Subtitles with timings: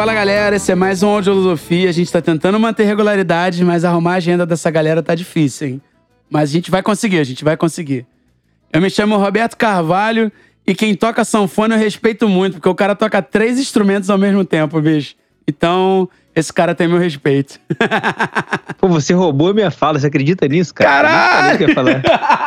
[0.00, 1.90] Fala galera, esse é mais um Audiolosofia.
[1.90, 5.82] A gente tá tentando manter regularidade, mas arrumar a agenda dessa galera tá difícil, hein?
[6.30, 8.06] Mas a gente vai conseguir, a gente vai conseguir.
[8.72, 10.32] Eu me chamo Roberto Carvalho
[10.66, 14.42] e quem toca sanfona eu respeito muito, porque o cara toca três instrumentos ao mesmo
[14.42, 15.16] tempo, bicho.
[15.46, 17.60] Então, esse cara tem meu respeito.
[18.80, 21.08] Pô, você roubou a minha fala, você acredita nisso, cara?
[21.08, 21.62] Caralho!
[21.62, 22.02] Eu, ia falar.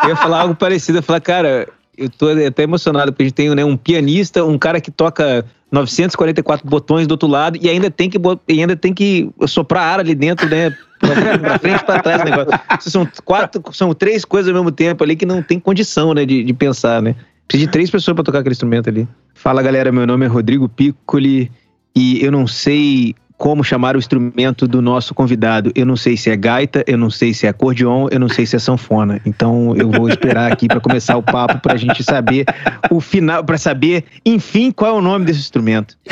[0.05, 3.25] eu ia falar algo parecido, eu ia falar, cara, eu tô até emocionado, porque a
[3.25, 7.69] gente tem né, um pianista, um cara que toca 944 botões do outro lado e
[7.69, 10.75] ainda tem que, e ainda tem que soprar ar ali dentro, né?
[11.39, 12.59] pra frente pra trás o negócio.
[12.79, 16.43] São quatro, são três coisas ao mesmo tempo ali que não tem condição, né, de,
[16.43, 17.15] de pensar, né?
[17.47, 19.07] Precisa de três pessoas para tocar aquele instrumento ali.
[19.33, 21.51] Fala galera, meu nome é Rodrigo Piccoli
[21.95, 25.69] e eu não sei como chamar o instrumento do nosso convidado.
[25.75, 28.45] Eu não sei se é gaita, eu não sei se é acordeon, eu não sei
[28.45, 29.19] se é sanfona.
[29.25, 32.45] Então eu vou esperar aqui para começar o papo para a gente saber
[32.89, 35.97] o final, para saber, enfim, qual é o nome desse instrumento.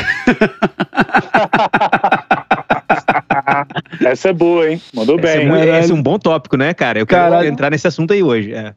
[4.04, 4.82] Essa é boa, hein?
[4.94, 5.50] Mandou Essa bem.
[5.54, 7.00] É, esse é um bom tópico, né, cara?
[7.00, 7.48] Eu quero Caralho.
[7.48, 8.54] entrar nesse assunto aí hoje.
[8.54, 8.74] É.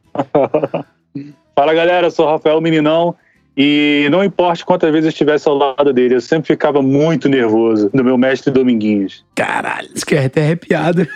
[1.53, 3.17] Fala galera, eu sou Rafael Meninão
[3.57, 7.89] e não importa quantas vezes eu estivesse ao lado dele, eu sempre ficava muito nervoso
[7.93, 9.23] do meu mestre Dominguinhos.
[9.33, 11.07] Caralho, isso que é até arrepiado.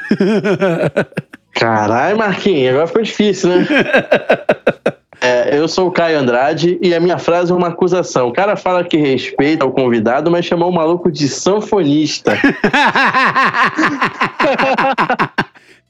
[1.54, 3.68] Caralho, Marquinhos, agora ficou difícil, né?
[5.22, 8.30] É, eu sou o Caio Andrade e a minha frase é uma acusação.
[8.30, 12.38] O cara fala que respeita o convidado, mas chamou o maluco de sanfonista.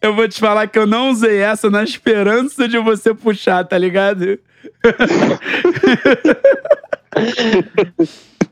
[0.02, 3.78] eu vou te falar que eu não usei essa na esperança de você puxar, tá
[3.78, 4.40] ligado?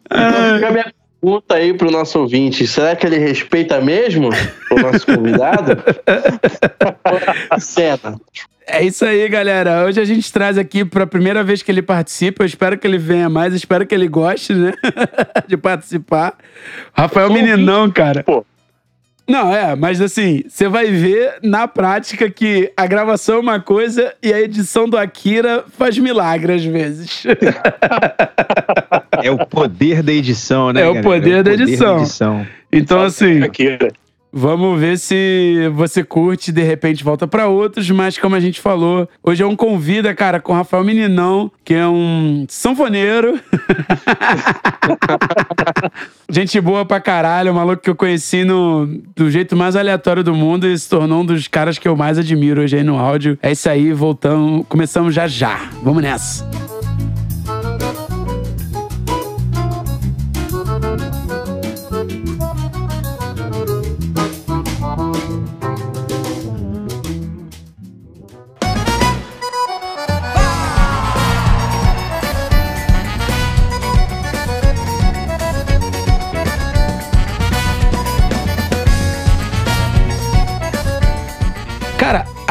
[0.09, 4.29] então fica a minha pergunta aí pro nosso ouvinte: será que ele respeita mesmo
[4.71, 5.83] o nosso convidado?
[7.59, 8.19] Cena.
[8.69, 9.85] É isso aí, galera.
[9.85, 12.43] Hoje a gente traz aqui para primeira vez que ele participa.
[12.43, 14.73] Eu espero que ele venha mais, espero que ele goste, né?
[15.47, 16.35] de participar.
[16.93, 18.23] Rafael Meninão, cara.
[18.23, 18.45] Pô,
[19.27, 24.13] não, é, mas assim, você vai ver na prática que a gravação é uma coisa
[24.23, 27.23] e a edição do Akira faz milagre às vezes.
[29.23, 30.81] É o poder da edição, né?
[30.81, 31.95] É o poder, é o poder da, edição.
[31.95, 32.47] da edição.
[32.71, 33.41] Então, assim.
[33.41, 33.91] Akira.
[34.39, 39.09] Vamos ver se você curte de repente volta para outros, mas como a gente falou,
[39.23, 43.39] hoje é um convida, cara, com o Rafael Meninão, que é um sanfoneiro.
[46.29, 50.35] gente boa pra caralho, um maluco que eu conheci no, do jeito mais aleatório do
[50.35, 53.39] mundo e se tornou um dos caras que eu mais admiro hoje aí no áudio.
[53.41, 55.67] É isso aí, voltamos, começamos já já.
[55.81, 56.76] Vamos nessa.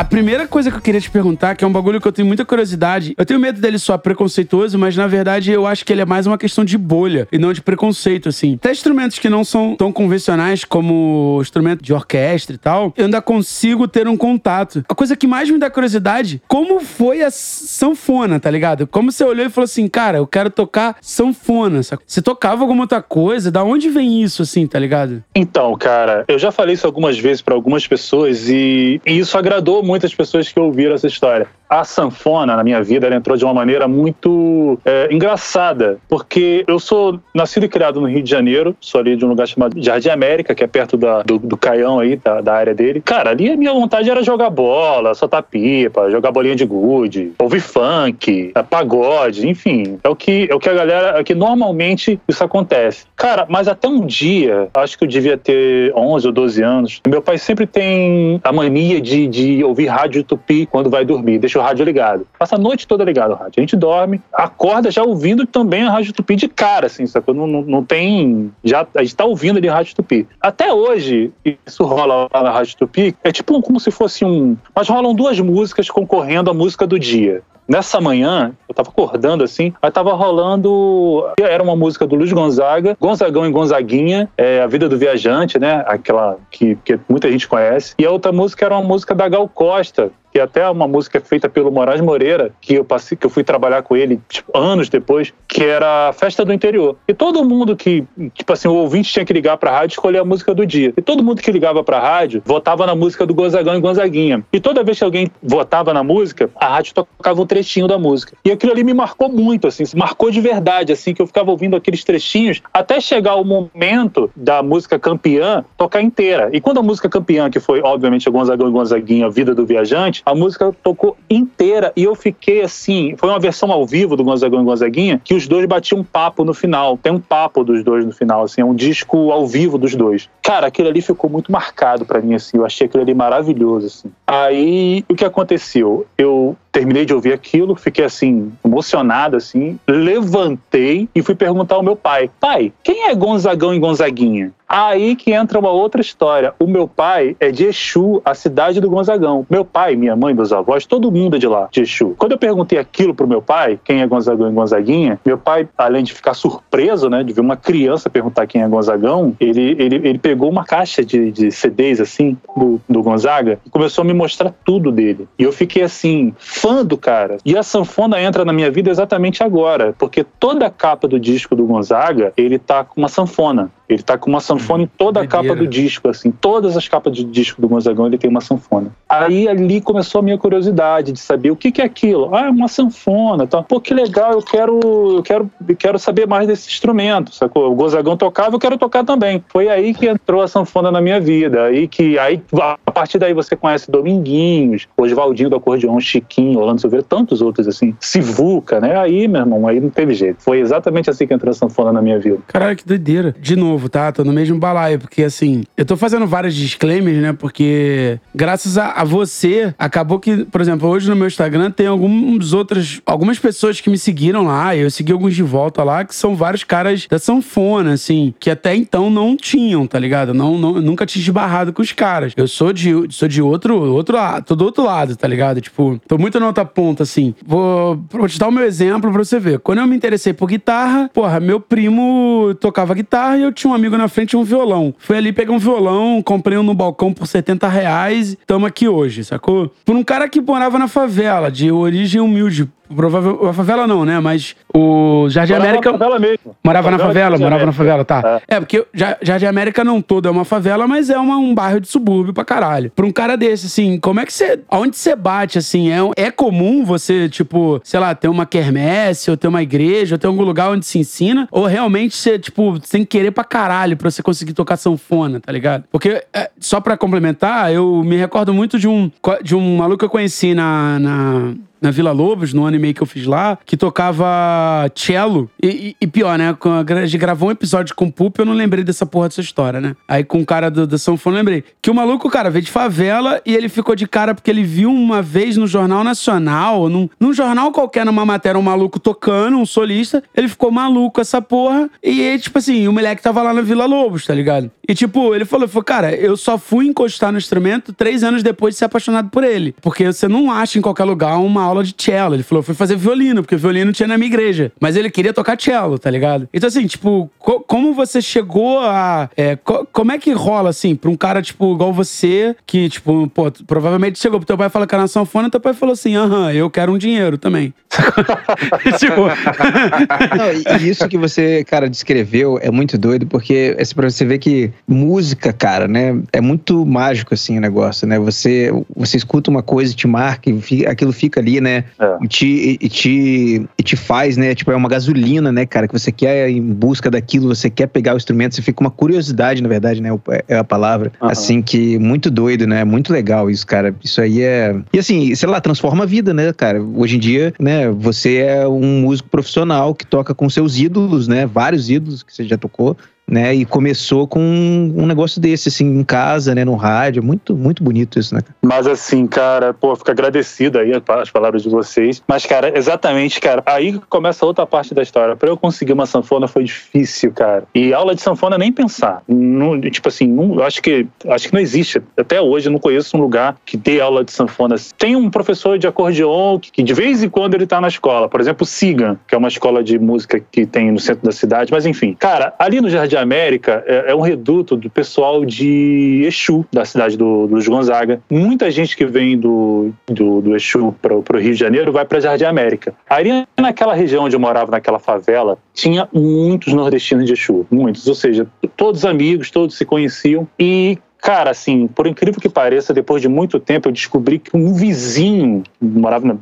[0.06, 2.44] Primeira coisa que eu queria te perguntar, que é um bagulho que eu tenho muita
[2.44, 6.04] curiosidade, eu tenho medo dele só preconceituoso, mas na verdade eu acho que ele é
[6.04, 8.54] mais uma questão de bolha e não de preconceito, assim.
[8.54, 13.20] Até instrumentos que não são tão convencionais como instrumento de orquestra e tal, eu ainda
[13.20, 14.84] consigo ter um contato.
[14.88, 18.86] A coisa que mais me dá curiosidade, como foi a sanfona, tá ligado?
[18.86, 21.80] Como você olhou e falou assim, cara, eu quero tocar sanfona.
[21.82, 23.50] Você tocava alguma outra coisa?
[23.50, 25.22] Da onde vem isso, assim, tá ligado?
[25.34, 29.82] Então, cara, eu já falei isso algumas vezes para algumas pessoas e, e isso agradou
[29.96, 31.46] muitas pessoas que ouviram essa história.
[31.68, 36.78] A sanfona, na minha vida, ela entrou de uma maneira muito é, engraçada, porque eu
[36.78, 40.10] sou nascido e criado no Rio de Janeiro, sou ali de um lugar chamado Jardim
[40.10, 43.00] América, que é perto da, do, do Caião aí, da, da, área dele.
[43.00, 47.60] Cara, ali a minha vontade era jogar bola, soltar pipa, jogar bolinha de gude, ouvir
[47.60, 49.98] funk, é, pagode, enfim.
[50.04, 53.06] É o que, é o que a galera, é que normalmente isso acontece.
[53.16, 57.22] Cara, mas até um dia, acho que eu devia ter 11 ou 12 anos, meu
[57.22, 61.62] pai sempre tem a mania de, de ouvir rádio tupi quando vai dormir, deixa o
[61.62, 62.26] rádio ligado.
[62.38, 63.54] Passa a noite toda ligado o rádio.
[63.58, 67.34] A gente dorme, acorda já ouvindo também a rádio tupi de cara, assim, sacou?
[67.34, 68.52] Não, não, não tem.
[68.64, 70.26] Já, a gente tá ouvindo ali a rádio tupi.
[70.40, 71.32] Até hoje,
[71.66, 74.56] isso rola lá na rádio tupi, é tipo como se fosse um.
[74.74, 77.42] Mas rolam duas músicas concorrendo à música do dia.
[77.68, 81.26] Nessa manhã, eu tava acordando assim, aí tava rolando.
[81.40, 85.84] Era uma música do Luiz Gonzaga, Gonzagão e Gonzaguinha, é, A Vida do Viajante, né?
[85.86, 87.94] Aquela que, que muita gente conhece.
[87.98, 91.48] E a outra música era uma música da Gal Costa, que até uma música feita
[91.48, 95.32] pelo Moraes Moreira, que eu passei, que eu fui trabalhar com ele tipo, anos depois,
[95.48, 96.94] que era Festa do Interior.
[97.08, 98.04] E todo mundo que,
[98.34, 100.92] tipo assim, o ouvinte tinha que ligar pra rádio e escolher a música do dia.
[100.94, 104.44] E todo mundo que ligava pra rádio votava na música do Gonzagão e Gonzaguinha.
[104.52, 108.36] E toda vez que alguém votava na música, a rádio tocava um trechinho da música.
[108.44, 111.76] E aquilo ali me marcou muito, assim, marcou de verdade, assim, que eu ficava ouvindo
[111.76, 116.50] aqueles trechinhos até chegar o momento da música campeã tocar inteira.
[116.52, 119.64] E quando a música campeã, que foi, obviamente, a Gonzagão e Gonzaguinha, a Vida do
[119.64, 124.24] Viajante, a música tocou inteira e eu fiquei assim, foi uma versão ao vivo do
[124.24, 126.98] Gonzagão e Gonzaguinha, que os dois batiam um papo no final.
[126.98, 130.28] Tem um papo dos dois no final, assim, é um disco ao vivo dos dois.
[130.42, 134.10] Cara, aquilo ali ficou muito marcado para mim, assim, eu achei aquilo ali maravilhoso, assim.
[134.26, 136.04] Aí, o que aconteceu?
[136.18, 141.94] Eu terminei de ouvir aquilo, fiquei assim, emocionado, assim, levantei e fui perguntar ao meu
[141.94, 144.52] pai: pai, quem é Gonzagão e Gonzaguinha?
[144.68, 146.52] Aí que entra uma outra história.
[146.58, 149.46] O meu pai é de Exu, a cidade do Gonzagão.
[149.48, 152.14] Meu pai, minha mãe, meus avós, todo mundo é de lá, de Exu.
[152.18, 156.02] Quando eu perguntei aquilo pro meu pai, quem é Gonzagão e Gonzaguinha, meu pai, além
[156.02, 160.18] de ficar surpreso, né, de ver uma criança perguntar quem é Gonzagão, ele, ele, ele
[160.18, 164.52] pegou uma caixa de, de CDs, assim, do, do Gonzaga e começou a me mostrar
[164.64, 165.28] tudo dele.
[165.38, 167.38] E eu fiquei assim, fã do cara.
[167.44, 171.54] E a sanfona entra na minha vida exatamente agora, porque toda a capa do disco
[171.54, 173.70] do Gonzaga, ele tá com uma sanfona.
[173.88, 176.30] Ele tá com uma sanfona em toda a capa do disco, assim.
[176.30, 178.90] Todas as capas de disco do Gonzagão ele tem uma sanfona.
[179.08, 182.34] Aí ali começou a minha curiosidade de saber o que, que é aquilo.
[182.34, 183.46] Ah, é uma sanfona.
[183.46, 183.62] Tá.
[183.62, 184.80] Pô, que legal, eu quero,
[185.16, 187.70] eu quero, eu quero saber mais desse instrumento, sacou?
[187.70, 189.42] O Gonzagão tocava, eu quero tocar também.
[189.48, 191.64] Foi aí que entrou a sanfona na minha vida.
[191.64, 192.42] Aí que aí
[192.86, 197.94] a partir daí você conhece Dominguinhos, Oswaldinho do acordeão, Chiquinho, Orlando Silveira, tantos outros assim.
[198.00, 198.96] Sivuca, né?
[198.96, 200.42] Aí, meu irmão, aí não teve jeito.
[200.42, 202.38] Foi exatamente assim que entrou a sanfona na minha vida.
[202.46, 203.34] Caralho, que doideira.
[203.38, 204.10] De novo, tá?
[204.12, 207.32] Tô no mesmo balaio, porque assim, eu tô fazendo vários disclaimers, né?
[207.32, 212.52] Porque graças a, a você, acabou que, por exemplo, hoje no meu Instagram tem alguns
[212.52, 216.36] outros, algumas pessoas que me seguiram lá, eu segui alguns de volta lá, que são
[216.36, 220.34] vários caras da sanfona, assim, que até então não tinham, tá ligado?
[220.34, 222.32] Não, não, nunca tinha esbarrado com os caras.
[222.36, 225.60] Eu sou de, sou de outro, outro lado, tô do outro lado, tá ligado?
[225.60, 227.34] Tipo, tô muito na outra ponta, assim.
[227.44, 229.58] Vou, vou te dar o meu exemplo pra você ver.
[229.60, 233.74] Quando eu me interessei por guitarra, porra, meu primo tocava guitarra e eu tinha um
[233.74, 234.94] amigo na frente um violão.
[234.98, 239.24] Fui ali pegar um violão, comprei um no balcão por 70 reais, tamo aqui hoje,
[239.24, 239.70] sacou?
[239.84, 244.20] Por um cara que morava na favela, de origem humilde, Provável, a favela não, né?
[244.20, 245.92] Mas o Jardim Morava América.
[245.92, 246.56] na favela mesmo.
[246.64, 247.72] Morava na favela, morava na América.
[247.72, 248.40] favela, tá.
[248.46, 251.54] É, porque o Ja- Jardim América não todo é uma favela, mas é uma- um
[251.54, 252.90] bairro de subúrbio pra caralho.
[252.94, 254.60] Pra um cara desse, assim, como é que você.
[254.68, 255.90] Aonde você bate, assim?
[255.90, 260.18] É, é comum você, tipo, sei lá, ter uma quermesse, ou ter uma igreja, ou
[260.18, 261.48] ter algum lugar onde se ensina?
[261.50, 265.52] Ou realmente você, tipo, tem que querer pra caralho pra você conseguir tocar sanfona, tá
[265.52, 265.84] ligado?
[265.90, 269.10] Porque, é, só pra complementar, eu me recordo muito de um,
[269.42, 271.54] de um maluco que eu conheci na- na
[271.86, 275.48] na Vila Lobos, no anime que eu fiz lá, que tocava cello.
[275.62, 276.56] E, e- e pior, né?
[277.00, 279.80] A, gente gravou um episódio com o Pup, eu não lembrei dessa porra dessa história,
[279.80, 279.94] né?
[280.08, 281.62] Aí com o cara do, da sanfona, eu lembrei.
[281.80, 284.90] Que o maluco, cara, veio de favela e ele ficou de cara porque ele viu
[284.90, 289.66] uma vez no Jornal Nacional, num, num jornal qualquer, numa matéria, um maluco tocando, um
[289.66, 290.22] solista.
[290.36, 291.88] Ele ficou maluco essa porra.
[292.02, 294.70] E, tipo assim, o moleque tava lá na Vila Lobos, tá ligado?
[294.88, 298.74] E, tipo, ele falou, falou, cara, eu só fui encostar no instrumento três anos depois
[298.74, 299.74] de ser apaixonado por ele.
[299.80, 302.34] Porque você não acha em qualquer lugar uma aula de cello.
[302.34, 304.72] Ele falou, fui fazer violino, porque violino tinha na minha igreja.
[304.80, 306.48] Mas ele queria tocar cello, tá ligado?
[306.52, 309.28] Então, assim, tipo, co- como você chegou a.
[309.36, 313.28] é, co- como é que rola, assim, pra um cara, tipo, igual você, que, tipo,
[313.28, 315.92] pô, provavelmente chegou pro teu pai e falou que era na sanfona, teu pai falou
[315.92, 317.72] assim, aham, eu quero um dinheiro também.
[318.98, 319.22] tipo.
[320.36, 324.70] Não, isso que você, cara, descreveu é muito doido, porque é pra você ver que
[324.86, 328.18] música, cara, né, é muito mágico, assim, o negócio, né?
[328.18, 331.84] Você, você escuta uma coisa te marca, e aquilo fica ali, né?
[331.98, 332.16] É.
[332.22, 334.54] E, te, e, te, e te faz, né?
[334.54, 335.86] Tipo, é uma gasolina, né, cara?
[335.86, 338.90] Que você quer ir em busca daquilo, você quer pegar o instrumento, você fica uma
[338.90, 340.10] curiosidade, na verdade, né?
[340.48, 341.12] É é a palavra.
[341.20, 341.30] Aham.
[341.30, 342.84] Assim, que muito doido, né?
[342.84, 343.94] Muito legal isso, cara.
[344.02, 344.74] Isso aí é.
[344.92, 346.82] E assim, sei lá, transforma a vida, né, cara?
[346.82, 351.46] Hoje em dia, né, você é um músico profissional que toca com seus ídolos, né?
[351.46, 352.96] Vários ídolos que você já tocou.
[353.28, 357.24] Né, e começou com um negócio desse, assim, em casa, né, no rádio.
[357.24, 358.40] Muito, muito bonito isso, né?
[358.62, 362.22] Mas assim, cara, pô, fico agradecido aí as palavras de vocês.
[362.28, 365.34] Mas, cara, exatamente, cara, aí começa outra parte da história.
[365.34, 367.64] Pra eu conseguir uma sanfona foi difícil, cara.
[367.74, 369.22] E aula de sanfona nem pensar.
[369.26, 372.00] Não- tipo assim, não- acho que acho que não existe.
[372.16, 374.76] Até hoje eu não conheço um lugar que dê aula de sanfona.
[374.96, 378.28] Tem um professor de acordeon que, que de vez em quando ele tá na escola.
[378.28, 381.32] Por exemplo, o Sigan, que é uma escola de música que tem no centro da
[381.32, 381.72] cidade.
[381.72, 386.22] Mas enfim, cara, ali no Jardim Jardim América é, é, um reduto do pessoal de
[386.26, 388.20] Exu, da cidade do, do Gonzaga.
[388.30, 392.20] Muita gente que vem do, do, do Exu para o Rio de Janeiro vai para
[392.20, 392.94] Jardim América.
[393.08, 398.06] Aí naquela região onde eu morava, naquela favela, tinha muitos nordestinos de Exu, muitos.
[398.06, 398.46] Ou seja,
[398.76, 400.46] todos amigos, todos se conheciam.
[400.58, 404.72] E Cara, assim, por incrível que pareça, depois de muito tempo eu descobri que um
[404.74, 406.38] vizinho morava,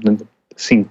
[0.54, 0.85] assim,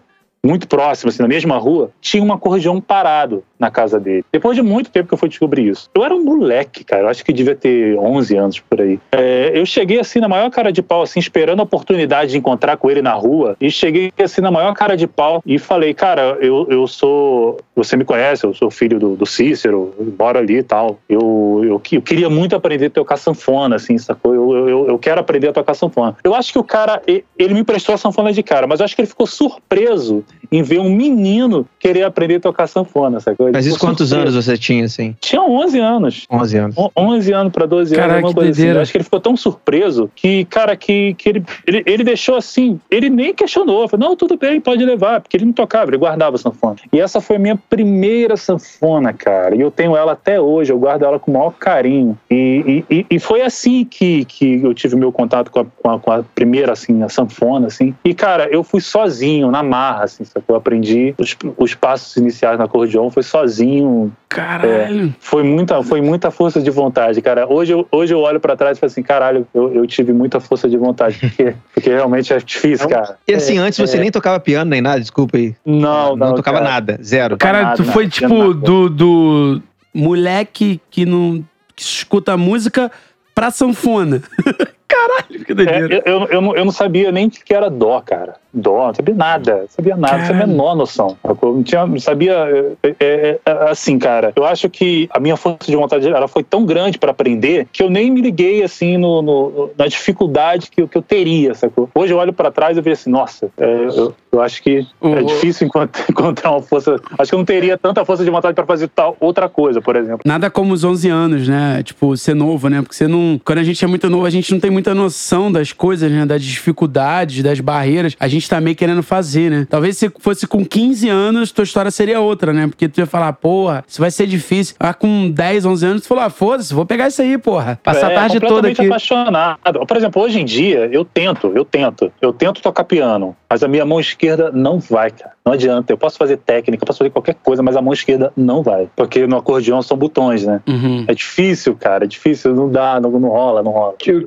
[0.45, 4.25] muito próximo, assim, na mesma rua, tinha um acordeão parado na casa dele.
[4.31, 5.89] Depois de muito tempo que eu fui descobrir isso.
[5.95, 7.03] Eu era um moleque, cara.
[7.03, 8.99] Eu acho que devia ter 11 anos por aí.
[9.13, 12.75] É, eu cheguei assim na maior cara de pau, assim, esperando a oportunidade de encontrar
[12.75, 13.55] com ele na rua.
[13.61, 17.59] E cheguei assim na maior cara de pau e falei, cara, eu, eu sou.
[17.75, 20.99] Você me conhece, eu sou filho do, do Cícero, moro ali e tal.
[21.07, 24.35] Eu, eu, eu, queria muito aprender a tocar sanfona, assim, sacou?
[24.35, 26.17] Eu, eu, eu quero aprender a tocar sanfona.
[26.23, 28.95] Eu acho que o cara, ele me emprestou a sanfona de cara, mas eu acho
[28.95, 33.49] que ele ficou surpreso em ver um menino querer aprender a tocar sanfona, sacou?
[33.53, 35.15] Mas isso quantos anos você tinha, assim?
[35.21, 36.25] Tinha 11 anos.
[36.29, 36.75] 11 anos.
[36.97, 38.79] 11 anos pra 12 Caraca, anos, uma coisa assim.
[38.79, 42.79] acho que ele ficou tão surpreso que, cara, que, que ele, ele, ele deixou assim,
[42.89, 43.87] ele nem questionou.
[43.87, 46.77] Falou, não, tudo bem, pode levar, porque ele não tocava, ele guardava a sanfona.
[46.91, 49.55] E essa foi a minha primeira sanfona, cara.
[49.55, 52.17] E eu tenho ela até hoje, eu guardo ela com o maior carinho.
[52.31, 55.99] E, e, e foi assim que, que eu tive meu contato com a, com a,
[55.99, 57.93] com a primeira, assim, a sanfona, assim.
[58.03, 62.65] E, cara, eu fui sozinho, na marra, assim, eu aprendi os, os passos iniciais no
[62.65, 64.15] acordeon, foi sozinho.
[64.29, 65.07] Caralho!
[65.07, 67.51] É, foi, muita, foi muita força de vontade, cara.
[67.51, 70.39] Hoje eu, hoje eu olho para trás e falo assim, caralho, eu, eu tive muita
[70.39, 73.17] força de vontade, porque, porque realmente é difícil, cara.
[73.27, 74.01] E assim, antes você é.
[74.01, 75.55] nem tocava piano nem nada, desculpa aí.
[75.65, 76.27] Não, não.
[76.27, 76.69] Não tocava cara.
[76.69, 77.37] nada, zero.
[77.37, 79.61] Cara, nada, tu foi tipo do, do
[79.91, 81.43] moleque que não
[81.75, 82.91] que escuta música
[83.33, 84.21] pra sanfona.
[85.03, 85.95] Caralho, que doideira.
[85.95, 88.93] É, eu, eu, eu, não, eu não sabia nem que era dó, cara dó, não
[88.93, 91.17] sabia nada, não sabia nada, não sabia a menor noção.
[91.23, 92.75] Não, tinha, não sabia.
[92.83, 96.43] É, é, é, assim, cara, eu acho que a minha força de vontade ela foi
[96.43, 100.85] tão grande para aprender que eu nem me liguei assim no, no, na dificuldade que,
[100.87, 101.89] que eu teria, sacou?
[101.95, 105.23] Hoje eu olho para trás e vejo assim, nossa, é, eu, eu, acho que é
[105.23, 105.67] difícil
[106.09, 106.95] encontrar uma força.
[107.17, 109.95] Acho que eu não teria tanta força de vontade para fazer tal outra coisa, por
[109.95, 110.21] exemplo.
[110.25, 111.81] Nada como os 11 anos, né?
[111.83, 112.81] Tipo, ser novo, né?
[112.81, 113.39] Porque você não.
[113.43, 116.25] Quando a gente é muito novo, a gente não tem muita noção das coisas, né?
[116.25, 118.15] Das dificuldades, das barreiras.
[118.19, 119.67] A gente tá meio querendo fazer, né?
[119.69, 122.67] Talvez se fosse com 15 anos, tua história seria outra, né?
[122.67, 124.75] Porque tu ia falar, porra, isso vai ser difícil.
[124.79, 127.79] Ah, com 10, 11 anos, tu falou, ah, foda-se, vou pegar isso aí, porra.
[127.83, 128.85] Passar é, a tarde toda aqui.
[128.85, 129.57] apaixonado.
[129.87, 132.11] Por exemplo, hoje em dia, eu tento, eu tento.
[132.21, 135.33] Eu tento tocar piano, mas a minha mão esquerda não vai, cara.
[135.45, 135.91] Não adianta.
[135.91, 138.87] Eu posso fazer técnica, eu posso fazer qualquer coisa, mas a mão esquerda não vai.
[138.95, 140.61] Porque no acordeão são botões, né?
[140.67, 141.05] Uhum.
[141.07, 142.05] É difícil, cara.
[142.05, 142.55] É difícil.
[142.55, 143.95] Não dá, não, não rola, não rola.
[144.05, 144.25] Eu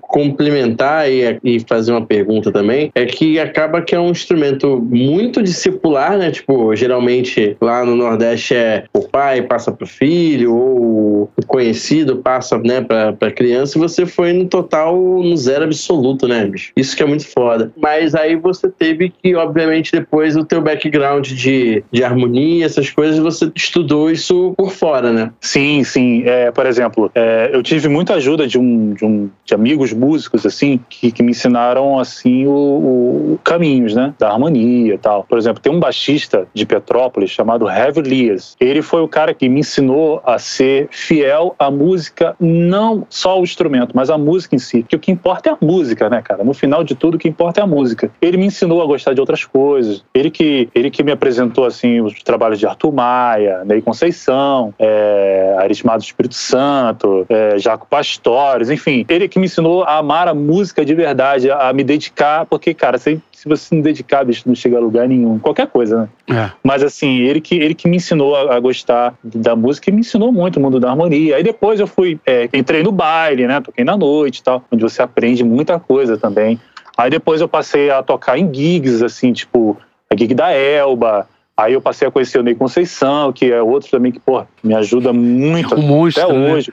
[0.00, 2.90] complementar e, e fazer uma pergunta também.
[2.94, 6.30] É que acaba que é um instrumento muito discipular, né?
[6.30, 12.58] Tipo, geralmente lá no Nordeste é o pai passa pro filho, ou o conhecido passa,
[12.58, 16.72] né, pra, pra criança, e você foi no total no zero absoluto, né, bicho?
[16.76, 17.72] Isso que é muito foda.
[17.76, 23.18] Mas aí você teve que, obviamente, depois o teu background de, de harmonia, essas coisas,
[23.18, 25.30] você estudou isso por fora, né?
[25.40, 26.22] Sim, sim.
[26.24, 30.44] É, por exemplo, é, eu tive muita ajuda de um, de, um, de amigos músicos,
[30.44, 34.12] assim, que, que me ensinaram, assim, o, o caminhos, né?
[34.18, 35.24] Da harmonia tal.
[35.24, 38.56] Por exemplo, tem um baixista de Petrópolis chamado Heavy Leas.
[38.60, 43.44] Ele foi o cara que me ensinou a ser fiel à música, não só o
[43.44, 44.82] instrumento, mas a música em si.
[44.82, 46.42] Que o que importa é a música, né, cara?
[46.42, 48.10] No final de tudo, o que importa é a música.
[48.20, 50.04] Ele me ensinou a gostar de outras coisas.
[50.12, 55.56] Ele que, ele que me apresentou assim os trabalhos de Arthur Maia, Ney Conceição, é,
[55.58, 59.04] Arismado Espírito Santo, é, Jaco Pastores, enfim.
[59.08, 62.74] Ele que me ensinou a amar a música de verdade, a, a me dedicar, porque,
[62.74, 65.38] cara, se, se você não dedicar, bicho, não chega a lugar nenhum.
[65.38, 66.36] Qualquer coisa, né?
[66.36, 66.50] É.
[66.62, 70.00] Mas assim, ele que, ele que me ensinou a, a, gostar da música e me
[70.00, 71.36] ensinou muito o mundo da harmonia.
[71.36, 73.60] Aí depois eu fui, é, entrei no baile, né?
[73.60, 76.58] Toquei na noite e tal, onde você aprende muita coisa também.
[76.96, 79.76] Aí depois eu passei a tocar em gigs, assim, tipo,
[80.10, 81.28] a gig da Elba.
[81.56, 84.74] Aí eu passei a conhecer o Ney Conceição, que é outro também que, pô, me
[84.74, 86.52] ajuda muito um monstro, até né?
[86.52, 86.72] hoje.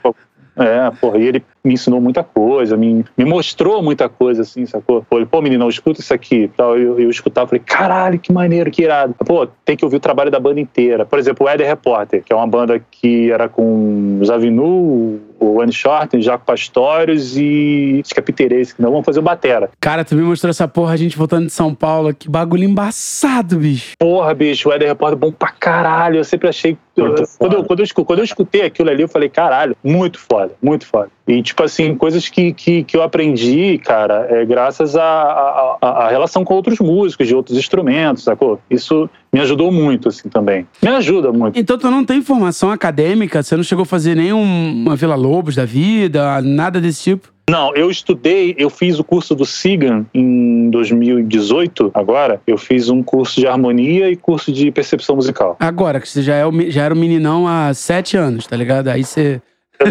[0.58, 5.06] É, porra, e ele me ensinou muita coisa, me, me mostrou muita coisa, assim, sacou?
[5.10, 6.50] Pô, ele, pô, menino, escuta isso aqui.
[6.56, 9.14] Tal, eu, eu escutava, falei, caralho, que maneiro, que irado.
[9.26, 11.06] Pô, tem que ouvir o trabalho da banda inteira.
[11.06, 15.62] Por exemplo, o Eder Repórter, que é uma banda que era com os Avinu, o
[15.62, 19.70] Andy Shorten, Jaco Pastorius e acho que é Piterês, que não vão fazer o Batera.
[19.80, 23.58] Cara, tu me mostrou essa porra, a gente voltando de São Paulo, que bagulho embaçado,
[23.58, 23.94] bicho.
[24.00, 26.18] Porra, bicho, o Eder Repórter é bom pra caralho.
[26.18, 29.76] Eu sempre achei quando, eu, quando, eu, quando eu escutei aquilo ali, eu falei, caralho,
[29.84, 31.10] muito foda, muito foda.
[31.28, 36.54] E, tipo assim, coisas que, que, que eu aprendi, cara, é graças à relação com
[36.54, 38.60] outros músicos, de outros instrumentos, sacou?
[38.70, 40.66] Isso me ajudou muito, assim, também.
[40.82, 41.60] Me ajuda muito.
[41.60, 43.44] Então tu não tem formação acadêmica?
[43.44, 47.35] Você não chegou a fazer nenhuma Vila Lobos da vida, nada desse tipo?
[47.50, 52.42] Não, eu estudei, eu fiz o curso do SIGAN em 2018, agora.
[52.48, 55.56] Eu fiz um curso de harmonia e curso de percepção musical.
[55.60, 58.88] Agora, que você já, é já era o meninão há sete anos, tá ligado?
[58.88, 59.42] Aí você.
[59.80, 59.88] Eu,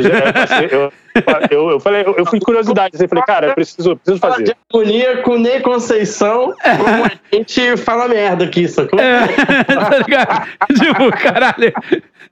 [0.70, 0.92] eu,
[1.50, 4.44] eu, eu, falei, eu, fui curiosidade, assim, falei, cara, eu preciso, eu preciso fazer.
[4.44, 8.98] De harmonia com Ney Conceição, como a gente fala merda aqui, sacou?
[8.98, 9.26] É,
[9.64, 10.48] tá ligado?
[10.74, 11.72] tipo, caralho.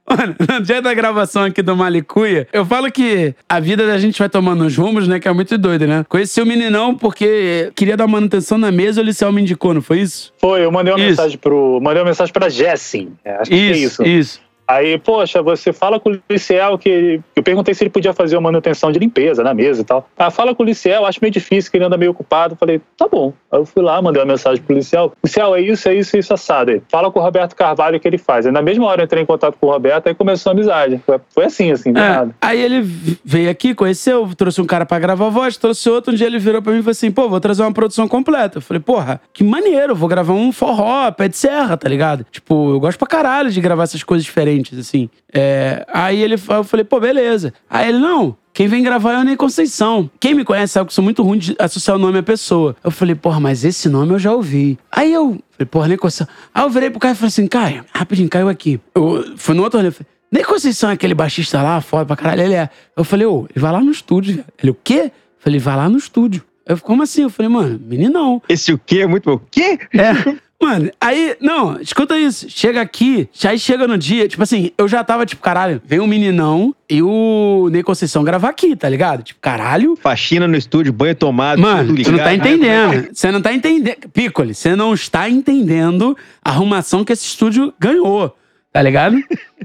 [0.08, 4.18] Mano, no dia da gravação aqui do Malicuia, eu falo que a vida da gente
[4.18, 5.20] vai tomando uns rumos, né?
[5.20, 6.04] Que é muito doido, né?
[6.08, 9.80] Conheci o meninão porque queria dar manutenção na mesa e o Liceu me indicou, não
[9.80, 10.32] foi isso?
[10.38, 11.10] Foi, eu mandei uma isso.
[11.10, 11.80] mensagem pro.
[11.80, 13.12] Mandei uma mensagem pra Jessin.
[13.24, 14.20] É, acho que isso, é isso.
[14.20, 14.51] Isso.
[14.66, 17.20] Aí, poxa, você fala com o Liciel que.
[17.34, 20.08] Eu perguntei se ele podia fazer uma manutenção de limpeza na mesa e tal.
[20.16, 22.56] Ah, fala com o Liciel, acho meio difícil, que ele anda meio ocupado.
[22.56, 23.32] Falei, tá bom.
[23.50, 25.12] Aí eu fui lá, mandei uma mensagem pro Liciel.
[25.22, 26.82] Liciel, é isso, é isso, é isso, assado.
[26.88, 28.46] Fala com o Roberto Carvalho que ele faz.
[28.46, 31.02] Aí, na mesma hora eu entrei em contato com o Roberto, aí começou a amizade.
[31.04, 32.34] Foi, foi assim, assim, é, nada.
[32.40, 32.82] Aí ele
[33.24, 36.12] veio aqui, conheceu, trouxe um cara pra gravar a voz, trouxe outro.
[36.12, 38.58] Um dia ele virou pra mim e falou assim: pô, vou trazer uma produção completa.
[38.58, 42.24] Eu falei, porra, que maneiro, vou gravar um forró, pé de serra, tá ligado?
[42.30, 45.08] Tipo, eu gosto pra caralho de gravar essas coisas diferentes, assim.
[45.32, 47.54] É, aí ele, eu falei, pô, beleza.
[47.70, 50.10] Aí ele, não, quem vem gravar é o Ney Conceição.
[50.20, 52.76] Quem me conhece sabe que eu sou muito ruim de associar o nome à pessoa.
[52.84, 54.78] Eu falei, porra, mas esse nome eu já ouvi.
[54.90, 56.26] Aí eu falei, porra, Ney Conceição.
[56.52, 58.78] Aí eu virei pro Caio e falei assim, Caio, rapidinho, caiu aqui.
[58.94, 62.42] Eu fui no outro rolê, falei, Ney Conceição é aquele baixista lá, foda pra caralho.
[62.42, 62.68] Ele é.
[62.96, 64.44] Eu falei, ô, ele vai lá no estúdio.
[64.62, 65.04] Ele, o quê?
[65.06, 66.42] Eu falei, vai lá no estúdio.
[66.66, 67.22] Eu, como assim?
[67.22, 68.40] Eu falei, mano, meninão.
[68.48, 69.36] Esse o quê é muito bom.
[69.36, 69.78] O quê?
[69.94, 70.12] É.
[70.62, 72.46] Mano, aí, não, escuta isso.
[72.48, 76.06] Chega aqui, aí chega no dia, tipo assim, eu já tava tipo, caralho, vem um
[76.06, 79.24] meninão e o Ney Conceição gravar aqui, tá ligado?
[79.24, 79.96] Tipo, caralho.
[80.00, 82.12] Faxina no estúdio, banho tomado, Mano, tudo ligado.
[82.14, 83.08] tu não tá entendendo.
[83.12, 83.96] Você não tá entendendo.
[84.12, 88.36] Piccoli, você não está entendendo a arrumação que esse estúdio ganhou.
[88.72, 89.16] Tá ligado?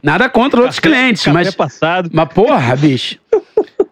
[0.02, 1.54] Nada contra outros café, clientes, café mas.
[1.54, 2.10] passado.
[2.12, 3.20] Mas porra, bicho.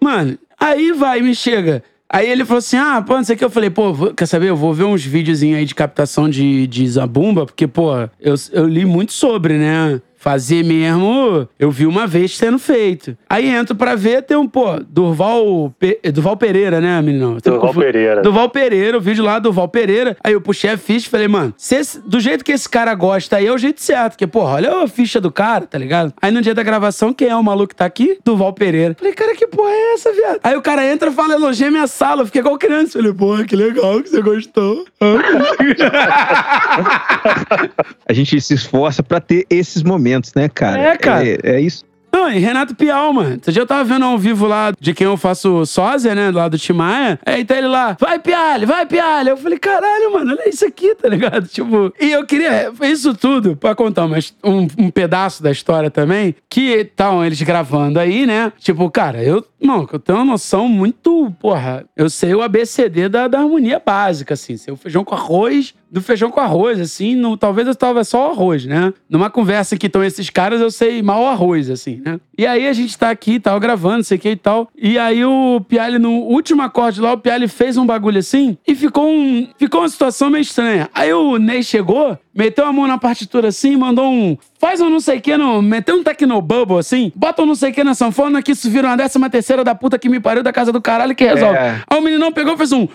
[0.01, 1.83] Mano, aí vai, me chega.
[2.09, 3.45] Aí ele falou assim: ah, pô, não sei o que.
[3.45, 4.49] Eu falei, pô, quer saber?
[4.49, 8.67] Eu vou ver uns videozinhos aí de captação de, de Zabumba, porque, pô, eu, eu
[8.67, 9.99] li muito sobre, né?
[10.25, 13.15] Fazer mesmo, eu vi uma vez sendo feito.
[13.29, 15.99] Aí entro pra ver, tem um, pô, Durval, Pe...
[16.11, 17.37] Durval Pereira, né, menino?
[17.43, 18.23] Durval Pereira.
[18.23, 20.17] Durval Pereira, o vídeo lá, Durval Pereira.
[20.23, 23.37] Aí eu puxei a ficha e falei, mano, esse, do jeito que esse cara gosta
[23.37, 24.13] aí é o jeito certo.
[24.13, 26.11] Porque, porra, olha a ficha do cara, tá ligado?
[26.19, 28.17] Aí no dia da gravação, quem é o maluco que tá aqui?
[28.25, 28.95] Durval Pereira.
[28.97, 30.39] Falei, cara, que porra é essa, viado?
[30.43, 32.23] Aí o cara entra e fala, elogia minha sala.
[32.23, 32.93] Eu fiquei igual criança.
[32.93, 34.85] Falei, porra, que legal que você gostou.
[38.09, 40.79] a gente se esforça pra ter esses momentos, né, cara?
[40.79, 41.27] É, cara.
[41.27, 41.83] É, é isso.
[42.15, 43.37] Não, e Renato Pial, mano.
[43.45, 46.31] Dia eu tava vendo ao vivo lá de quem eu faço sósia, né?
[46.31, 47.19] Lá do Timaya.
[47.25, 49.31] Aí tá ele lá, vai Pialha, vai Pialha.
[49.31, 51.45] Eu falei, caralho, mano, olha isso aqui, tá ligado?
[51.55, 56.33] Tipo, e eu queria isso tudo pra contar mas um, um pedaço da história também,
[56.49, 58.53] que estavam eles gravando aí, né?
[58.59, 63.27] Tipo, cara, eu, não, eu tenho uma noção muito, porra, eu sei o ABCD da,
[63.27, 64.55] da harmonia básica, assim.
[64.55, 68.27] Sei o feijão com arroz, do feijão com arroz, assim, no, talvez eu tava só
[68.27, 68.93] o arroz, né?
[69.09, 72.19] Numa conversa que estão esses caras, eu sei mal o arroz, assim, né?
[72.37, 74.67] E aí a gente tá aqui, tal, gravando, sei que e tal.
[74.75, 78.75] E aí o Piali, no último acorde lá, o Piali fez um bagulho assim e
[78.75, 80.89] ficou, um, ficou uma situação meio estranha.
[80.93, 84.37] Aí o Ney chegou, meteu a mão na partitura assim, mandou um.
[84.65, 87.69] Faz um não sei o que, no, meteu um tecnobubble assim, bota um não sei
[87.69, 90.41] o que na sanfona que isso vira uma décima terceira da puta que me pariu
[90.41, 91.55] da casa do caralho que resolve.
[91.55, 91.81] É.
[91.87, 92.87] Aí o meninão pegou fez um.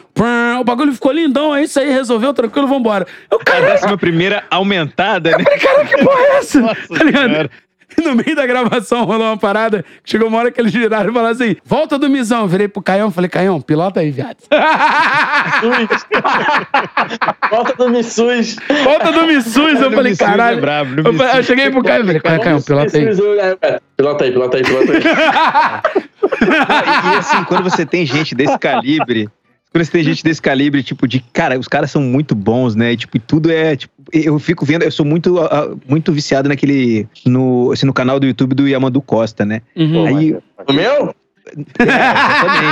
[0.61, 3.06] o bagulho ficou lindão, é isso aí, resolveu, tranquilo, vambora.
[3.30, 5.44] Eu, cara, a décima primeira aumentada, né?
[5.44, 6.59] Cara, que porra é essa?
[6.61, 7.50] Nossa, tá ligado?
[8.03, 9.85] no meio da gravação rolou uma parada.
[10.05, 12.46] Chegou uma hora que eles viraram e falaram assim: volta do Mizão.
[12.46, 14.38] virei pro Caião falei: Caião, pilota aí, viado.
[17.50, 18.57] volta do Missus.
[18.85, 19.81] Volta do Missus.
[19.81, 20.59] Eu falei: é caralho.
[20.59, 23.07] É bravo, eu, eu, cheguei pro Caião e falei: Caião, pilota aí.
[23.96, 25.03] Pilota aí, pilota aí, pilota aí.
[26.40, 29.29] e, e assim, quando você tem gente desse calibre
[29.72, 31.20] quando você tem gente desse calibre, tipo, de.
[31.33, 32.92] Cara, os caras são muito bons, né?
[32.92, 33.76] E, tipo, tudo é.
[33.76, 37.06] Tipo, eu fico vendo, eu sou muito, uh, muito viciado naquele.
[37.24, 39.62] No, assim, no canal do YouTube do Yamandu Costa, né?
[39.76, 40.06] Uhum.
[40.06, 40.37] Aí,
[40.68, 41.14] o meu?
[41.56, 41.83] É,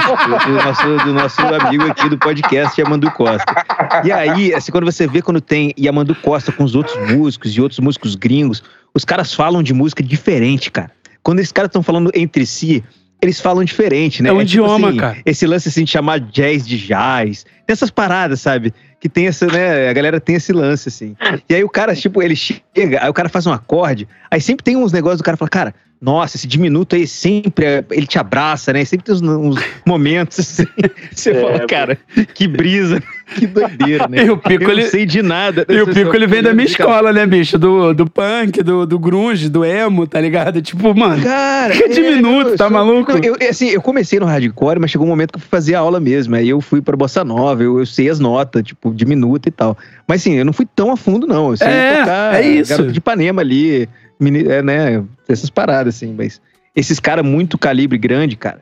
[0.00, 0.46] exatamente.
[0.46, 3.64] do, nosso, do nosso amigo aqui do podcast, Yamandu Costa.
[4.04, 7.60] E aí, assim, quando você vê quando tem Yamandu Costa com os outros músicos e
[7.60, 10.90] outros músicos gringos, os caras falam de música diferente, cara.
[11.22, 12.82] Quando esses caras estão falando entre si,
[13.20, 14.28] eles falam diferente, né?
[14.28, 15.18] É um tipo idioma, assim, cara.
[15.26, 17.44] Esse lance assim de chamar jazz de jazz.
[17.66, 18.72] Tem essas paradas, sabe?
[19.00, 19.88] Que tem essa, né?
[19.88, 21.16] A galera tem esse lance, assim.
[21.48, 24.64] E aí o cara, tipo, ele chega, aí o cara faz um acorde, aí sempre
[24.64, 28.18] tem uns negócios do cara fala, cara, nossa, esse diminuto aí sempre, é- ele te
[28.18, 28.84] abraça, né?
[28.84, 29.56] Sempre tem uns, uns
[29.86, 30.64] momentos assim.
[31.12, 31.98] Você É, fala, cara,
[32.34, 33.02] que brisa,
[33.34, 34.24] que doideira, né?
[34.26, 35.66] E o Pico, Eu ele- não sei de nada.
[35.68, 37.58] E o Pico, ele vem da minha escola, né, bicho?
[37.58, 40.62] Do, do punk, do, do grunge, do emo, tá ligado?
[40.62, 41.22] Tipo, mano.
[41.22, 43.12] Cara, Que diminuto, eu tá sou- maluco?
[43.24, 45.98] Eu, assim, eu comecei no hardcore, mas chegou um momento que eu fui fazer aula
[45.98, 46.36] mesmo.
[46.36, 49.76] Aí eu fui pra bossa nova, eu, eu sei as notas, tipo, diminuto e tal.
[50.06, 51.50] Mas assim, eu não fui tão a fundo, não.
[51.50, 52.70] Eu sei É, tocar é isso.
[52.70, 53.88] Garoto de Ipanema ali,
[54.20, 55.04] é, né?
[55.28, 56.14] Essas paradas, assim.
[56.16, 56.40] Mas
[56.74, 58.60] esses caras muito calibre grande, cara,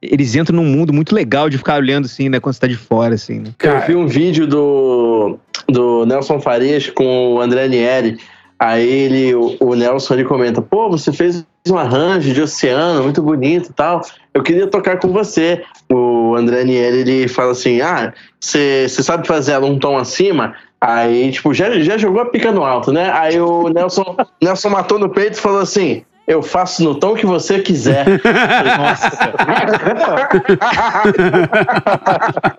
[0.00, 2.40] eles entram num mundo muito legal de ficar olhando, assim, né?
[2.40, 3.50] Quando você tá de fora, assim, né?
[3.62, 5.38] Eu vi um vídeo do,
[5.68, 8.18] do Nelson Farias com o André Nieri.
[8.58, 13.22] Aí ele, o, o Nelson ele comenta: pô, você fez um arranjo de oceano muito
[13.22, 14.00] bonito e tal.
[14.32, 15.62] Eu queria tocar com você.
[15.92, 20.54] O André Nieri ele fala assim: ah, você você sabe fazer ela um tom acima?
[20.80, 23.10] Aí, tipo, já, já jogou a pica no alto, né?
[23.12, 27.24] Aí o Nelson, Nelson matou no peito e falou assim: eu faço no tom que
[27.24, 28.04] você quiser.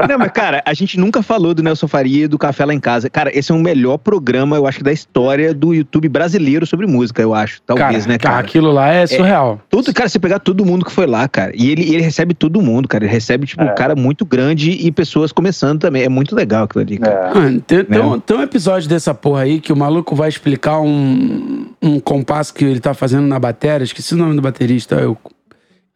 [0.08, 2.80] Não, mas, cara, a gente nunca falou do Nelson Faria e do Café Lá em
[2.80, 3.10] Casa.
[3.10, 7.22] Cara, esse é o melhor programa, eu acho, da história do YouTube brasileiro sobre música,
[7.22, 7.62] eu acho.
[7.66, 8.38] Talvez, cara, né, cara?
[8.40, 9.60] Aquilo lá é surreal.
[9.70, 12.62] Tudo, cara, você pegar todo mundo que foi lá, cara, e ele, ele recebe todo
[12.62, 13.04] mundo, cara.
[13.04, 13.74] Ele recebe, tipo, um É.
[13.74, 16.04] cara muito grande e pessoas começando também.
[16.04, 17.30] É muito legal aquilo ali, cara.
[17.30, 17.34] É.
[17.34, 18.06] Mano, tem, tem Né?
[18.06, 22.54] um, tem um episódio dessa porra aí que o maluco vai explicar um, um compasso
[22.54, 23.57] que ele tá fazendo na bateria.
[23.84, 24.96] Esqueci o nome do baterista.
[24.96, 25.18] Eu,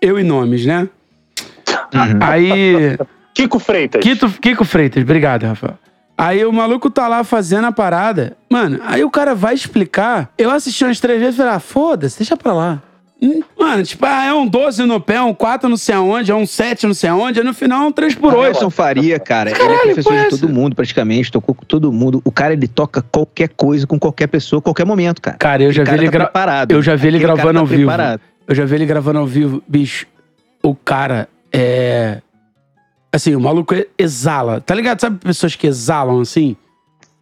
[0.02, 0.90] eu e nomes, né?
[1.94, 2.20] Uhum.
[2.22, 2.98] Aí.
[3.34, 4.02] Kiko Freitas.
[4.02, 5.78] Kiko, Kiko Freitas, obrigado, Rafael.
[6.18, 8.38] Aí o maluco tá lá fazendo a parada.
[8.50, 10.32] Mano, aí o cara vai explicar.
[10.38, 12.82] Eu assisti umas três vezes e falei, ah, foda-se, deixa pra lá.
[13.58, 16.46] Mano, tipo, ah, é um 12 no pé, um 4 não sei aonde, é um
[16.48, 18.54] 7 não sei aonde, aí no final é um 3 por O 8.
[18.54, 22.20] Nelson Faria, cara, ele Caralho, é professor de todo mundo, praticamente, tocou com todo mundo.
[22.26, 25.38] O cara, ele toca qualquer coisa com qualquer pessoa, qualquer momento, cara.
[25.38, 26.72] Cara, eu já vi ele tá preparado.
[26.72, 27.82] Eu já vi ele Aquele gravando tá ao vivo.
[27.82, 28.22] preparado.
[28.48, 29.64] Eu já vi ele gravando ao vivo.
[29.68, 30.08] Bicho,
[30.64, 32.22] o cara é.
[33.14, 34.62] Assim, o maluco exala.
[34.62, 35.00] Tá ligado?
[35.00, 36.56] Sabe pessoas que exalam assim?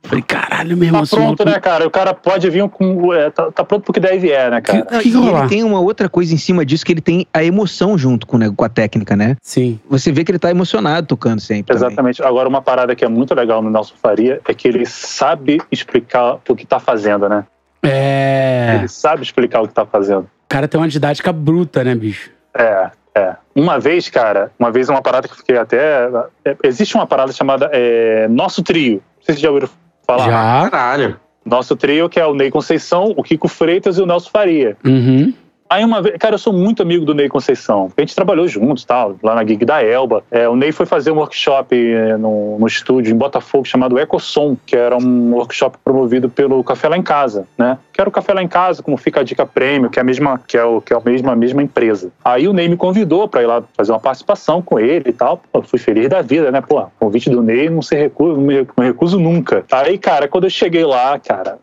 [0.04, 1.04] Falei, caralho, meu irmão.
[1.04, 1.86] Tá pronto, maluco- né, cara?
[1.86, 3.14] O cara pode vir com.
[3.14, 4.82] é, tá, tá pronto pro que deve é, né, cara?
[4.84, 7.44] Que- que e ele tem uma outra coisa em cima disso, que ele tem a
[7.44, 9.36] emoção junto com, né, com a técnica, né?
[9.42, 9.80] Sim.
[9.90, 11.74] Você vê que ele tá emocionado tocando sempre.
[11.76, 11.88] também.
[11.88, 12.24] Exatamente.
[12.24, 16.40] Agora, uma parada que é muito legal no Nelson Faria é que ele sabe explicar
[16.48, 17.46] o que tá fazendo, né?
[17.84, 18.76] É.
[18.80, 20.22] Ele sabe explicar o que tá fazendo.
[20.22, 22.32] O cara tem uma didática bruta, né, bicho?
[22.58, 23.36] É, é.
[23.56, 26.10] Uma vez, cara, uma vez uma parada que eu fiquei até.
[26.46, 28.94] é, Existe uma parada chamada é, Nosso Trio.
[29.20, 29.70] Não sei se vocês já ouviram
[30.18, 30.64] falar.
[30.64, 30.70] Já.
[30.70, 31.20] Caralho.
[31.46, 34.78] Nosso trio, que é o Ney Conceição, o Kiko Freitas e o Nelson Faria.
[34.86, 35.34] Uhum.
[35.70, 38.84] Aí uma vez, cara, eu sou muito amigo do Ney Conceição, a gente trabalhou juntos,
[38.84, 40.24] tal, lá na gig da Elba.
[40.32, 44.58] É, o Ney foi fazer um workshop é, no, no estúdio em Botafogo chamado Ecosom,
[44.66, 47.78] que era um workshop promovido pelo Café Lá em Casa, né?
[47.94, 50.04] Que era o Café Lá em Casa, como fica a dica prêmio, que é a
[50.04, 52.12] mesma, que é o que é a mesma, a mesma empresa.
[52.26, 55.40] Aí o Ney me convidou para ir lá fazer uma participação com ele e tal.
[55.52, 56.62] Pô, fui feliz da vida, né?
[56.62, 59.64] Pô, convite do Ney não se recusa, não me recuso nunca.
[59.72, 61.60] Aí, cara, quando eu cheguei lá, cara,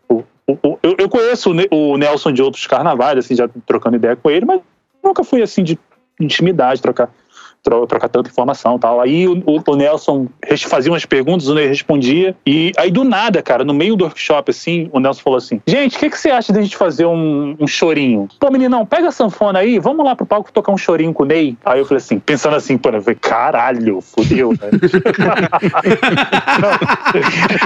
[0.47, 4.31] eu, eu conheço o, Ne- o Nelson de outros carnavais, assim, já trocando ideia com
[4.31, 4.61] ele, mas
[5.03, 5.79] nunca fui assim de
[6.21, 7.11] intimidade, trocar,
[7.67, 9.01] tro- trocar tanta informação e tal.
[9.01, 10.29] Aí o, o- Nelson
[10.69, 12.35] fazia umas perguntas, o Ney respondia.
[12.47, 15.97] E aí do nada, cara, no meio do workshop, assim, o Nelson falou assim: Gente,
[15.97, 18.29] o que, que você acha da gente fazer um, um chorinho?
[18.39, 21.27] Pô, meninão, pega a sanfona aí, vamos lá pro palco tocar um chorinho com o
[21.27, 21.57] Ney.
[21.65, 24.71] Aí eu falei assim, pensando assim, pô, eu falei, caralho, fudeu, né?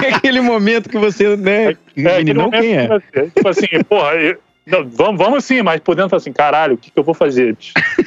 [0.03, 1.75] É aquele momento que você, né?
[1.95, 2.87] É, aquele não quem é.
[3.35, 6.91] Tipo assim, porra, eu- não, vamos, vamos sim, mas por dentro assim, caralho, o que,
[6.91, 7.57] que eu vou fazer?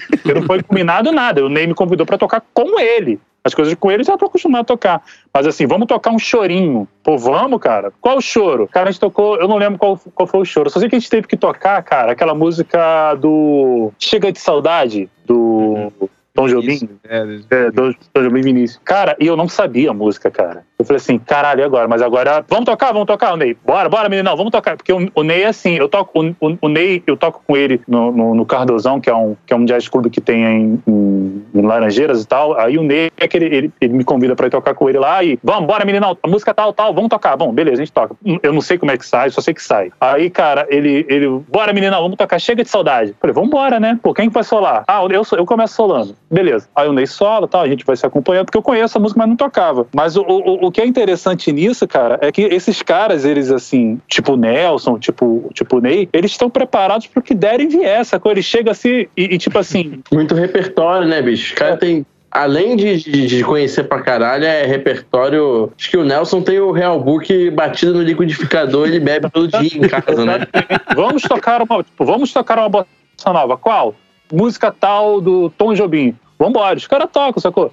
[0.08, 1.44] Porque não foi combinado nada.
[1.44, 3.20] O Ney me convidou pra tocar com ele.
[3.42, 5.02] As coisas com ele eu já tô acostumado a tocar.
[5.32, 6.88] Mas assim, vamos tocar um chorinho.
[7.02, 7.92] Pô, vamos, cara.
[8.00, 8.66] Qual o choro?
[8.68, 10.70] Cara, a gente tocou, eu não lembro qual, qual foi o choro.
[10.70, 15.10] Só sei que a gente teve que tocar, cara, aquela música do Chega de Saudade,
[15.26, 15.92] do
[16.32, 16.72] Tom Jobim.
[16.72, 18.80] Isso, é, É, do Jobim Vinícius.
[18.82, 20.64] Cara, e eu não sabia a música, cara.
[20.76, 21.86] Eu falei assim, caralho, e agora?
[21.86, 23.56] Mas agora, vamos tocar, vamos tocar, o Ney.
[23.64, 24.76] Bora, bora, meninão, vamos tocar.
[24.76, 27.80] Porque o, o Ney é assim, eu toco, o, o- Ney, eu toco com ele
[27.86, 30.82] no, no, no Cardozão, que é, um, que é um jazz clube que tem em,
[30.86, 32.58] em, em Laranjeiras e tal.
[32.58, 35.22] Aí o Ney, é aquele, ele, ele me convida pra ir tocar com ele lá
[35.22, 37.36] e, vamos, bora, meninão, a música tal, tal, vamos tocar.
[37.36, 38.16] Bom, beleza, a gente toca.
[38.42, 39.92] Eu não sei como é que sai, só sei que sai.
[40.00, 43.10] Aí, cara, ele, ele bora, meninão, vamos tocar, chega de saudade.
[43.10, 43.96] Eu falei, vamos embora, né?
[44.02, 44.82] Pô, quem que vai solar?
[44.88, 46.16] Ah, eu, eu começo solando.
[46.28, 46.68] beleza.
[46.74, 49.18] Aí o Ney solo, tal, a gente vai se acompanhando, porque eu conheço a música,
[49.20, 49.86] mas não tocava.
[49.94, 54.00] Mas o, o, o que é interessante nisso, cara, é que esses caras, eles assim,
[54.08, 58.32] tipo Nelson, tipo, tipo Ney, eles estão preparados pro que der e vier, sacou?
[58.32, 60.02] Ele chega assim e, e tipo assim.
[60.12, 61.52] Muito repertório, né, bicho?
[61.52, 65.72] Os caras têm além de, de, de, conhecer pra caralho, é repertório.
[65.78, 69.78] Acho que o Nelson tem o Real Book batido no liquidificador, ele bebe todo dia
[69.78, 70.40] em casa, né?
[70.96, 72.86] vamos tocar uma, tipo, vamos tocar uma bossa
[73.26, 73.56] nova.
[73.56, 73.94] Qual?
[74.32, 76.16] Música tal do Tom Jobim.
[76.36, 77.72] Vambora, os caras tocam, sacou?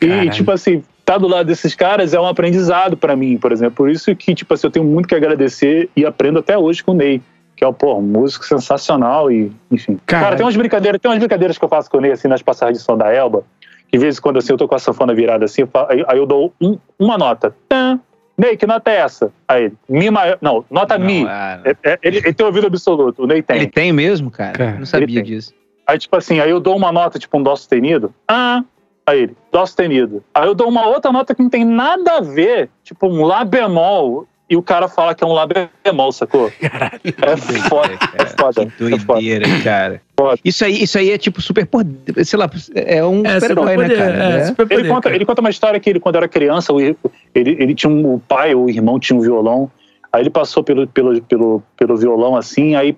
[0.00, 3.74] E, tipo assim, tá do lado desses caras é um aprendizado para mim, por exemplo.
[3.74, 6.92] Por isso que, tipo assim, eu tenho muito que agradecer e aprendo até hoje com
[6.92, 7.20] o Ney
[7.56, 9.98] que é um, pô, um músico sensacional e, enfim.
[10.06, 12.26] Cara, Cara, tem umas brincadeiras, tem umas brincadeiras que eu faço com o Ney, assim,
[12.26, 13.44] nas passagens de som da Elba,
[13.86, 16.16] que de vez em quando, assim, eu tô com a sanfona virada assim, aí, aí
[16.16, 17.54] eu dou um, uma nota.
[17.68, 18.00] Tã,
[18.38, 19.30] Ney, que nota é essa?
[19.46, 20.38] Aí, Mi maior.
[20.40, 21.26] Não, nota não, Mi.
[21.26, 23.56] É, é, ele, ele, tem ouvido absoluto, o Ney tem.
[23.56, 24.56] Ele tem mesmo, cara?
[24.56, 25.52] cara não sabia disso.
[25.86, 28.14] Aí, tipo assim, aí eu dou uma nota, tipo um Dó sustenido.
[28.26, 28.64] Ah,
[29.06, 30.22] aí ele, Dó sustenido.
[30.34, 33.44] Aí eu dou uma outra nota que não tem nada a ver, tipo um Lá
[33.44, 36.50] bemol e o cara fala que é um lá bemol, sacou?
[36.60, 37.00] Caralho.
[37.04, 37.36] É
[37.68, 38.66] foda, é foda.
[38.66, 40.02] Que doideira, é cara.
[40.18, 40.40] Foda.
[40.44, 43.88] Isso aí, isso aí é tipo super poder, sei lá, é um é, super-herói, né,
[43.94, 44.24] cara?
[44.24, 44.44] É, é.
[44.46, 45.14] Super ele, conta, cara.
[45.14, 46.96] ele conta uma história que ele, quando era criança, ele,
[47.32, 49.70] ele tinha um, o pai, o irmão tinha um violão,
[50.12, 52.96] aí ele passou pelo, pelo, pelo, pelo violão assim, aí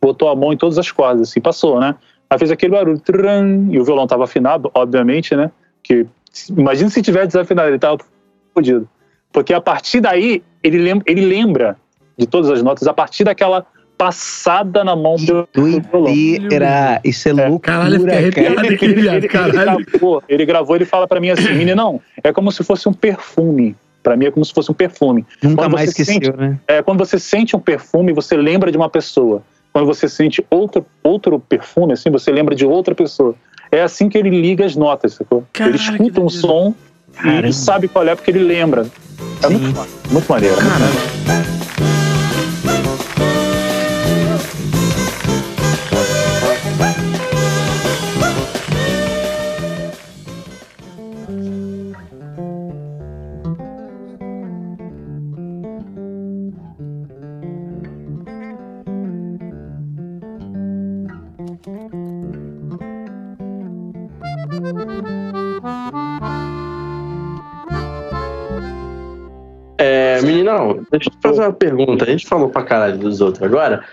[0.00, 1.96] botou a mão em todas as cordas, assim, passou, né?
[2.28, 5.50] Aí fez aquele barulho, tran, e o violão tava afinado, obviamente, né?
[5.82, 6.06] Que,
[6.50, 7.98] imagina se tiver desafinado, ele tava
[8.52, 8.88] fodido.
[9.32, 11.76] Porque a partir daí, ele lembra, ele lembra
[12.16, 17.00] de todas as notas a partir daquela passada na mão do Doideira!
[17.04, 17.34] Isso é, é.
[17.34, 18.18] loucura, caralho, cara.
[18.18, 19.78] Arrepiado, ele, ele, ele, caralho.
[19.78, 22.92] Ele gravou, ele gravou, ele fala para mim assim, não, é como se fosse um
[22.92, 23.76] perfume.
[24.02, 25.26] Para mim é como se fosse um perfume.
[25.42, 26.58] Nunca quando mais esqueceu, sente, né?
[26.68, 29.42] É, quando você sente um perfume, você lembra de uma pessoa.
[29.76, 33.34] Quando você sente outro, outro perfume, assim, você lembra de outra pessoa.
[33.70, 35.44] É assim que ele liga as notas, sacou?
[35.60, 36.74] ele escuta um som
[37.12, 37.46] Caramba.
[37.46, 38.86] e sabe qual é porque ele lembra.
[39.42, 40.56] É muito, muito maneiro.
[40.56, 40.86] Caramba.
[41.26, 41.65] Não,
[70.90, 72.04] deixa eu te fazer uma pergunta.
[72.04, 73.84] A gente falou pra caralho dos outros agora,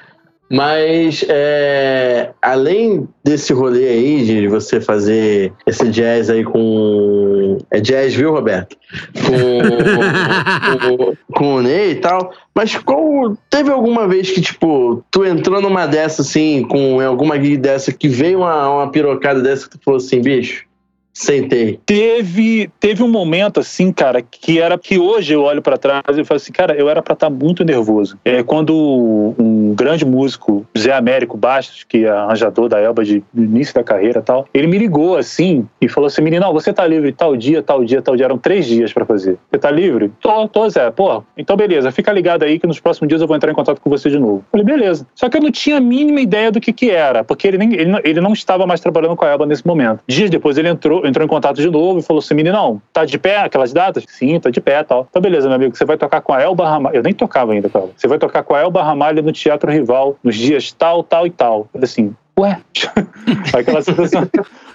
[0.50, 7.58] mas é, além desse rolê aí de você fazer esse jazz aí com.
[7.72, 8.78] É jazz, viu, Roberto?
[9.16, 12.32] Com, com, com o Ney e tal.
[12.54, 13.36] Mas qual.
[13.50, 18.08] Teve alguma vez que, tipo, tu entrou numa dessa assim, com alguma gig dessa, que
[18.08, 20.66] veio uma, uma pirocada dessa que tu falou assim, bicho?
[21.14, 21.80] Sentei.
[21.86, 26.24] Teve, teve um momento assim, cara, que era que hoje eu olho para trás e
[26.24, 28.18] falo assim, cara, eu era para estar tá muito nervoso.
[28.26, 33.76] É quando um grande músico, Zé Américo Bastos, que é arranjador da Elba de, início
[33.76, 37.12] da carreira e tal, ele me ligou assim e falou assim: "Menino, você tá livre
[37.12, 39.38] tal dia, tal dia, tal dia, eram três dias para fazer.
[39.52, 40.90] Você tá livre?" Tô, tô, Zé.
[40.90, 43.80] Pô, então beleza, fica ligado aí que nos próximos dias eu vou entrar em contato
[43.80, 44.44] com você de novo.
[44.52, 45.06] falei, beleza.
[45.14, 47.74] Só que eu não tinha a mínima ideia do que que era, porque ele, nem,
[47.74, 50.00] ele, ele não estava mais trabalhando com a Elba nesse momento.
[50.08, 53.18] Dias depois ele entrou entrou, em contato de novo e falou assim: meninão, tá de
[53.18, 54.04] pé aquelas datas?
[54.08, 55.08] Sim, tá de pé tal.
[55.10, 56.96] Então, beleza, meu amigo, você vai tocar com a Elba Ramalho.
[56.96, 57.90] Eu nem tocava ainda com ela.
[57.96, 61.30] Você vai tocar com a Elba Ramalho no Teatro Rival nos dias tal, tal e
[61.30, 61.68] tal.
[61.82, 62.60] Assim, ué?
[63.54, 64.28] Aquela sensação.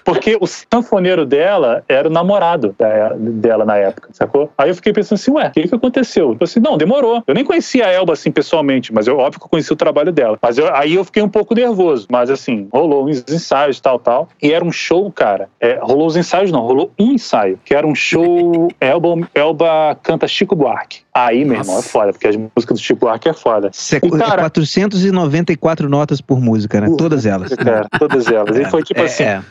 [0.03, 2.75] Porque o sanfoneiro dela era o namorado
[3.17, 4.51] dela na época, sacou?
[4.57, 6.31] Aí eu fiquei pensando assim, ué, o que, que aconteceu?
[6.31, 7.23] Eu assim, não, demorou.
[7.27, 10.11] Eu nem conhecia a Elba assim pessoalmente, mas eu óbvio que eu conhecia o trabalho
[10.11, 10.37] dela.
[10.41, 12.07] Mas eu, aí eu fiquei um pouco nervoso.
[12.09, 14.29] Mas assim, rolou uns ensaios, tal, tal.
[14.41, 15.49] E era um show, cara.
[15.59, 18.69] É, rolou os ensaios, não, rolou um ensaio, que era um show.
[18.79, 21.01] Elba, Elba canta Chico Buarque.
[21.25, 21.69] Aí, meu Nossa.
[21.69, 23.71] irmão, é foda, porque as músicas do Chico Buarque é foda.
[24.01, 26.87] e, cara, 494 notas por música, né?
[26.97, 27.53] Todas elas.
[27.53, 28.57] Cara, todas elas.
[28.57, 29.23] E foi tipo é, assim.
[29.23, 29.41] É.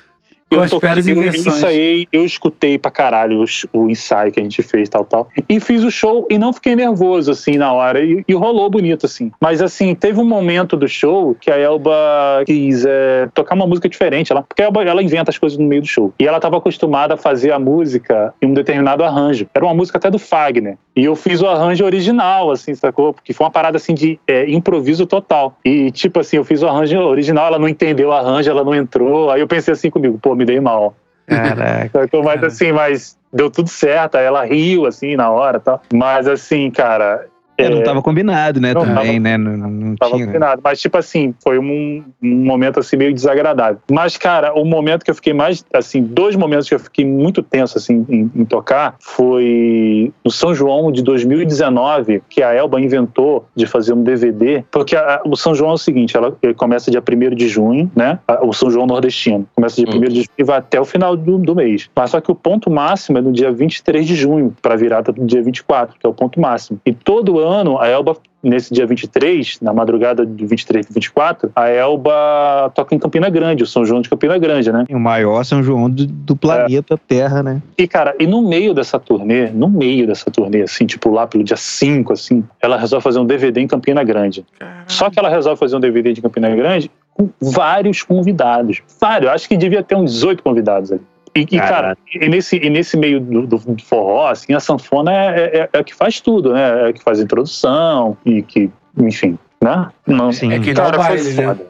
[0.50, 4.88] Eu, tô, eu ensaiei, eu escutei pra caralho o, o, ensaio que a gente fez,
[4.88, 5.28] tal, tal.
[5.46, 8.02] E fiz o show e não fiquei nervoso, assim, na hora.
[8.02, 9.31] E, e rolou bonito, assim.
[9.38, 13.90] Mas, assim, teve um momento do show que a Elba quis é, tocar uma música
[13.90, 14.33] diferente.
[14.33, 16.14] Ela, porque a Elba, ela inventa as coisas no meio do show.
[16.18, 19.46] E ela tava acostumada a fazer a música em um determinado arranjo.
[19.52, 20.78] Era uma música até do Fagner.
[20.98, 23.14] E eu fiz o arranjo original, assim, sacou?
[23.14, 25.56] Porque foi uma parada, assim, de é, improviso total.
[25.64, 28.74] E, tipo assim, eu fiz o arranjo original, ela não entendeu o arranjo, ela não
[28.74, 29.30] entrou.
[29.30, 30.96] Aí eu pensei assim comigo, pô, me dei mal.
[31.24, 32.08] Caraca.
[32.24, 34.16] mas assim, mas deu tudo certo.
[34.16, 35.80] Aí ela riu, assim, na hora tal.
[35.94, 37.26] Mas assim, cara,
[37.59, 38.73] É, não tava combinado, né?
[38.73, 39.37] Não também, tava- né?
[39.37, 40.27] Não, não- Tava tinha.
[40.27, 40.61] combinado.
[40.62, 43.79] Mas, tipo assim, foi um, um momento assim meio desagradável.
[43.90, 47.42] Mas, cara, o momento que eu fiquei mais, assim, dois momentos que eu fiquei muito
[47.42, 53.47] tenso, assim, em, em tocar foi no São João de 2019, que a Elba inventou
[53.57, 56.90] de fazer um DVD, porque a- o São João é o seguinte, ela ele começa
[56.90, 58.18] dia 1 de junho, né?
[58.42, 59.47] O São João nordestino.
[59.55, 59.99] Começa dia Hum.
[59.99, 61.88] 1 de junho e vai até o final do, do mês.
[61.97, 65.25] Mas só que o ponto máximo é no dia 23 de junho, para virada do
[65.27, 66.79] dia 24, que é o ponto máximo.
[66.87, 67.47] E todo ano
[67.80, 72.98] a Elba nesse dia 23, na madrugada de 23 e 24, a Elba toca em
[72.98, 74.84] Campina Grande, o São João de Campina Grande, né?
[74.90, 77.61] O maior São João do, do planeta Terra, né?
[77.76, 81.42] E, cara, e no meio dessa turnê, no meio dessa turnê, assim, tipo lá pelo
[81.42, 84.44] dia 5, assim, ela resolve fazer um DVD em Campina Grande.
[84.87, 88.80] Só que ela resolve fazer um DVD de Campina Grande com vários convidados.
[89.00, 91.02] Vários, acho que devia ter uns oito convidados ali.
[91.34, 95.40] E, e, cara, e nesse, e nesse meio do, do forró, assim, a sanfona é,
[95.42, 96.86] é, é a que faz tudo, né?
[96.86, 99.90] É a que faz a introdução e que, enfim, né?
[100.06, 100.52] Não, Sim.
[100.52, 101.48] É quem dá o cara, baile, foi né?
[101.48, 101.66] foda.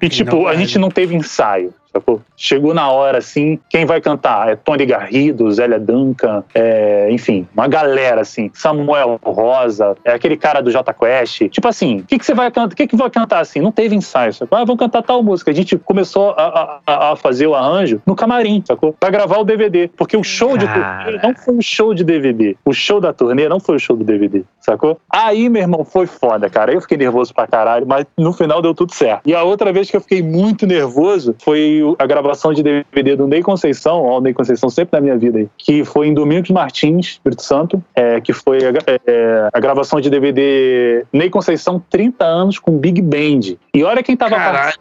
[0.00, 0.60] Quem dá tipo, a baile.
[0.60, 2.20] gente não teve ensaio, sacou?
[2.36, 4.48] Chegou na hora, assim, quem vai cantar?
[4.48, 10.60] É Tony Garrido, Zélia Duncan, é, enfim, uma galera, assim, Samuel Rosa, é aquele cara
[10.60, 11.48] do J Quest.
[11.48, 12.72] Tipo assim, o que, que você vai cantar?
[12.72, 13.60] O que, que vai cantar assim?
[13.60, 14.58] Não teve ensaio, sacou?
[14.58, 15.50] Ah, vamos cantar tal música.
[15.50, 18.92] A gente começou a, a- a fazer o arranjo no camarim, sacou?
[18.98, 19.88] Pra gravar o DVD.
[19.96, 22.56] Porque o show de turnê não foi o show de DVD.
[22.64, 24.98] O show da turnê não foi o show do DVD, sacou?
[25.10, 26.72] Aí, meu irmão, foi foda, cara.
[26.72, 29.22] Eu fiquei nervoso pra caralho, mas no final deu tudo certo.
[29.26, 33.26] E a outra vez que eu fiquei muito nervoso foi a gravação de DVD do
[33.26, 36.50] Ney Conceição, ó, o Ney Conceição sempre na minha vida aí, que foi em Domingos
[36.50, 38.72] Martins, Espírito Santo, é, que foi a,
[39.06, 43.56] é, a gravação de DVD Ney Conceição 30 anos com Big Band.
[43.74, 44.36] E olha quem tava,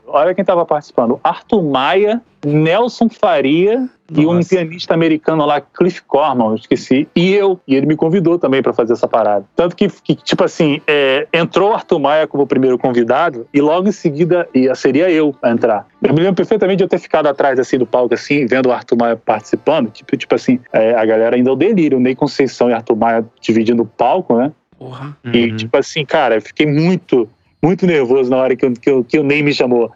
[0.08, 1.20] olha quem tava participando.
[1.24, 3.90] Arthur Maia, Nelson Faria
[4.22, 7.60] e um pianista americano lá, Cliff Corman, eu esqueci, e eu.
[7.68, 9.46] E ele me convidou também pra fazer essa parada.
[9.56, 13.88] Tanto que, que, tipo assim, é, entrou o Arthur Maia como primeiro convidado e logo
[13.88, 15.88] em seguida ia, seria eu a entrar.
[16.02, 18.72] Eu me lembro perfeitamente de eu ter ficado atrás assim do palco, assim, vendo o
[18.72, 19.90] Arthur Maia participando.
[19.90, 23.26] Tipo, tipo assim, é, a galera ainda é o delírio, Ney Conceição e Arthur Maia
[23.42, 24.52] dividindo o palco, né?
[24.78, 25.16] Porra.
[25.34, 25.56] E, Uhum.
[25.56, 27.30] tipo assim, cara, eu fiquei muito,
[27.64, 29.92] muito nervoso na hora que, eu- que, eu- que o Ney me chamou.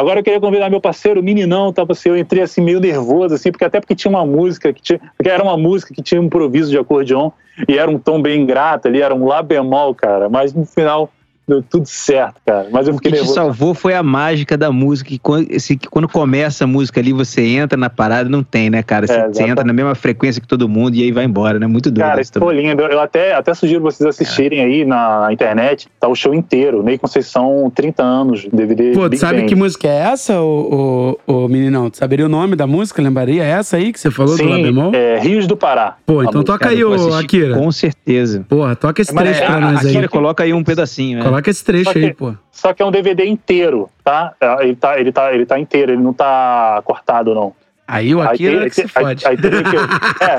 [0.00, 3.52] Agora eu queria convidar meu parceiro, Meninão, tava assim, eu entrei assim meio nervoso, assim,
[3.52, 6.24] porque até porque tinha uma música que tinha, porque era uma música que tinha um
[6.24, 7.30] improviso de acordeon
[7.68, 11.10] e era um tom bem ingrato ali, era um lá bemol, cara, mas no final
[11.50, 12.68] deu tudo certo, cara.
[12.72, 13.34] Mas eu O fiquei que te nervoso.
[13.34, 15.10] salvou foi a mágica da música.
[15.10, 18.70] Que quando, esse- que quando começa a música ali, você entra na parada, não tem,
[18.70, 19.06] né, cara?
[19.06, 21.66] Você, É, você entra na mesma frequência que todo mundo e aí vai embora, né?
[21.66, 22.06] Muito doido.
[22.06, 22.82] Cara, isso ficou lindo.
[22.82, 25.88] Eu até, até sugiro vocês assistirem aí na internet.
[26.00, 26.82] Tá o show inteiro.
[26.82, 28.92] Ney Conceição, 30 anos, DVD.
[28.92, 29.46] Pô, tu Big sabe Band.
[29.46, 31.90] que música é essa, ô, ô, ô meninão?
[31.90, 33.02] Tu saberia o nome da música?
[33.02, 34.92] Lembraria essa aí que você falou do Lá Sim, bemol?
[34.94, 35.96] é Rios do Pará.
[36.06, 36.52] Pô, A então música.
[36.58, 37.56] toca aí, ô Akira.
[37.56, 38.44] Com certeza.
[38.48, 39.90] Porra, toca esse trecho é, pra A, nós aí.
[39.90, 41.24] Akira coloca aí um pedacinho, né?
[41.24, 42.34] Coloca esse trecho Só que- aí, pô.
[42.52, 44.34] Só que é um DVD inteiro, tá?
[44.38, 47.54] É, Ele tá, ele tá, ele tá inteiro, ele não tá cortado, não.
[47.88, 49.26] Aí o Akira tem- que se aí- fode.
[49.26, 49.76] aí tem que-
[50.24, 50.36] é,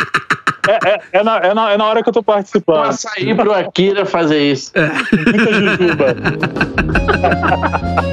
[0.69, 2.85] é, é, é na, é, na, é na hora que eu tô participando.
[2.85, 4.71] Passa aí pro Akira fazer isso.
[4.75, 6.15] Muita jujuba.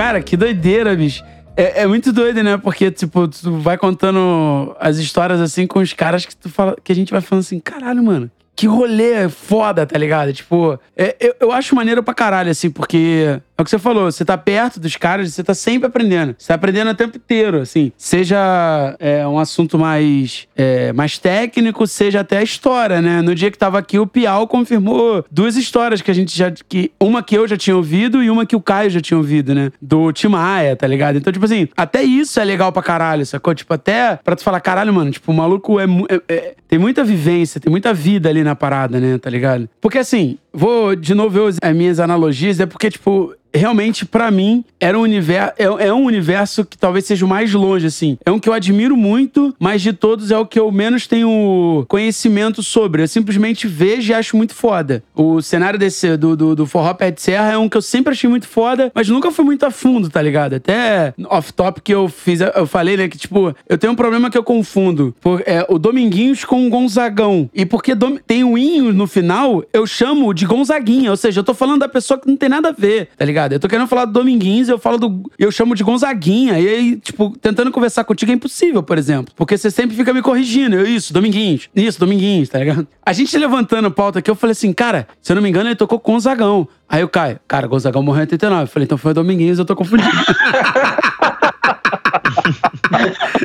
[0.00, 1.22] Cara, que doideira, bicho.
[1.54, 2.56] É, é muito doido, né?
[2.56, 6.90] Porque, tipo, tu vai contando as histórias assim com os caras que tu fala, que
[6.90, 8.30] a gente vai falando assim, caralho, mano.
[8.56, 10.32] Que rolê foda, tá ligado?
[10.32, 14.10] Tipo, é, eu, eu acho maneiro pra caralho, assim, porque é o que você falou,
[14.10, 16.34] você tá perto dos caras, você tá sempre aprendendo.
[16.38, 17.92] Você tá aprendendo o tempo inteiro, assim.
[17.96, 23.20] Seja é, um assunto mais, é, mais técnico, seja até a história, né?
[23.22, 26.50] No dia que tava aqui, o Piau confirmou duas histórias que a gente já.
[26.50, 29.54] Que, uma que eu já tinha ouvido e uma que o Caio já tinha ouvido,
[29.54, 29.70] né?
[29.80, 31.16] Do Tim Maia, tá ligado?
[31.16, 33.54] Então, tipo assim, até isso é legal pra caralho, sacou?
[33.54, 37.04] Tipo, até pra tu falar, caralho, mano, tipo, o maluco é, é- é- tem muita
[37.04, 39.18] vivência, tem muita vida ali na parada, né?
[39.18, 39.68] Tá ligado?
[39.80, 44.64] Porque assim, vou de novo ver as minhas analogias, é porque, tipo, realmente, pra mim,
[44.78, 45.54] era um universo.
[45.58, 48.16] É, é um universo que talvez seja o mais longe, assim.
[48.24, 51.84] É um que eu admiro muito, mas de todos é o que eu menos tenho
[51.88, 53.02] conhecimento sobre.
[53.02, 55.02] Eu simplesmente vejo e acho muito foda.
[55.14, 58.12] O cenário desse do, do, do Forró Pé de Serra é um que eu sempre
[58.12, 60.54] achei muito foda, mas nunca fui muito a fundo, tá ligado?
[60.54, 64.38] Até off-top que eu fiz, eu falei, né, que tipo, eu tenho um problema que
[64.38, 65.14] eu confundo.
[65.20, 67.50] Por, é, o Dominguinhos com o Gonzagão.
[67.54, 67.94] E porque
[68.26, 71.10] tem o inho no final, eu chamo de de Gonzaguinha.
[71.10, 73.52] Ou seja, eu tô falando da pessoa que não tem nada a ver, tá ligado?
[73.52, 75.30] Eu tô querendo falar do Dominguinhos, eu falo do.
[75.38, 76.58] Eu chamo de Gonzaguinha.
[76.58, 79.32] E aí, tipo, tentando conversar contigo é impossível, por exemplo.
[79.36, 80.76] Porque você sempre fica me corrigindo.
[80.76, 81.68] Eu, isso, Dominguinhos.
[81.74, 82.88] Isso, Dominguinhos, tá ligado?
[83.04, 85.76] A gente levantando pauta aqui, eu falei assim, cara, se eu não me engano, ele
[85.76, 86.66] tocou com Gonzagão.
[86.88, 88.62] Aí o Caio, cara, Gonzagão morreu em 89.
[88.62, 90.10] Eu falei, então foi o Dominguinhos, eu tô confundindo.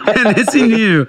[0.08, 1.08] é nesse nível.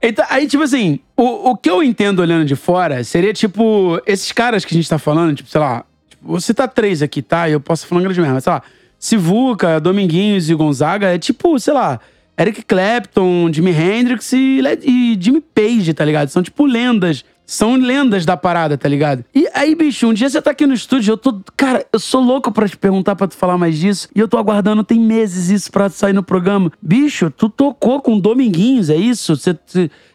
[0.00, 4.30] Então, aí, tipo assim, o, o que eu entendo olhando de fora seria, tipo, esses
[4.32, 7.48] caras que a gente tá falando, tipo, sei lá, tipo, vou citar três aqui, tá?
[7.48, 8.62] Eu posso falar um grande merda, mas sei lá,
[8.98, 12.00] Sivuca, Dominguinhos e Gonzaga é tipo, sei lá,
[12.38, 16.28] Eric Clapton, Jimi Hendrix e, e Jimmy Page, tá ligado?
[16.28, 19.24] São tipo lendas são lendas da parada, tá ligado?
[19.32, 21.40] E aí, bicho, um dia você tá aqui no estúdio, eu tô.
[21.56, 24.08] Cara, eu sou louco pra te perguntar pra tu falar mais disso.
[24.14, 26.72] E eu tô aguardando, tem meses isso pra sair no programa.
[26.82, 29.36] Bicho, tu tocou com Dominguinhos, é isso?
[29.36, 29.56] Você,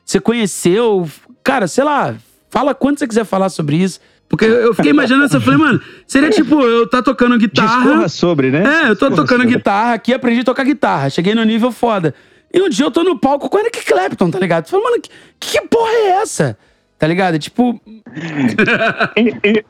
[0.04, 1.08] você conheceu.
[1.42, 2.16] Cara, sei lá,
[2.50, 4.02] fala quando você quiser falar sobre isso.
[4.28, 7.82] Porque eu fiquei imaginando isso, eu falei, mano, seria tipo, eu tá tocando guitarra.
[7.82, 8.60] Discorra sobre, né?
[8.64, 9.58] É, eu tô Discorra tocando sobre.
[9.58, 11.10] guitarra aqui, aprendi a tocar guitarra.
[11.10, 12.14] Cheguei no nível foda.
[12.54, 14.66] E um dia eu tô no palco com o Eric Clapton, tá ligado?
[14.66, 15.10] Tu fala, mano, que,
[15.40, 16.58] que porra é essa?
[17.02, 17.34] Tá ligado?
[17.34, 17.82] É tipo.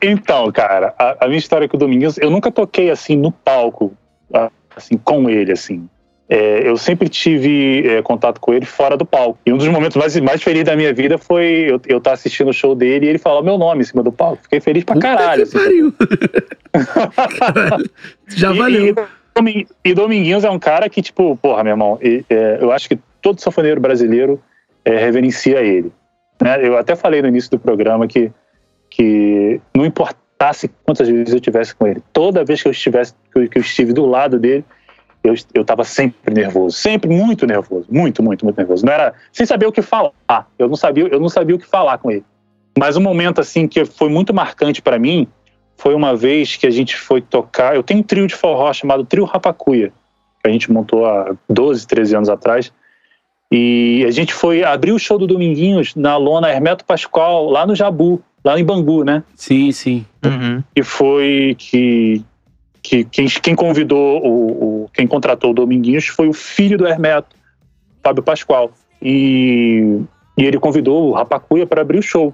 [0.02, 3.94] Então, cara, a, a minha história com o Dominguinhos, eu nunca toquei assim no palco,
[4.76, 5.88] assim, com ele, assim.
[6.28, 9.38] É, eu sempre tive é, contato com ele fora do palco.
[9.46, 12.12] E um dos momentos mais, mais felizes da minha vida foi eu estar eu tá
[12.12, 14.42] assistindo o show dele e ele falar o meu nome em cima do palco.
[14.42, 15.44] Fiquei feliz pra caralho.
[15.44, 15.58] Assim.
[15.58, 15.94] pariu.
[17.38, 17.90] Caralho.
[18.28, 18.94] Já E- valeu.
[19.46, 22.90] E, e Dominguinhos é um cara que, tipo, porra, meu irmão, e- é, eu acho
[22.90, 24.38] que todo sanfoneiro brasileiro
[24.84, 25.90] é, reverencia ele.
[26.42, 26.66] Né?
[26.66, 28.30] Eu até falei no início do programa que,
[28.90, 33.58] que não importasse quantas vezes eu estivesse com ele, toda vez que eu estivesse, que
[33.58, 34.64] eu, estive do lado dele,
[35.22, 38.84] eu, eu tava sempre nervoso, sempre muito nervoso, muito, muito, muito nervoso.
[38.84, 40.12] Não era sem saber o que falar.
[40.58, 42.24] Eu não sabia, eu não sabia o que falar com ele.
[42.76, 45.28] Mas um momento assim que foi muito marcante para mim
[45.76, 47.76] foi uma vez que a gente foi tocar.
[47.76, 49.92] Eu tenho um trio de forró chamado Trio Rapacuia,
[50.42, 52.72] que a gente montou há 12, 13 anos atrás.
[53.54, 57.74] E a gente foi abrir o show do Dominguinhos na lona Hermeto Pascoal, lá no
[57.76, 59.22] Jabu, lá em Bangu, né?
[59.36, 60.06] Sim, sim.
[60.24, 60.62] Uhum.
[60.74, 62.24] E foi que,
[62.82, 67.36] que quem, quem convidou, o, o- quem contratou o Dominguinhos foi o filho do Hermeto,
[68.02, 68.72] Fábio Pascoal.
[69.02, 70.00] E,
[70.38, 72.32] e ele convidou o Rapacuia para abrir o show.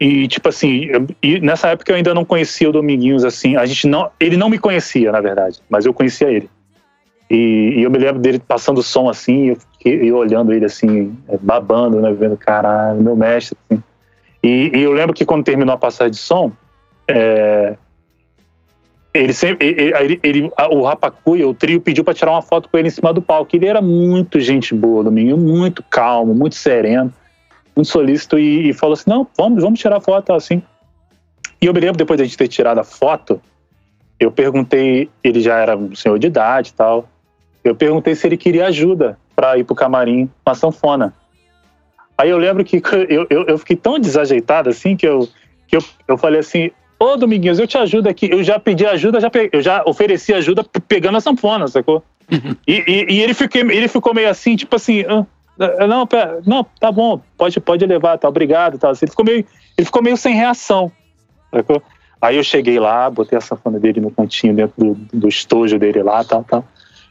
[0.00, 3.54] E, tipo assim, eu- e nessa época eu ainda não conhecia o Dominguinhos assim.
[3.56, 6.50] A gente não, ele não me conhecia, na verdade, mas eu conhecia ele.
[7.30, 9.56] E, e eu me lembro dele passando som assim, eu
[9.86, 12.12] fiquei eu olhando ele assim, é, babando, né?
[12.12, 13.56] Vendo, caralho, meu mestre.
[13.70, 13.82] Assim.
[14.42, 16.52] E, e eu lembro que quando terminou a passagem de som,
[17.08, 17.76] é,
[19.14, 22.88] ele sempre, ele, ele- o Rapacuia, o trio pediu para tirar uma foto com ele
[22.88, 23.54] em cima do palco.
[23.54, 27.12] Ele era muito gente boa, Domingo, muito calmo, muito sereno,
[27.74, 30.62] muito solícito e, e falou assim: não, vamos, vamos tirar foto assim.
[31.60, 33.40] E eu me lembro depois da gente ter tirado a foto,
[34.20, 37.08] eu perguntei, ele já era um senhor de idade e tal.
[37.64, 41.14] Eu perguntei se ele queria ajuda para ir pro camarim com a sanfona.
[42.16, 45.28] Aí eu lembro que eu, eu, eu fiquei tão desajeitado assim que eu,
[45.68, 48.28] que eu, eu falei assim: Ô Dominguinhos, eu te ajudo aqui.
[48.30, 52.02] Eu já pedi ajuda, já pe- eu já ofereci ajuda pegando a sanfona, sacou?
[52.66, 55.24] e, e, e ele, fiquei, ele ficou meio assim, tipo assim: "Ah,
[55.78, 58.78] ah, não, pera, não, tá bom, pode, pode levar, tá, obrigado.
[58.78, 58.90] Tá.
[58.90, 59.44] Assim, Ele, ficou meio,
[59.76, 60.90] ele ficou meio sem reação,
[61.52, 61.82] sacou?
[62.20, 66.02] Aí eu cheguei lá, botei a sanfona dele no cantinho dentro do, do estojo dele
[66.02, 66.64] lá, tal, tal.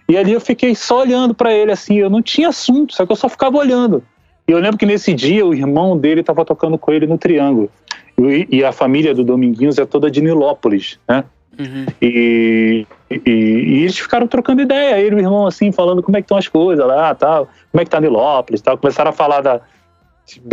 [0.07, 3.11] E ali eu fiquei só olhando pra ele assim, eu não tinha assunto, só que
[3.11, 4.03] eu só ficava olhando.
[4.47, 7.69] E eu lembro que nesse dia o irmão dele estava tocando com ele no Triângulo.
[8.17, 11.23] E, e a família do Dominguinhos é toda de Nilópolis, né?
[12.01, 16.21] E, e, e eles ficaram trocando ideia, ele e o irmão assim, falando como é
[16.21, 18.77] que estão as coisas lá, tal, como é que tá Nilópolis, tal.
[18.77, 19.61] Começaram a falar da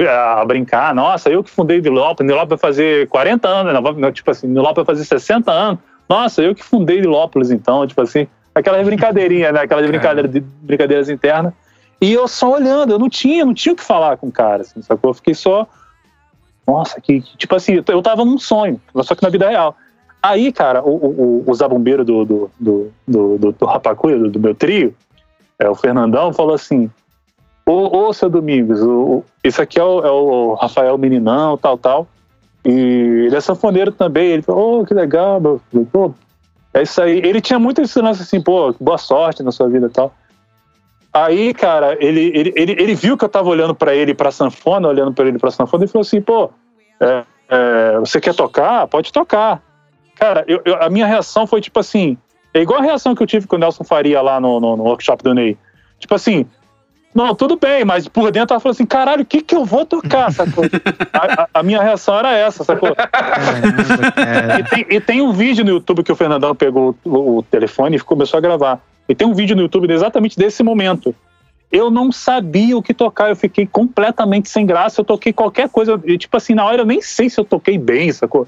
[0.09, 4.31] a brincar, nossa, eu que fundei Nilópolis, Nilópolis vai fazer 40 anos, não, vai- tipo
[4.31, 5.81] assim, Nilópolis vai fazer 60 anos.
[6.09, 10.31] Nossa, eu que fundei Nilópolis então, tipo assim, aquelas brincadeirinhas, né, aquelas brincadeiras,
[10.63, 11.53] brincadeiras internas.
[12.01, 14.63] E eu só olhando, eu não tinha, não tinha o que falar com o cara,
[14.63, 15.11] assim, sacou?
[15.11, 15.67] Eu fiquei só
[16.67, 19.77] nossa, que, tipo assim, eu tava num sonho, só que na vida real.
[20.23, 24.39] Aí, cara, o, o, o- zabumbeiro do, do, do, do, do, do Rapacuia, do, do
[24.39, 24.95] meu trio,
[25.59, 26.89] é, o Fernandão, falou assim:
[27.67, 31.77] Ô, ô seu Domingos, o, o- esse aqui é o, é o Rafael Meninão, tal,
[31.77, 32.07] tal.
[32.65, 32.71] E
[33.27, 34.29] ele é sanfoneiro também.
[34.29, 35.61] Ele falou: Ô, que legal, meu
[36.75, 37.19] é isso aí.
[37.19, 40.15] Ele tinha muito esse assim, pô, boa sorte na sua vida e tal.
[41.13, 44.89] Aí, cara, ele, ele, ele, ele viu que eu tava olhando pra ele pra sanfona,
[44.89, 46.51] olhando pra ele pra sanfona, e falou assim, pô,
[46.99, 48.87] é, é, você quer tocar?
[48.89, 49.63] Pode tocar.
[50.17, 52.17] Cara, eu, eu- a minha reação foi tipo assim,
[52.55, 54.85] é igual a reação que eu tive com o Nelson Faria lá no, no, no
[54.85, 55.59] workshop do Ney.
[55.99, 56.47] Tipo assim,
[57.15, 59.85] Não, tudo bem, mas por dentro ela falou assim: caralho, o que que eu vou
[59.85, 60.65] tocar, sacou?
[61.13, 62.95] a, a, a, minha reação era essa, sacou?
[62.95, 67.43] Caramba, e, tem, e tem um vídeo no YouTube que o Fernandão pegou o, o
[67.43, 68.81] telefone e começou a gravar.
[69.09, 71.15] E tem um vídeo no YouTube exatamente desse momento.
[71.71, 75.01] Eu não sabia o que tocar, eu fiquei completamente sem graça.
[75.01, 77.79] Eu toquei qualquer coisa, e tipo assim, na hora eu nem sei se eu toquei
[77.79, 78.47] bem, sacou?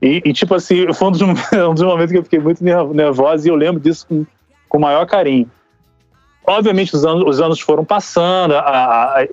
[0.00, 3.46] E, e tipo assim, foi um dos, um dos, momentos que eu fiquei muito nervosa
[3.46, 4.26] e eu lembro disso com,
[4.68, 5.50] com o maior carinho.
[6.46, 9.26] Obviamente, os anos, os anos foram passando, a, a, a,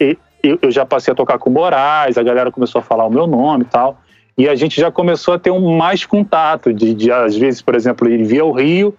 [0.44, 3.28] eu já passei a tocar com o Moraes, a galera começou a falar o meu
[3.28, 4.00] nome e tal,
[4.38, 7.76] e a gente já começou a ter um mais contato, de, de às vezes, por
[7.76, 8.96] exemplo, ele via o Rio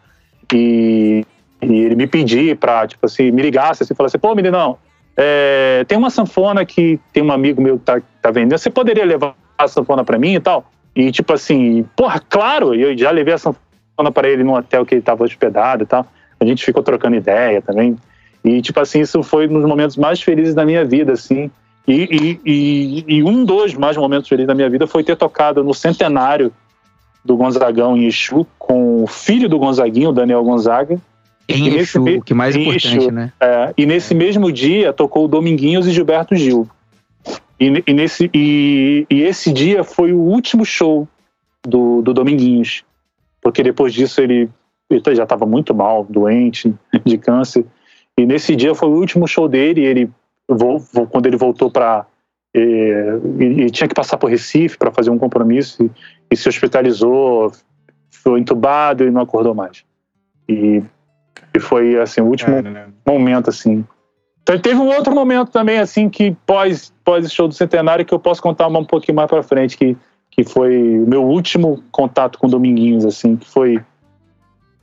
[0.53, 1.25] e,
[1.63, 4.79] e ele me pedir para, tipo assim, me ligasse assim, falasse, pô, meninão,
[5.17, 9.05] é, tem uma sanfona que tem um amigo meu que tá, tá vendendo, você poderia
[9.05, 10.71] levar a sanfona para mim e tal?
[10.95, 14.95] E tipo assim, porra, claro, eu já levei a sanfona para ele no hotel que
[14.95, 16.07] ele estava hospedado e tal.
[16.43, 17.97] A gente ficou trocando ideia também.
[18.45, 21.51] E, tipo assim, isso foi um dos momentos mais felizes da minha vida, assim.
[21.87, 25.63] E, e, e, e, um dos mais momentos felizes da minha vida foi ter tocado
[25.63, 26.53] no centenário
[27.25, 31.01] do Gonzagão em Exu com o filho do Gonzaguinho, o Daniel Gonzaga.
[31.49, 33.33] Em Exu, o que mais importante, Exu, né?
[33.41, 36.69] É, e nesse mesmo dia tocou o Dominguinhos e Gilberto Gil.
[37.59, 41.07] E, e nesse, e, e, esse dia foi o último show
[41.63, 42.85] do, do Dominguinhos.
[43.41, 44.49] Porque depois disso ele
[44.95, 46.75] ele já estava muito mal, doente,
[47.05, 47.65] de câncer.
[48.19, 49.85] E nesse dia foi o último show dele.
[49.85, 50.11] ele,
[51.11, 52.07] quando ele voltou para.
[52.55, 55.91] É, e, tinha que passar por Recife para fazer um compromisso e,
[56.31, 57.51] e, se hospitalizou,
[58.11, 59.85] foi entubado e não acordou mais.
[60.47, 60.83] E,
[61.55, 62.57] e foi assim o último
[63.07, 63.85] momento assim.
[64.43, 68.19] Então teve um outro momento também assim que pós pós show do centenário que eu
[68.19, 69.97] posso contar um pouquinho mais para frente que
[70.31, 73.83] que foi o meu último contato com Dominguinhos assim que foi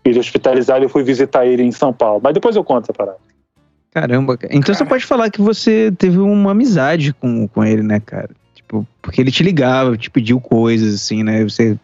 [0.04, 2.22] ele hospitalizado, eu fui visitar ele em São Paulo.
[2.24, 3.18] Mas depois eu conto essa parada.
[3.91, 4.74] Caramba, então cara.
[4.76, 8.30] você pode falar que você teve uma amizade com, com ele, né, cara?
[8.54, 11.43] Tipo, porque ele te ligava, te pediu coisas, assim, né?
[11.43, 11.78] Você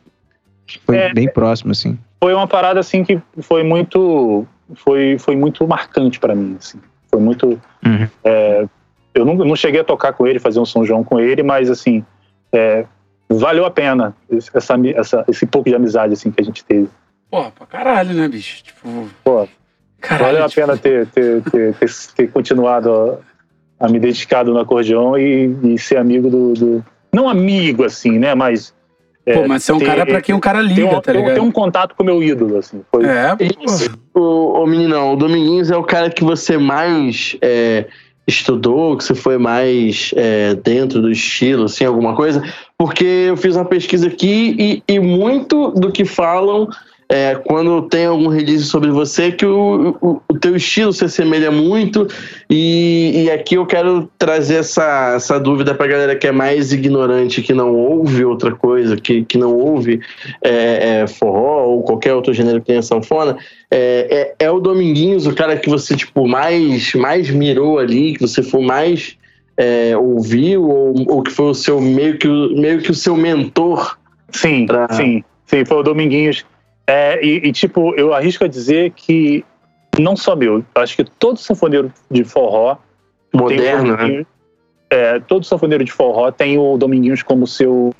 [0.85, 1.97] foi é, bem próximo, assim.
[2.21, 4.45] Foi uma parada, assim, que foi muito.
[4.75, 6.79] Foi, foi muito marcante para mim, assim.
[7.09, 7.59] Foi muito.
[7.85, 8.07] Uhum.
[8.23, 8.65] É,
[9.13, 11.69] eu não, não cheguei a tocar com ele, fazer um São João com ele, mas,
[11.69, 12.03] assim.
[12.51, 12.85] É,
[13.27, 16.87] valeu a pena essa, essa, esse pouco de amizade, assim, que a gente teve.
[17.35, 18.63] Pô, pra caralho, né, bicho?
[18.63, 19.09] Tipo.
[19.21, 19.45] Pô,
[19.99, 20.61] caralho, valeu tipo...
[20.61, 23.19] a pena ter, ter, ter, ter, ter continuado
[23.77, 28.17] a, a, me dedicado no acordeão e, e ser amigo do, do, Não amigo, assim,
[28.17, 28.33] né?
[28.33, 28.73] Mas.
[29.25, 31.33] É, pô, mas você é um cara pra quem um cara liga, um, tá ligado?
[31.33, 32.81] Tem um contato com o meu ídolo, assim.
[32.89, 33.03] Foi...
[33.05, 33.35] É,
[34.13, 34.21] pô.
[34.21, 37.35] O, o meninão, o Dominguinhos é o cara que você mais.
[37.41, 37.85] É,
[38.27, 42.41] estudou, que você foi mais é, dentro do estilo, assim, alguma coisa?
[42.75, 44.55] Porque eu fiz uma pesquisa aqui
[44.87, 46.67] e, e muito do que falam
[47.07, 51.51] é, quando tem algum release sobre você que o, o, o teu estilo se assemelha
[51.51, 52.07] muito.
[52.49, 57.43] E, e, aqui eu quero trazer essa, essa dúvida pra galera que é mais ignorante,
[57.43, 60.01] que não ouve outra coisa, que, que não ouve
[60.43, 63.37] é, é, forró ou qualquer outro gênero que tenha sanfona,
[63.69, 68.21] é, é, é, o Dominguinhos o cara que você tipo mais, mais mirou ali, que
[68.21, 69.15] você for mais
[69.57, 73.97] é, ouviu ou, ou que foi o seu meio que, meio que o seu mentor?
[74.31, 74.87] Sim, pra...
[74.91, 76.43] sim, sim, foi o Dominguinhos
[76.87, 79.43] é, e, e, tipo, eu arrisco a dizer que
[79.99, 82.77] não só meu, acho que todo sanfoneiro de forró.
[83.33, 84.25] Moderno, né?
[84.89, 87.93] É, todo sanfoneiro de forró tem o Dominguinhos como seu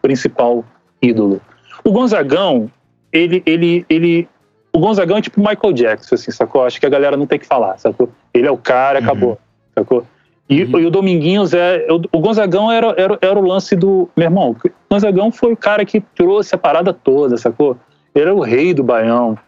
[0.00, 0.64] principal
[1.00, 1.40] ídolo.
[1.84, 2.70] O Gonzagão,
[3.12, 4.28] ele, ele, ele.
[4.72, 6.64] O Gonzagão é tipo Michael Jackson, assim, sacou?
[6.64, 8.10] Acho que a galera não tem que falar, sacou?
[8.34, 9.04] Ele é o cara, uhum.
[9.04, 9.38] acabou,
[9.74, 10.04] sacou?
[10.48, 10.80] E, uhum.
[10.80, 11.86] e, o Dominguinhos é.
[11.90, 14.08] O, Gonzagão era, era, era o lance do.
[14.16, 17.76] Meu irmão, o Gonzagão foi o cara que trouxe a parada toda, sacou?
[18.14, 19.38] Era o rei do Baião.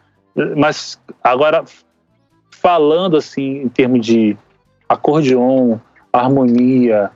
[0.56, 1.64] Mas agora,
[2.50, 4.36] falando assim, em termos de
[4.88, 5.78] acordeon,
[6.12, 7.10] harmonia,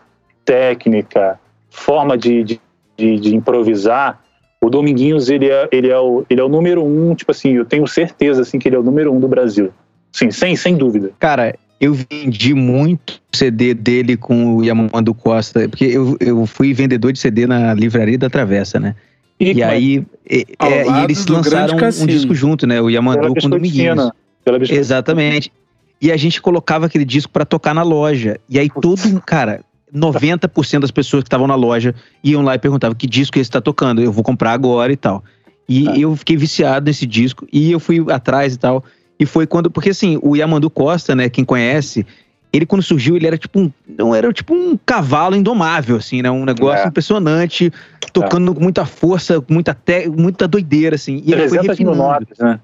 [0.45, 1.39] técnica,
[1.71, 2.61] forma de, de,
[2.97, 4.21] de, de improvisar,
[4.61, 7.65] o Dominguinhos ele é, ele, é o, ele é o número um, tipo assim, eu
[7.65, 9.73] tenho certeza assim, que ele é o número um do Brasil.
[10.13, 11.13] Sim, sem, sem dúvida.
[11.19, 17.13] Cara, eu vendi muito CD dele com o Yamando Costa, porque eu, eu fui vendedor
[17.13, 18.97] de CD na livraria da Travessa, né?
[19.41, 22.81] E, e aí, é, é, e eles lançaram um disco junto, né?
[22.81, 24.11] O Yamandu com o Dominguinhos.
[24.69, 25.53] Exatamente.
[26.01, 28.39] E a gente colocava aquele disco para tocar na loja.
[28.49, 29.65] E aí todo, cara,
[29.95, 33.61] 90% das pessoas que estavam na loja iam lá e perguntavam que disco esse tá
[33.61, 34.01] tocando.
[34.01, 35.23] Eu vou comprar agora e tal.
[35.69, 35.99] E ah.
[35.99, 38.85] eu fiquei viciado nesse disco e eu fui atrás e tal.
[39.19, 42.07] E foi quando, porque assim, o Yamandu Costa, né, quem conhece,
[42.53, 46.31] ele quando surgiu, ele era tipo um, não era tipo um cavalo indomável assim, né?
[46.31, 46.89] Um negócio é.
[46.89, 47.71] impressionante,
[48.13, 48.55] tocando é.
[48.55, 51.23] com muita força, muita te, muita doideira assim.
[51.25, 51.97] E ele foi refinando.
[51.97, 52.61] Notas, né?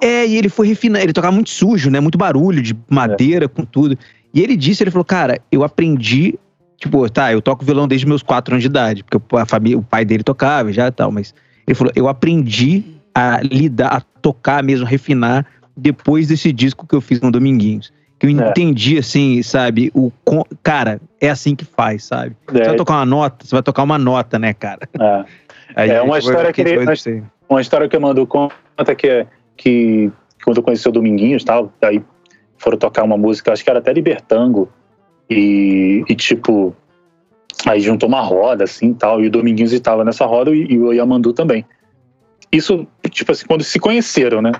[0.00, 2.00] É, e ele foi refinando, ele tocava muito sujo, né?
[2.00, 3.48] Muito barulho de madeira é.
[3.48, 3.98] com tudo.
[4.32, 6.38] E ele disse, ele falou, cara, eu aprendi,
[6.76, 9.82] tipo, tá, eu toco violão desde meus quatro anos de idade, porque a família, o
[9.82, 11.34] pai dele tocava já e tal, mas
[11.66, 12.84] ele falou, eu aprendi
[13.14, 17.92] a lidar, a tocar mesmo, a refinar depois desse disco que eu fiz no Dominguinhos.
[18.18, 18.32] Que eu é.
[18.32, 19.92] entendi, assim, sabe?
[19.94, 20.10] O,
[20.62, 22.36] cara, é assim que faz, sabe?
[22.48, 22.52] É.
[22.52, 24.88] Você vai tocar uma nota, você vai tocar uma nota, né, cara?
[24.98, 25.24] É,
[25.76, 26.84] Aí, é uma história que ele,
[27.48, 30.10] uma história que eu mando conta que é que
[30.44, 32.02] quando eu conheci o Dominguinhos tal, aí
[32.56, 34.68] foram tocar uma música, acho que era até Libertango,
[35.28, 36.74] e, e tipo,
[37.66, 40.92] aí juntou uma roda assim tal, e o Dominguinhos estava nessa roda e, e o
[40.92, 41.64] Yamandu também.
[42.50, 44.52] Isso, tipo assim, quando se conheceram, né?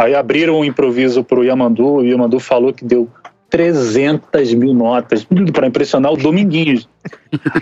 [0.00, 3.06] Aí abriram um improviso pro Yamandu, o Yamandu falou que deu
[3.50, 6.88] 300 mil notas para impressionar o Dominguinhos.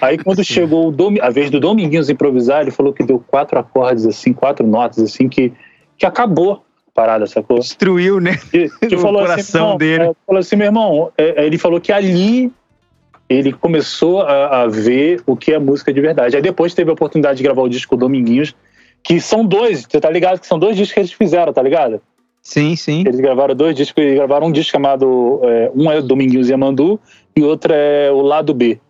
[0.01, 4.33] Aí quando chegou a vez do Dominguinhos improvisar, ele falou que deu quatro acordes assim,
[4.33, 5.53] quatro notas assim, que,
[5.97, 7.59] que acabou a parada, sacou?
[7.59, 8.39] Destruiu, né?
[8.55, 10.05] E, que o falou assim, coração assim, dele.
[10.05, 12.53] É, falou assim, meu irmão, é, é, ele falou que ali
[13.29, 16.37] ele começou a, a, ver o que é música de verdade.
[16.37, 18.55] Aí depois teve a oportunidade de gravar o disco Dominguinhos,
[19.03, 20.39] que são dois, você tá ligado?
[20.39, 22.01] Que são dois discos que eles fizeram, tá ligado?
[22.43, 23.01] Sim, sim.
[23.01, 25.41] Eles gravaram dois discos, eles gravaram um disco chamado.
[25.43, 26.99] É, um é Dominguinhos e Amandu
[27.37, 28.81] e outro é o Lado B.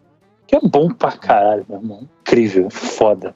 [0.46, 2.08] Que é bom pra caralho, meu irmão.
[2.22, 3.34] Incrível, foda.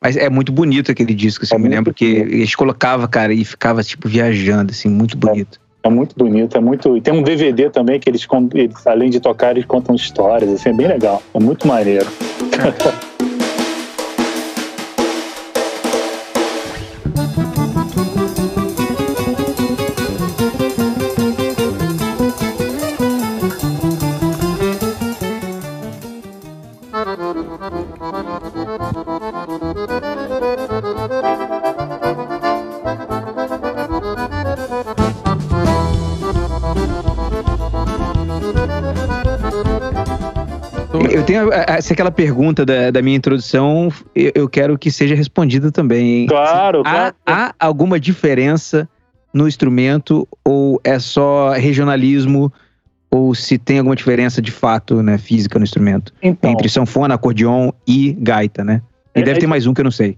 [0.00, 3.34] Mas é muito bonito aquele disco, assim, é eu me lembro que eles colocavam, cara,
[3.34, 5.60] e ficava, tipo, viajando, assim, muito bonito.
[5.82, 6.96] É, é muito bonito, é muito.
[6.96, 10.70] E tem um DVD também que eles, eles, além de tocar, eles contam histórias, assim,
[10.70, 11.22] é bem legal.
[11.34, 12.06] É muito maneiro.
[41.68, 46.26] essa aquela pergunta da, da minha introdução, eu, eu, quero que seja respondida também.
[46.26, 47.14] Claro, há, claro.
[47.26, 48.88] Há alguma diferença
[49.32, 52.52] no instrumento ou é só regionalismo
[53.10, 57.72] ou se tem alguma diferença de fato, né, física no instrumento então, entre sanfona, acordeon
[57.86, 58.82] e gaita, né?
[59.14, 60.16] E é, deve é ter de, mais um que eu não sei.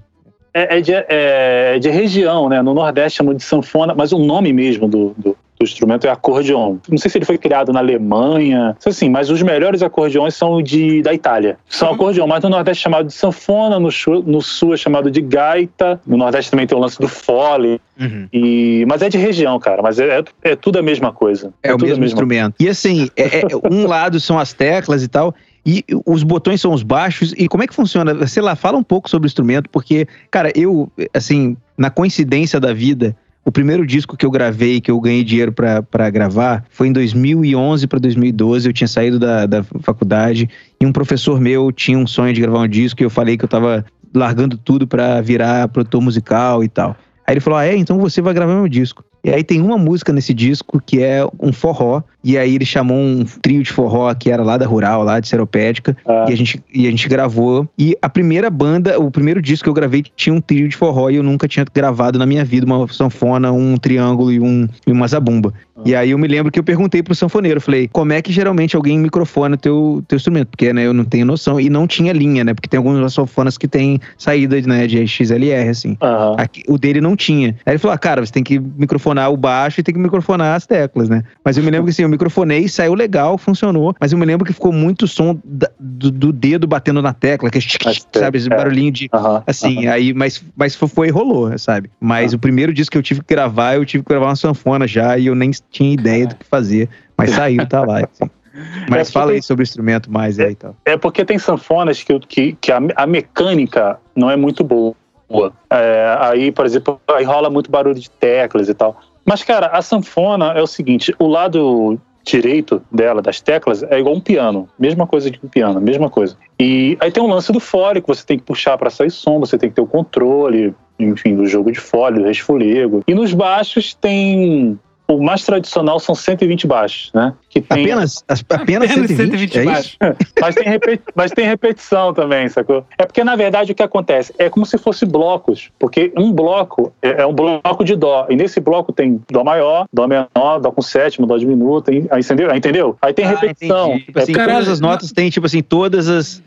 [0.52, 2.60] É, é de, é, de região, né?
[2.60, 6.76] No Nordeste chamam de sanfona, mas o nome mesmo do do instrumento é acordeon.
[6.88, 11.02] Não sei se ele foi criado na Alemanha, assim, mas os melhores acordeões são de,
[11.02, 11.58] da Itália.
[11.68, 11.94] São uhum.
[11.94, 13.88] acordeon, mas no Nordeste é chamado de sanfona, no,
[14.26, 17.80] no Sul é chamado de gaita, no Nordeste também tem o lance do fole.
[18.00, 18.28] Uhum.
[18.32, 21.52] E, mas é de região, cara, mas é, é, é tudo a mesma coisa.
[21.62, 22.54] É, é o mesmo instrumento.
[22.58, 25.34] E assim, é, é, um lado são as teclas e tal,
[25.64, 27.32] e os botões são os baixos.
[27.36, 28.26] E como é que funciona?
[28.26, 32.72] Sei lá, fala um pouco sobre o instrumento, porque, cara, eu, assim, na coincidência da
[32.72, 36.92] vida, o primeiro disco que eu gravei, que eu ganhei dinheiro para gravar, foi em
[36.92, 38.68] 2011 para 2012.
[38.68, 40.48] Eu tinha saído da, da faculdade
[40.80, 43.44] e um professor meu tinha um sonho de gravar um disco e eu falei que
[43.44, 43.84] eu tava
[44.14, 46.96] largando tudo para virar produtor musical e tal.
[47.26, 47.76] Aí ele falou: Ah, é?
[47.76, 49.04] Então você vai gravar meu disco.
[49.24, 52.02] E aí tem uma música nesse disco que é um forró.
[52.24, 55.28] E aí ele chamou um trio de forró que era lá da Rural, lá de
[55.28, 55.96] Seropédica.
[56.06, 56.26] Ah.
[56.28, 57.68] E, a gente, e a gente gravou.
[57.78, 61.10] E a primeira banda, o primeiro disco que eu gravei tinha um trio de forró
[61.10, 64.92] e eu nunca tinha gravado na minha vida uma sanfona, um triângulo e, um, e
[64.92, 65.52] uma zabumba.
[65.76, 65.82] Ah.
[65.84, 68.74] E aí eu me lembro que eu perguntei pro sanfoneiro, falei, como é que geralmente
[68.76, 70.48] alguém microfona teu, teu instrumento?
[70.48, 71.60] Porque né, eu não tenho noção.
[71.60, 72.54] E não tinha linha, né?
[72.54, 75.96] Porque tem algumas sanfonas que tem saída né, de XLR, assim.
[76.36, 77.56] Aqui, o dele não tinha.
[77.64, 80.00] Aí ele falou, ah, cara, você tem que microfonar microfonar o baixo e tem que
[80.00, 81.22] microfonar as teclas, né?
[81.44, 84.44] Mas eu me lembro que assim, eu microfonei, saiu legal, funcionou, mas eu me lembro
[84.44, 88.56] que ficou muito som da, do, do, dedo batendo na tecla, que sabe, esse é.
[88.56, 89.08] barulhinho de
[89.46, 91.90] assim, aí, mas, mas foi rolou, sabe?
[92.00, 94.86] Mas o primeiro disco que eu tive que gravar, eu tive que gravar uma sanfona
[94.86, 98.00] já e eu nem tinha ideia do que fazer, mas saiu, tá lá.
[98.00, 98.30] Assim.
[98.86, 100.76] Mas é fala aí sobre o instrumento mais aí, então.
[100.84, 104.94] É porque tem sanfonas que, que, que a, a mecânica não é muito boa
[105.32, 105.52] boa.
[105.70, 109.00] É, aí, por exemplo, aí rola muito barulho de teclas e tal.
[109.24, 114.14] Mas, cara, a sanfona é o seguinte: o lado direito dela, das teclas, é igual
[114.14, 114.68] um piano.
[114.78, 116.36] Mesma coisa de um piano, mesma coisa.
[116.58, 119.40] E aí tem um lance do fole que você tem que puxar para sair som,
[119.40, 123.02] você tem que ter o controle, enfim, do jogo de fole, do resfolego.
[123.06, 124.78] E nos baixos tem
[125.16, 127.32] o mais tradicional são 120 baixos, né?
[127.48, 127.84] Que tem...
[127.84, 129.98] apenas, apenas, apenas 120, 120 é baixos.
[130.40, 131.02] mas, tem repeti...
[131.14, 132.84] mas tem repetição também, sacou?
[132.98, 134.34] É porque, na verdade, o que acontece?
[134.38, 138.36] É como se fosse blocos, porque um bloco é, é um bloco de Dó, e
[138.36, 142.50] nesse bloco tem Dó maior, Dó menor, Dó com sétimo, Dó diminuto, aí, entendeu?
[142.50, 142.96] Aí, entendeu?
[143.00, 143.98] Aí tem ah, repetição.
[143.98, 146.42] Tipo assim, é, todas as notas têm, tipo assim, todas as,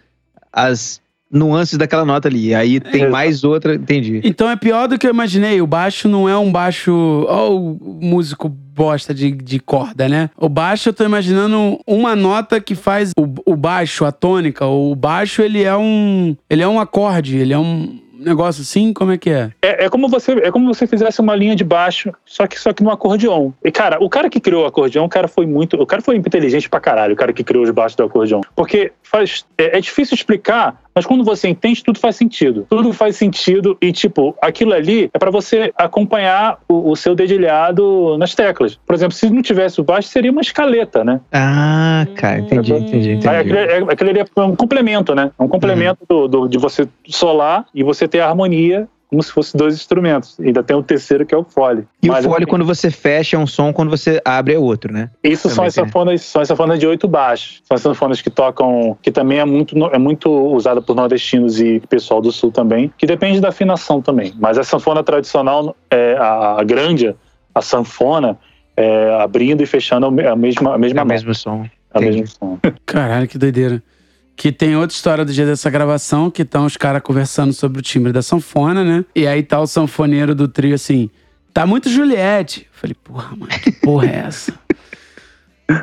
[0.52, 1.02] as
[1.32, 2.54] nuances daquela nota ali.
[2.54, 4.22] Aí tem é, mais outra, entendi.
[4.24, 5.62] Então é pior do que eu imaginei.
[5.62, 6.92] O baixo não é um baixo.
[7.28, 10.30] Ó, o músico bosta de, de corda, né?
[10.38, 14.66] O baixo eu tô imaginando uma nota que faz o, o baixo, a tônica.
[14.66, 16.36] O baixo ele é um.
[16.50, 18.94] Ele é um acorde, ele é um negócio assim?
[18.94, 19.52] Como é que é?
[19.62, 19.86] é?
[19.86, 22.84] É, como você é como você fizesse uma linha de baixo, só que só que
[22.84, 23.52] no acordeon.
[23.64, 26.16] E cara, o cara que criou o acordeon, o cara foi muito, o cara foi
[26.16, 28.42] inteligente pra caralho, o cara que criou os baixos do acordeon.
[28.56, 32.66] Porque faz é, é difícil explicar mas quando você entende, tudo faz sentido.
[32.70, 38.18] Tudo faz sentido e, tipo, aquilo ali é para você acompanhar o, o, seu dedilhado
[38.18, 38.80] nas teclas.
[38.86, 41.20] Por exemplo, se não tivesse o baixo, seria uma escaleta, né?
[41.34, 43.28] Ah, cara, entendi, entendi, entendi.
[43.28, 45.32] Aquilo, é, aquilo ali é um complemento, né?
[45.38, 46.22] É um complemento uhum.
[46.22, 50.38] do, do, de você solar e você ter a harmonia como se fossem dois instrumentos.
[50.40, 51.88] Ainda tem o um terceiro que é o fole.
[52.02, 54.60] E Mas, o fole, assim, quando você fecha, é um som, quando você abre, é
[54.60, 55.10] outro, né?
[55.24, 57.62] Isso são as, sanfonas, são as sanfonas de oito baixos.
[57.64, 61.80] São as sanfonas que tocam, que também é muito, é muito usada por nordestinos e
[61.88, 64.34] pessoal do sul também, que depende da afinação também.
[64.38, 67.16] Mas a sanfona tradicional, é, a, a grande,
[67.54, 68.38] a sanfona,
[68.76, 71.66] é, abrindo e fechando a mesma, a mesma é o mesmo som.
[71.94, 72.60] É o mesmo som.
[72.86, 73.82] Caralho, que doideira.
[74.36, 77.82] Que tem outra história do dia dessa gravação, que estão os caras conversando sobre o
[77.82, 79.06] timbre da sanfona, né?
[79.16, 81.10] E aí tá o sanfoneiro do trio assim,
[81.54, 82.62] tá muito Juliette.
[82.62, 84.54] Eu falei, porra, mano, que porra é essa?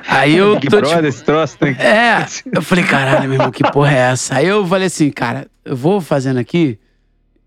[0.06, 1.72] Aí eu tô, Brother, tipo, esse troço tem...
[1.72, 2.24] É,
[2.54, 4.36] eu falei, caralho, meu irmão, que porra é essa?
[4.36, 6.78] Aí eu falei assim, cara, eu vou fazendo aqui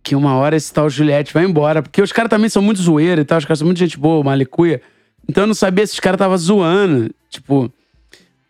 [0.06, 1.82] que uma hora esse tal Juliette vai embora.
[1.82, 4.24] Porque os caras também são muito zoeiros e tal, os caras são muito gente boa,
[4.24, 4.82] malicuia.
[5.28, 7.10] Então eu não sabia se os caras estavam zoando.
[7.28, 7.74] Tipo,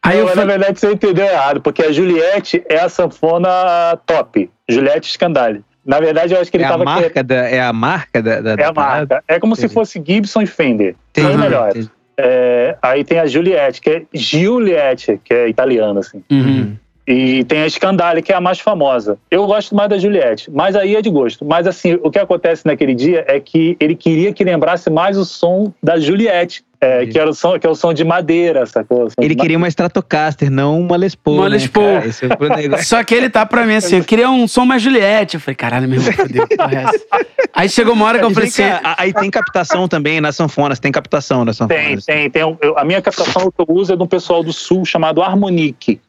[0.05, 0.45] Aí eu falei...
[0.45, 4.49] na verdade você entendeu errado, porque a Juliette é a sanfona top.
[4.67, 5.63] Juliette Scandale.
[5.85, 6.81] Na verdade, eu acho que ele é tava.
[6.81, 8.41] A marca da, é a marca da.
[8.41, 9.23] da é a marca.
[9.27, 9.69] É como entendi.
[9.69, 10.95] se fosse Gibson e Fender.
[11.15, 11.71] São uhum, melhor.
[12.17, 16.23] É, aí tem a Juliette, que é Giuliette, que é italiana, assim.
[16.31, 16.75] Uhum.
[17.07, 19.17] E tem a Scandale, que é a mais famosa.
[19.29, 21.45] Eu gosto mais da Juliette, mas aí é de gosto.
[21.45, 25.23] Mas assim, o que acontece naquele dia é que ele queria que lembrasse mais o
[25.23, 26.63] som da Juliette.
[26.81, 29.07] É, que, era o som, que é o som de madeira, sacou?
[29.17, 29.57] Ele queria madeira.
[29.57, 31.37] uma Stratocaster, não uma Les Paul.
[31.37, 31.85] Uma né, Les Paul.
[31.85, 35.35] É Só que ele tá pra mim assim, eu queria um som mais Juliette.
[35.35, 37.19] Eu falei, caralho, meu fodeu, porra é?
[37.53, 38.63] Aí chegou uma hora que eu falei assim...
[38.97, 42.05] Aí tem captação também nas sanfonas, tem captação nas sanfonas.
[42.05, 42.29] Tem, tem.
[42.29, 45.23] tem eu, a minha captação que eu uso é de um pessoal do Sul chamado
[45.23, 46.01] Harmonique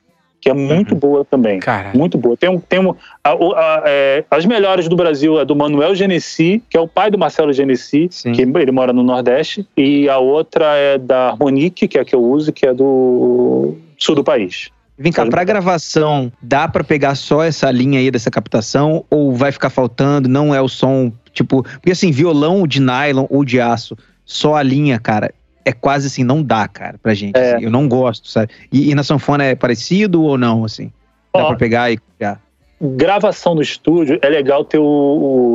[0.47, 1.01] que é muito uhum.
[1.01, 1.59] boa também.
[1.59, 1.99] Caralho.
[1.99, 2.37] Muito boa.
[2.37, 2.95] Tem, um, tem um,
[3.25, 7.11] a, a, é, as melhores do Brasil é do Manuel Genesi, que é o pai
[7.11, 8.31] do Marcelo Genesi, Sim.
[8.31, 12.15] que ele mora no Nordeste, e a outra é da Harmonique, que é a que
[12.15, 14.71] eu uso, que é do sul do país.
[14.97, 19.51] Vem cá, pra gravação, dá para pegar só essa linha aí dessa captação ou vai
[19.51, 20.29] ficar faltando?
[20.29, 21.65] Não é o som, tipo.
[21.65, 25.35] Porque assim, violão de nylon ou de aço, só a linha, cara,
[25.67, 27.37] é quase assim, não dá, cara, pra gente.
[27.37, 27.57] É.
[27.57, 28.53] Assim, eu não gosto, sabe?
[28.73, 30.93] E, e, na sanfona é parecido ou não, assim?
[31.35, 32.41] Dá Ó, pra pegar e criar?
[32.81, 34.85] Gravação no estúdio, é legal ter o,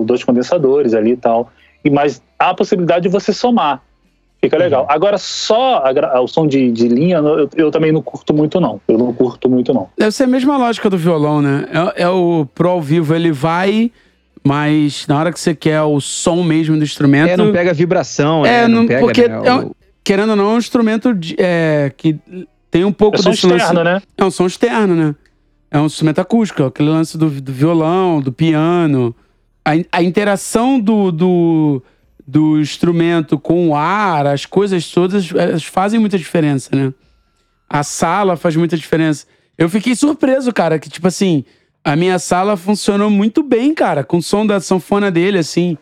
[0.02, 1.50] o dois condensadores ali e tal.
[1.84, 3.82] E, mas há a possibilidade de você somar.
[4.42, 4.64] Fica uhum.
[4.64, 4.84] legal.
[4.84, 4.92] Uhum.
[4.92, 8.82] Agora, só a, o som de, de linha, eu, eu, também não curto muito, não.
[8.90, 9.88] Eu não curto muito, não.
[9.98, 11.68] Deve ser a mesma lógica do violão, né?
[11.96, 13.90] É, é o pro ao vivo, ele vai
[14.44, 17.30] mas na hora que você quer o som mesmo do instrumento.
[17.30, 18.68] É, não pega vibração, é, né?
[18.68, 19.36] Não, pega, porque né?
[19.46, 22.20] é, querendo ou não, é um instrumento de, é, que
[22.70, 24.02] tem um pouco é som externo, né?
[24.18, 25.16] É um som externo, né?
[25.70, 29.16] É um instrumento acústico, aquele lance do, do violão, do piano.
[29.64, 31.84] A, a interação do, do,
[32.28, 36.94] do, instrumento com o ar, as coisas todas, elas fazem muita diferença, né?
[37.70, 39.26] A sala faz muita diferença.
[39.58, 41.46] Eu fiquei surpreso, cara, que tipo assim,
[41.84, 45.78] a minha sala funcionou muito bem, cara, com o som da sanfona dele, assim.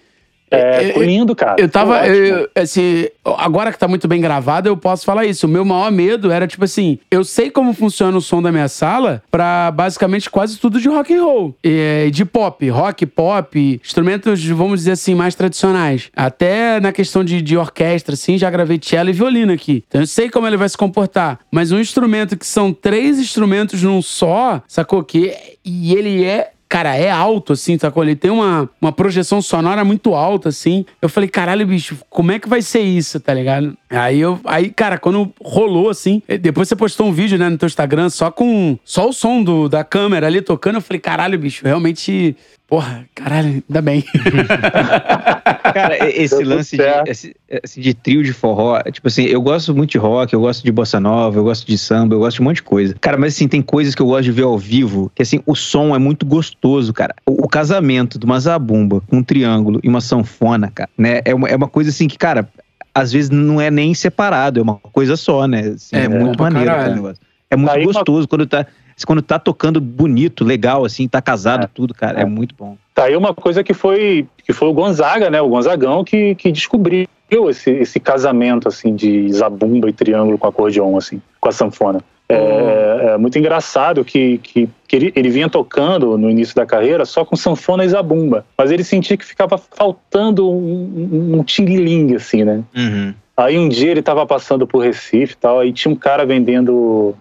[0.52, 1.56] É, foi lindo, cara.
[1.58, 2.08] Eu tava.
[2.08, 5.46] Eu, assim, agora que tá muito bem gravado, eu posso falar isso.
[5.46, 8.68] O meu maior medo era, tipo assim, eu sei como funciona o som da minha
[8.68, 11.56] sala pra basicamente quase tudo de rock and roll.
[11.64, 16.10] E, de pop, rock, pop, instrumentos, vamos dizer assim, mais tradicionais.
[16.16, 19.84] Até na questão de, de orquestra, assim, já gravei cello e violino aqui.
[19.88, 21.40] Então eu sei como ele vai se comportar.
[21.52, 25.04] Mas um instrumento que são três instrumentos num só, sacou?
[25.04, 28.04] Que, e ele é cara, é alto, assim, sacou?
[28.04, 30.86] Ele tem uma, uma projeção sonora muito alta, assim.
[31.02, 33.76] Eu falei, caralho, bicho, como é que vai ser isso, tá ligado?
[33.90, 37.66] Aí eu, aí, cara, quando rolou, assim, depois você postou um vídeo, né, no teu
[37.66, 41.66] Instagram, só com, só o som do, da câmera ali tocando, eu falei, caralho, bicho,
[41.66, 42.38] realmente
[42.70, 44.04] Porra, caralho, ainda bem.
[45.74, 49.90] Cara, esse lance de, esse, esse de, trio de forró, tipo assim, eu gosto muito
[49.92, 52.46] de rock, eu gosto de bossa nova, eu gosto de samba, eu gosto de um
[52.46, 52.96] monte de coisa.
[53.02, 55.56] Cara, mas assim, tem coisas que eu gosto de ver ao vivo, que assim, o
[55.56, 57.16] som é muito gostoso, cara.
[57.26, 61.22] O, o casamento de uma zabumba com um triângulo e uma sanfona, cara, né?
[61.26, 62.48] É uma, é uma coisa assim que, cara,
[62.94, 65.62] às vezes não é nem separado, é uma coisa só, né?
[65.62, 67.22] Assim, é, é, muito maneiro, cara, negócio.
[67.50, 68.28] É muito Aí gostoso uma...
[68.28, 68.68] quando tá
[69.06, 71.70] quando tá tocando bonito, legal, assim, tá casado, é.
[71.74, 72.24] tudo, cara, é.
[72.24, 72.26] é.
[72.26, 72.78] muito bom.
[72.94, 75.42] Tá aí uma coisa que foi, que foi o Gonzaga, né?
[75.42, 77.08] O Gonzagão que, que descobriu
[77.50, 82.02] esse, esse casamento, assim, de zabumba e triângulo com acordeon, assim, com a sanfona.
[82.32, 83.10] É, uhum.
[83.10, 87.26] é, muito engraçado que, que, que ele, ele, vinha tocando no início da carreira só
[87.26, 92.44] com sanfona e zabumba, mas ele sentia que ficava faltando um, um, um ting assim,
[92.44, 92.64] né?
[92.76, 93.16] Uhum.
[93.36, 97.16] Aí um dia ele estava passando por Recife e tal, aí tinha um cara vendendo.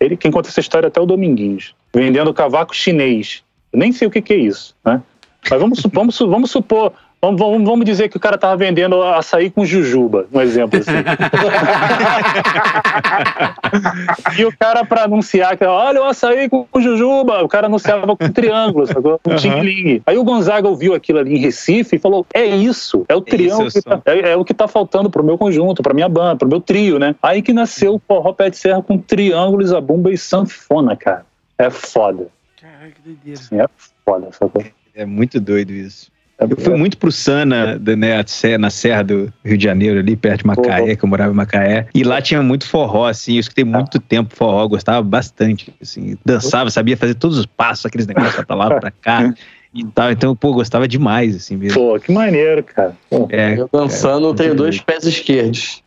[0.00, 3.42] Ele, quem conta essa história é até o Dominguinhos, vendendo cavaco chinês.
[3.72, 5.02] Eu nem sei o que, que é isso, né?
[5.50, 9.50] Mas vamos, vamos, vamos supor Vamos, vamos, vamos dizer que o cara estava vendendo açaí
[9.50, 10.92] com jujuba, um exemplo assim.
[14.38, 18.30] e o cara, para anunciar que, olha o açaí com jujuba, o cara anunciava com
[18.30, 19.18] triângulo, sacou?
[19.18, 20.00] Com uhum.
[20.06, 23.66] Aí o Gonzaga ouviu aquilo ali em Recife e falou: é isso, é o triângulo,
[23.66, 26.36] é, que tá, é, é o que está faltando pro meu conjunto, pra minha banda,
[26.36, 27.16] pro meu trio, né?
[27.20, 31.26] Aí que nasceu o forró pé de serra com triângulo, zabumba e sanfona, cara.
[31.58, 32.28] É foda.
[32.60, 33.40] Caraca, que doideira.
[33.40, 33.66] Assim, é
[34.04, 34.64] foda, sacou?
[34.94, 36.16] É muito doido isso.
[36.38, 38.24] Eu fui muito pro Sana, né,
[38.58, 41.88] na Serra do Rio de Janeiro, ali perto de Macaé, que eu morava em Macaé.
[41.92, 43.34] E lá tinha muito forró, assim.
[43.34, 45.74] Eu escutei muito tempo forró, gostava bastante.
[45.82, 49.34] Assim, dançava, sabia fazer todos os passos, aqueles negócios pra lá, pra cá.
[49.74, 51.74] E tal, então, pô, gostava demais, assim mesmo.
[51.76, 52.96] Pô, que maneiro, cara.
[53.30, 55.82] É, eu dançando, é, tenho dois pés esquerdos.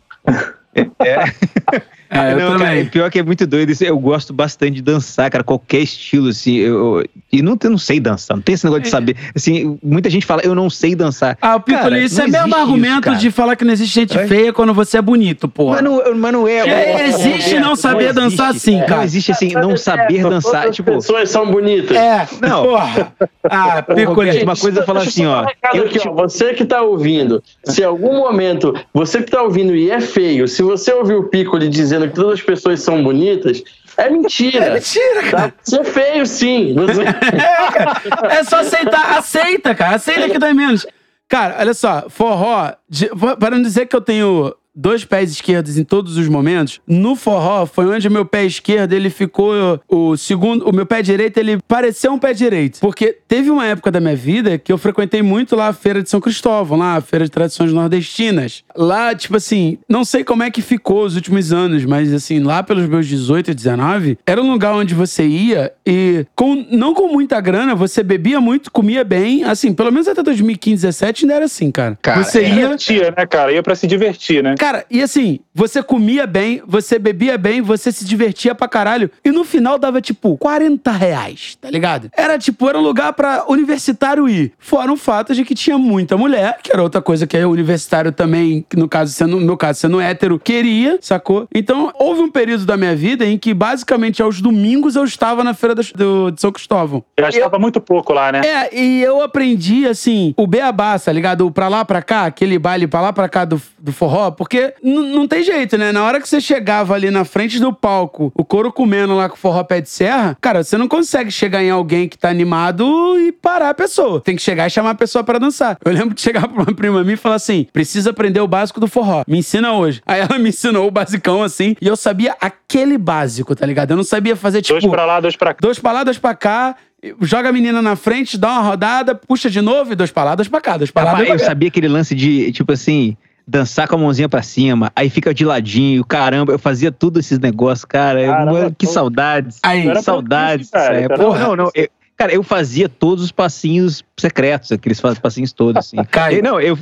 [0.76, 1.82] É.
[2.12, 2.78] É, eu não, também.
[2.80, 3.72] Cara, pior que é muito doido.
[3.82, 6.57] Eu gosto bastante de dançar, cara, qualquer estilo, assim.
[6.57, 8.91] Eu, e não, eu não sei dançar, não tem esse negócio de é.
[8.91, 9.16] saber.
[9.34, 11.38] Assim, muita gente fala, eu não sei dançar.
[11.41, 14.28] Ah, o Piccolo, isso é mesmo argumento isso, de falar que não existe gente é?
[14.28, 15.82] feia quando você é bonito, porra.
[15.82, 16.68] Mas não, mas não é.
[16.68, 18.97] é existe não saber não dançar assim, cara.
[18.97, 20.64] Não existe assim, não saber dançar.
[20.64, 21.95] Todas tipo, as pessoas são bonitas.
[21.95, 22.64] É, não.
[22.66, 23.14] Porra.
[23.43, 25.45] Ah, Piccolo, uma coisa é falar assim, ó.
[25.74, 26.12] Eu, aqui, ó.
[26.14, 30.47] Você que tá ouvindo, se em algum momento, você que tá ouvindo e é feio,
[30.47, 33.64] se você ouvir o Piccolo dizendo que todas as pessoas são bonitas,
[33.97, 34.66] é mentira.
[34.66, 35.49] É mentira, cara.
[35.49, 35.54] Tá?
[35.62, 36.74] Você é feio, sim.
[36.78, 37.02] Você...
[37.02, 38.34] É, cara.
[38.34, 39.18] é só aceitar.
[39.18, 39.95] Aceita, cara.
[39.95, 40.86] Aceita que dói menos.
[41.28, 42.10] Cara, olha só.
[42.10, 46.80] Forró, de, para não dizer que eu tenho dois pés esquerdos em todos os momentos.
[46.88, 51.38] No forró foi onde meu pé esquerdo ele ficou o segundo, o meu pé direito
[51.38, 55.22] ele pareceu um pé direito, porque teve uma época da minha vida que eu frequentei
[55.22, 58.64] muito lá a feira de São Cristóvão, lá a feira de tradições nordestinas.
[58.76, 62.64] Lá, tipo assim, não sei como é que ficou os últimos anos, mas assim, lá
[62.64, 67.08] pelos meus 18 e 19, era um lugar onde você ia e com não com
[67.08, 71.46] muita grana, você bebia muito, comia bem, assim, pelo menos até 2015, 17 ainda era
[71.46, 71.98] assim, cara.
[72.02, 73.52] cara você ia, divertia, né, cara?
[73.52, 74.56] Ia para se divertir, né?
[74.62, 79.09] Cara, e assim, você comia bem, você bebia bem, você se divertia pra caralho.
[79.26, 82.12] E no final dava, tipo, 40 reais, tá ligado?
[82.16, 84.53] Era, tipo, era um lugar pra universitário ir.
[84.59, 88.12] Fora o fato de que tinha muita mulher, que era outra coisa que o universitário
[88.12, 91.47] também, no caso, sendo, no meu caso, sendo hétero, queria, sacou?
[91.55, 95.55] Então, houve um período da minha vida em que, basicamente, aos domingos eu estava na
[95.55, 97.03] feira do, do de São Cristóvão.
[97.20, 98.41] Já estava muito pouco lá, né?
[98.45, 101.47] É, e eu aprendi, assim, o beabá, tá ligado?
[101.47, 104.51] O pra lá, pra cá, aquele baile pra lá, pra cá do, do forró, porque
[104.84, 105.91] não tem jeito, né?
[105.91, 109.36] Na hora que você chegava ali na frente do palco, o couro comendo lá com
[109.36, 112.86] o forró pé de serra, cara, você não consegue chegar em alguém que tá animado
[113.20, 114.22] e parar a pessoa.
[114.22, 115.78] Tem que chegar e chamar a pessoa para dançar.
[115.84, 118.80] Eu lembro de chegar pra uma prima minha e falar assim: precisa aprender o básico
[118.80, 119.24] do forró.
[119.28, 120.02] Me ensina hoje.
[120.06, 123.91] Aí ela me ensinou o basicão assim, e eu sabia aquele básico, tá ligado?
[123.91, 124.80] Eu não sabia fazer tipo.
[124.80, 125.60] Dois pra lá, dois pra cá.
[125.62, 126.76] Dois pra lá, dois pra cá
[127.22, 130.47] joga a menina na frente, dá uma rodada, puxa de novo e pra lá, dois
[130.47, 131.24] pra cá, dois pra lá.
[131.24, 133.18] eu sabia aquele lance de, tipo assim,
[133.52, 137.38] dançar com a mãozinha pra cima, aí fica de ladinho, caramba, eu fazia tudo esses
[137.38, 138.26] negócios, cara.
[138.26, 139.60] Caramba, eu, que saudades.
[139.62, 140.70] Aí, que saudades.
[140.70, 141.72] Cara, Porra, não, não.
[141.76, 145.97] Eu, cara, eu fazia todos os passinhos secretos, aqueles passinhos todos, assim.
[146.10, 146.41] Caio.
[146.41, 146.80] Não, eu,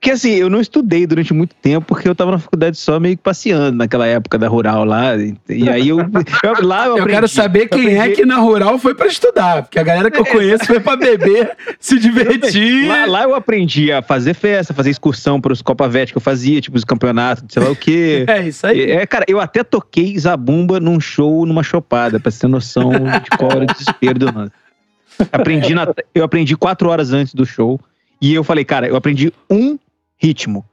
[0.00, 3.18] porque assim, eu não estudei durante muito tempo, porque eu tava na faculdade só meio
[3.18, 5.14] que passeando naquela época da rural lá.
[5.46, 5.98] E aí eu.
[6.42, 9.78] eu lá eu, eu quero saber quem é que na rural foi para estudar, porque
[9.78, 12.88] a galera que eu conheço foi para beber, se divertir.
[12.88, 16.62] Lá, lá, eu aprendi a fazer festa, fazer excursão pros Copa Vet que eu fazia,
[16.62, 18.24] tipo os campeonatos, sei lá o quê.
[18.26, 18.90] É isso aí.
[18.90, 23.36] É, cara, eu até toquei Zabumba num show, numa chopada, pra você ter noção de
[23.36, 24.52] qual era o desespero do lance.
[25.30, 27.78] Aprendi na, eu aprendi quatro horas antes do show.
[28.18, 29.78] E eu falei, cara, eu aprendi um
[30.20, 30.64] ritmo.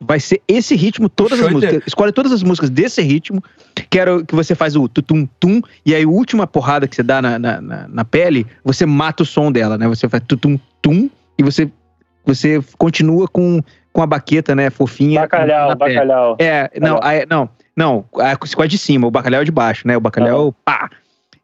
[0.00, 1.82] Vai ser esse ritmo, todas Show as músicas.
[1.86, 3.42] Escolhe todas as músicas desse ritmo.
[3.88, 7.22] Quero que você faz o tutum tum, e aí a última porrada que você dá
[7.22, 9.86] na, na, na, na pele, você mata o som dela, né?
[9.86, 11.70] Você faz tutum tum, e você,
[12.24, 13.60] você continua com,
[13.92, 15.20] com a baqueta, né, fofinha.
[15.20, 16.36] Bacalhau, bacalhau.
[16.40, 19.96] É, não, aí, não, não, a, a de cima, o bacalhau é de baixo, né?
[19.96, 20.54] O bacalhau, uhum.
[20.64, 20.90] pá.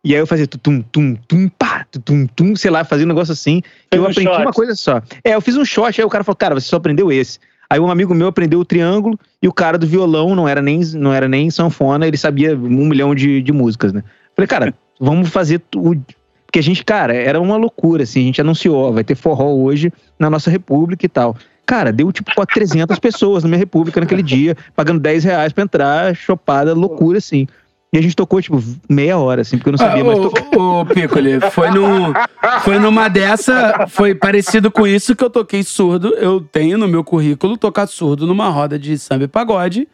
[0.05, 3.32] E aí eu fazia tum, tum, tum, pá, tum, tum, sei lá, fazia um negócio
[3.32, 3.62] assim.
[3.90, 4.42] eu um aprendi shot.
[4.42, 5.03] uma coisa só.
[5.24, 7.38] É, eu fiz um shot, aí o cara falou, cara, você só aprendeu esse.
[7.68, 10.80] Aí um amigo meu aprendeu o triângulo e o cara do violão não era nem,
[10.94, 14.03] não era nem sanfona, ele sabia um milhão de, de músicas, né?
[14.34, 16.03] Falei, cara, vamos fazer tudo.
[16.46, 19.92] Porque a gente, cara, era uma loucura, assim, a gente anunciou, vai ter forró hoje
[20.18, 21.36] na nossa república e tal.
[21.66, 26.16] Cara, deu tipo 300 pessoas na minha república naquele dia, pagando 10 reais pra entrar,
[26.16, 27.46] chopada, loucura, assim.
[27.93, 30.59] E a gente tocou, tipo, meia hora, assim, porque eu não sabia ah, mais tocar.
[30.59, 32.12] Ô, Piccoli, foi, no,
[32.61, 36.14] foi numa dessa, foi parecido com isso que eu toquei surdo.
[36.16, 39.89] Eu tenho no meu currículo tocar surdo numa roda de samba e pagode.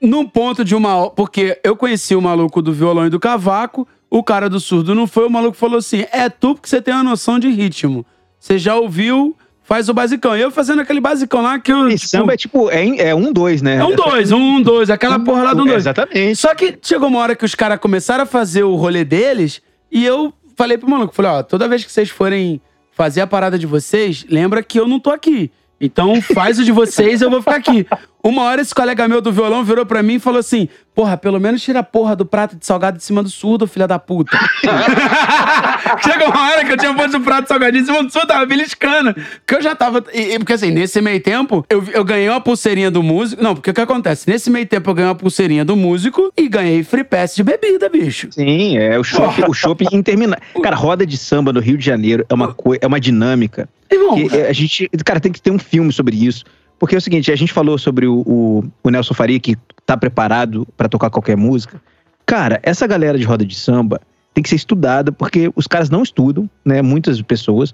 [0.00, 1.08] Num ponto de uma.
[1.08, 5.06] Porque eu conheci o maluco do violão e do cavaco, o cara do surdo não
[5.06, 8.04] foi, o maluco falou assim: é tu porque você tem uma noção de ritmo.
[8.38, 9.34] Você já ouviu,
[9.66, 10.36] faz o basicão.
[10.36, 11.88] E eu fazendo aquele basicão lá que eu.
[11.88, 13.76] E tipo, samba é tipo, é, é um dois, né?
[13.76, 15.78] É um dois, um, dois, aquela porra lá do um dois.
[15.78, 16.36] Exatamente.
[16.36, 19.60] Só que chegou uma hora que os caras começaram a fazer o rolê deles
[19.90, 22.60] e eu falei pro maluco: falei, ó, toda vez que vocês forem
[22.92, 25.50] fazer a parada de vocês, lembra que eu não tô aqui.
[25.78, 27.86] Então faz o de vocês, eu vou ficar aqui.
[28.26, 31.38] Uma hora esse colega meu do violão virou pra mim e falou assim: Porra, pelo
[31.38, 34.36] menos tira a porra do prato de salgado de cima do surdo, filha da puta.
[36.02, 38.26] Chegou uma hora que eu tinha posto o prato de salgadinho em cima do surdo,
[38.26, 39.14] tava beliscando.
[39.14, 40.02] Porque eu já tava.
[40.12, 43.40] E, porque assim, nesse meio tempo, eu, eu ganhei uma pulseirinha do músico.
[43.40, 44.28] Não, porque o que acontece?
[44.28, 47.88] Nesse meio tempo eu ganhei uma pulseirinha do músico e ganhei free pass de bebida,
[47.88, 48.26] bicho.
[48.32, 50.42] Sim, é o shopping, o shopping interminável.
[50.60, 53.68] Cara, roda de samba no Rio de Janeiro é uma, é uma dinâmica.
[53.88, 54.90] Irmão, que a gente.
[55.04, 56.44] Cara, tem que ter um filme sobre isso.
[56.78, 59.96] Porque é o seguinte, a gente falou sobre o, o, o Nelson Faria, que tá
[59.96, 61.80] preparado para tocar qualquer música.
[62.26, 64.00] Cara, essa galera de roda de samba
[64.34, 66.82] tem que ser estudada, porque os caras não estudam, né?
[66.82, 67.72] Muitas pessoas.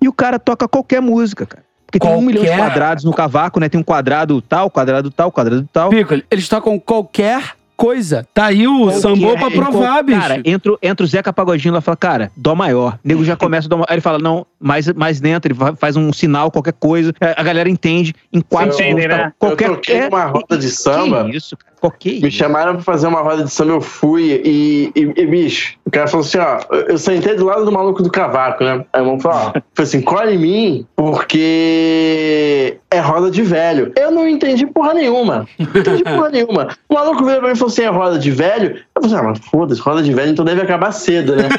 [0.00, 1.64] E o cara toca qualquer música, cara.
[1.86, 2.16] Porque qualquer...
[2.16, 3.68] tem um milhão de quadrados no cavaco, né?
[3.68, 5.90] Tem um quadrado tal, quadrado tal, quadrado tal.
[5.90, 8.26] Pico, eles tocam qualquer coisa.
[8.32, 10.20] Tá aí o Qualquer, sambô pra provar, bicho.
[10.20, 12.94] Cara, entra, entra o Zeca Pagodinho lá e fala, cara, dó maior.
[12.94, 13.86] O nego já começa a dó maior.
[13.88, 17.12] Aí ele fala, não, mais, mais dentro, ele faz um sinal, qualquer coisa.
[17.20, 18.14] A galera entende.
[18.32, 19.06] Em quatro segundos.
[19.06, 19.32] Né?
[19.38, 19.68] Qualquer...
[19.68, 21.24] Eu toquei é, uma roda de samba.
[21.24, 21.76] Que isso, cara?
[21.80, 24.40] Qualquer Me chamaram pra fazer uma roda de samba, eu fui.
[24.44, 26.58] E, e, e, bicho, o cara falou assim: ó,
[26.88, 28.84] eu sentei do lado do maluco do cavaco, né?
[28.92, 33.92] Aí vamos falar, ó, foi assim: colhe em mim, porque é roda de velho.
[33.94, 35.46] Eu não entendi porra nenhuma.
[35.58, 36.68] Não entendi porra nenhuma.
[36.88, 38.82] O maluco veio pra mim e falou assim: é roda de velho?
[38.94, 41.48] Eu falei ah, mas foda-se, roda de velho, então deve acabar cedo, né?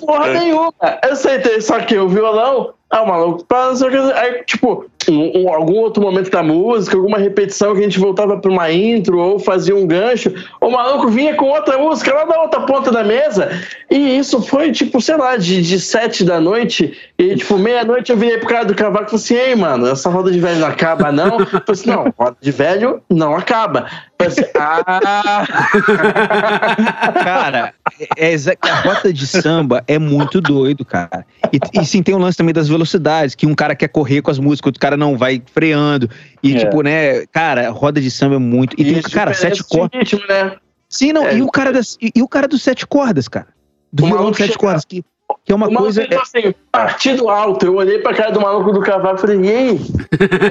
[0.00, 0.72] porra nenhuma.
[1.02, 3.44] Eu sentei só que o violão, ah, o maluco,
[4.14, 8.50] aí, tipo, em, algum outro momento da música, alguma repetição que a gente voltava para
[8.50, 12.60] uma intro ou fazia um gancho, o maluco vinha com outra música lá da outra
[12.62, 13.50] ponta da mesa.
[13.90, 16.96] E isso foi, tipo, sei lá, de, de sete da noite.
[17.18, 20.10] E, tipo, meia-noite eu virei pro cara do cavaco e falei assim: ei, mano, essa
[20.10, 21.40] roda de velho não acaba, não?
[21.40, 23.86] Eu falei assim: não, roda de velho não acaba.
[24.20, 25.46] Assim, ah.
[27.22, 27.72] cara,
[28.16, 31.24] é, é, a rota de samba é muito doido, cara.
[31.52, 34.22] E, e sim, tem o um lance também das velocidades, que um cara quer correr
[34.22, 36.08] com as músicas, outro cara não vai freando.
[36.42, 36.58] E, é.
[36.58, 38.74] tipo, né, cara, roda de samba é muito.
[38.78, 40.12] E, e tem, cara, sete cordas.
[40.28, 40.56] Né?
[40.88, 41.36] Sim, não, é.
[41.36, 43.48] e, o cara das, e, e, o cara dos sete cordas, cara.
[43.92, 45.04] Do violão de sete cordas, que
[45.44, 46.02] que é uma coisa.
[46.02, 46.14] É...
[46.14, 47.66] Assim, partido alto.
[47.66, 49.80] Eu olhei pra cara do maluco do cavalo e falei, e aí?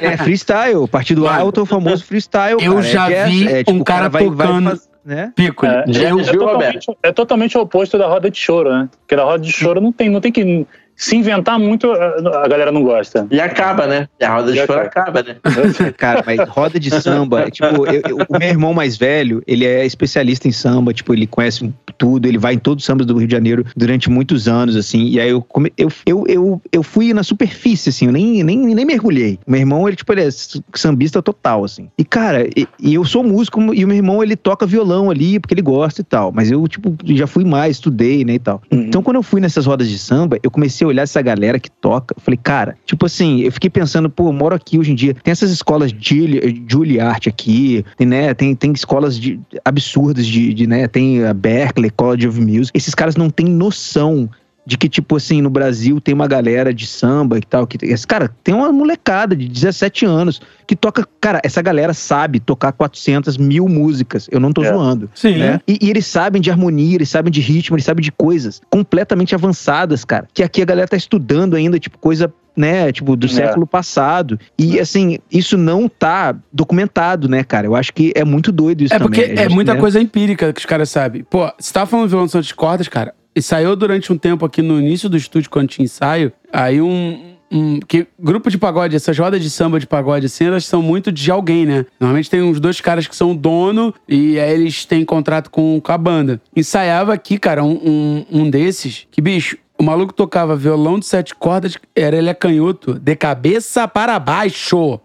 [0.02, 0.88] É freestyle.
[0.88, 2.64] Partido alto é o famoso freestyle.
[2.64, 2.84] Eu cara.
[2.84, 4.66] já é vi é, tipo, um cara, cara tocando.
[4.66, 5.32] Vai, vai né?
[5.34, 5.66] Pico.
[5.66, 8.90] É, é, é, totalmente, é totalmente o oposto da roda de choro, né?
[9.00, 10.68] Porque na roda de choro não tem, não tem que
[10.98, 13.28] se inventar muito, a galera não gosta.
[13.30, 14.10] E acaba, né?
[14.20, 15.36] E a roda de choro acaba, né?
[15.96, 19.86] Cara, mas roda de samba, tipo, eu, eu, o meu irmão mais velho, ele é
[19.86, 23.28] especialista em samba, tipo, ele conhece tudo, ele vai em todos os sambas do Rio
[23.28, 25.46] de Janeiro durante muitos anos, assim, e aí eu,
[25.78, 29.40] eu, eu, eu, eu fui na superfície, assim, eu nem, nem, nem mergulhei.
[29.46, 30.30] O meu irmão, ele, tipo, ele é
[30.74, 31.90] sambista total, assim.
[31.96, 35.40] E, cara, e, e eu sou músico, e o meu irmão, ele toca violão ali,
[35.40, 38.64] porque ele gosta e tal, mas eu, tipo, já fui mais, estudei, né, e tal.
[38.72, 38.82] Uhum.
[38.82, 42.16] Então, quando eu fui nessas rodas de samba, eu comecei olhar essa galera que toca.
[42.18, 45.14] Eu falei, cara, tipo assim, eu fiquei pensando, pô, eu moro aqui hoje em dia.
[45.14, 48.34] Tem essas escolas de Juilliard aqui, tem, né?
[48.34, 50.88] Tem, tem escolas de, absurdas de, de, né?
[50.88, 52.78] Tem a Berkeley, College of Music.
[52.78, 54.30] Esses caras não têm noção
[54.68, 57.66] de que, tipo assim, no Brasil tem uma galera de samba e tal.
[57.66, 61.08] Que, esse, cara, tem uma molecada de 17 anos que toca.
[61.22, 64.28] Cara, essa galera sabe tocar 400 mil músicas.
[64.30, 64.74] Eu não tô é.
[64.74, 65.10] zoando.
[65.16, 65.38] Sim.
[65.38, 65.62] Né?
[65.66, 69.34] E, e, eles sabem de harmonia, eles sabem de ritmo, eles sabem de coisas completamente
[69.34, 70.28] avançadas, cara.
[70.34, 73.30] Que aqui a galera tá estudando ainda, tipo, coisa né, tipo, do é.
[73.30, 74.38] século passado.
[74.60, 77.68] E, assim, isso não tá documentado, né, cara?
[77.68, 79.28] Eu acho que é muito doido isso é também.
[79.28, 79.80] Porque é muita né?
[79.80, 81.24] coisa empírica que os caras sabem.
[81.24, 84.80] Pô, você tava falando de violão de cordas, cara, saiu durante um tempo aqui no
[84.80, 89.42] início do estúdio, quando tinha ensaio, aí um, um, que grupo de pagode, essas rodas
[89.42, 91.86] de samba de pagode, assim, elas são muito de alguém, né?
[92.00, 95.92] Normalmente tem uns dois caras que são dono e aí eles têm contrato com, com
[95.92, 96.42] a banda.
[96.56, 101.36] Ensaiava aqui, cara, um, um, um desses, que, bicho, o maluco tocava violão de sete
[101.36, 105.00] cordas, era ele é canhoto, de cabeça para baixo.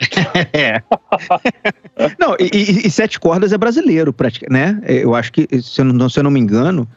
[0.52, 0.80] é.
[2.20, 4.14] não, e, e, sete cordas é brasileiro,
[4.48, 4.80] né?
[4.86, 6.88] Eu acho que, se eu não, se eu não me engano,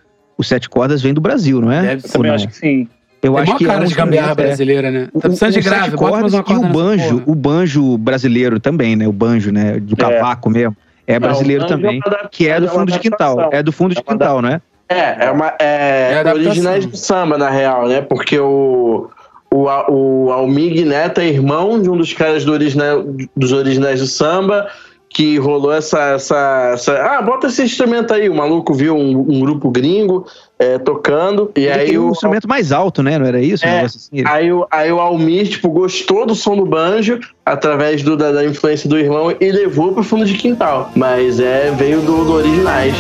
[0.42, 1.82] o sete cordas vem do Brasil, não é?
[1.82, 2.88] Deve, eu também acho que sim.
[3.22, 5.08] Eu Tem acho que cara é um de gambiarra brasileira, né?
[5.14, 9.08] Tá precisando de grave, cordas e o banjo, o banjo brasileiro também, né?
[9.08, 9.80] O banjo, né?
[9.80, 9.98] Do é.
[9.98, 10.76] cavaco mesmo.
[11.06, 13.50] É brasileiro não, também, é que é do fundo de quintal.
[13.52, 14.62] É do fundo de quintal, não é?
[14.90, 18.02] É, é uma é, é originais do samba na real, né?
[18.02, 19.10] Porque o
[19.54, 23.04] o, o Almig Neto é irmão de um dos caras do original,
[23.36, 24.68] dos originais do samba,
[25.14, 28.30] que rolou essa, essa, essa, Ah, bota esse instrumento aí.
[28.30, 30.26] O maluco viu um, um grupo gringo
[30.58, 31.52] é, tocando.
[31.56, 33.20] E Ele aí o um instrumento mais alto, né?
[33.20, 33.66] Não era isso?
[33.66, 34.24] É, assim?
[34.26, 38.46] aí, o, aí o Almir, tipo, gostou do som do banjo através do, da, da
[38.46, 40.92] influência do irmão e levou pro fundo de quintal.
[40.96, 42.96] Mas é, veio do, do originais.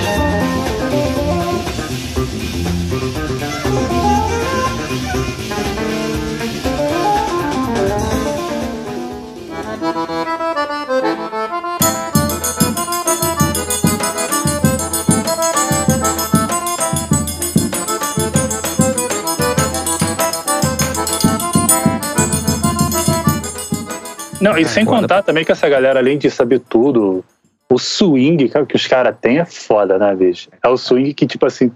[24.52, 27.24] Não, e é, sem contar também que essa galera, além de saber tudo,
[27.70, 30.49] o swing que os caras têm é foda, né, bicho?
[30.64, 31.72] É o swing que, tipo assim,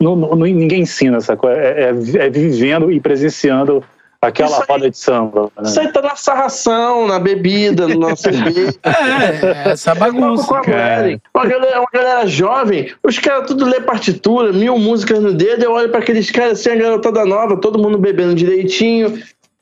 [0.00, 1.58] não, não, ninguém ensina essa coisa.
[1.58, 3.82] É, é, é, vivendo e presenciando
[4.20, 5.50] aquela aí, roda de samba.
[5.56, 5.62] Né?
[5.64, 8.74] Isso aí tá na sarração, na bebida, na cerveja.
[8.82, 10.50] É, essa bagunça.
[10.50, 15.32] Uma galera, uma, galera, uma galera jovem, os caras tudo lê partitura, mil músicas no
[15.32, 19.18] dedo, eu olho pra aqueles caras assim, a garotada nova, todo mundo bebendo direitinho,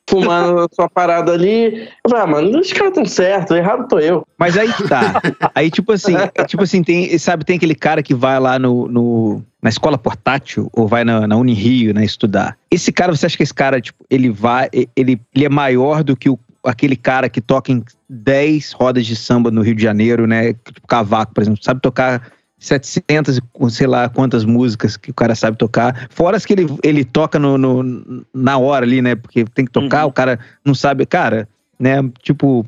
[0.09, 1.89] fumando a sua parada ali.
[2.03, 4.25] Eu falei, ah, mano, os caras estão certos, errado tô eu.
[4.37, 5.21] Mas aí tá.
[5.53, 6.13] Aí, tipo assim,
[6.47, 10.69] tipo assim, tem, sabe, tem aquele cara que vai lá no, no na escola portátil
[10.73, 12.55] ou vai na, na Unirio, né, estudar.
[12.69, 16.15] Esse cara, você acha que esse cara, tipo, ele vai, ele, ele é maior do
[16.15, 20.27] que o, aquele cara que toca em 10 rodas de samba no Rio de Janeiro,
[20.27, 20.53] né?
[20.53, 23.39] Tipo, cavaco, por exemplo, sabe tocar 700,
[23.69, 26.07] sei lá quantas músicas que o cara sabe tocar.
[26.09, 29.15] Fora as que ele, ele toca no, no na hora ali, né?
[29.15, 30.09] Porque tem que tocar, uhum.
[30.09, 31.05] o cara não sabe.
[31.05, 31.47] Cara,
[31.79, 31.97] né?
[32.21, 32.65] Tipo.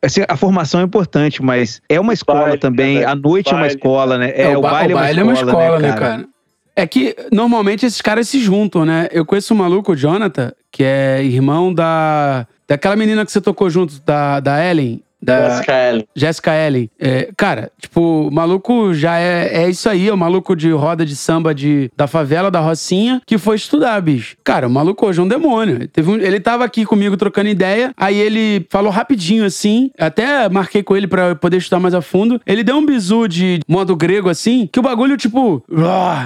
[0.00, 3.00] Assim, a formação é importante, mas é uma escola baile, também.
[3.00, 3.04] Né?
[3.04, 3.58] A noite baile.
[3.58, 4.30] é uma escola, né?
[4.30, 6.16] É, é o, baile, o baile é uma escola, é uma escola né, cara?
[6.18, 6.28] né, cara?
[6.76, 9.08] É que normalmente esses caras se juntam, né?
[9.10, 12.46] Eu conheço um maluco, o Jonathan, que é irmão da.
[12.68, 15.02] Daquela menina que você tocou junto, da, da Ellen.
[15.20, 16.08] Da Jessica Ellen.
[16.14, 16.90] Jessica Ellen.
[16.98, 21.04] É, cara, tipo, o maluco já é, é isso aí, é o maluco de roda
[21.04, 24.36] de samba de, da favela, da Rocinha, que foi estudar, bicho.
[24.44, 25.76] Cara, o maluco hoje é um demônio.
[25.76, 30.48] Ele, teve um, ele tava aqui comigo trocando ideia, aí ele falou rapidinho assim, até
[30.48, 32.40] marquei com ele para poder estudar mais a fundo.
[32.46, 35.62] Ele deu um bizu de modo grego assim, que o bagulho, tipo,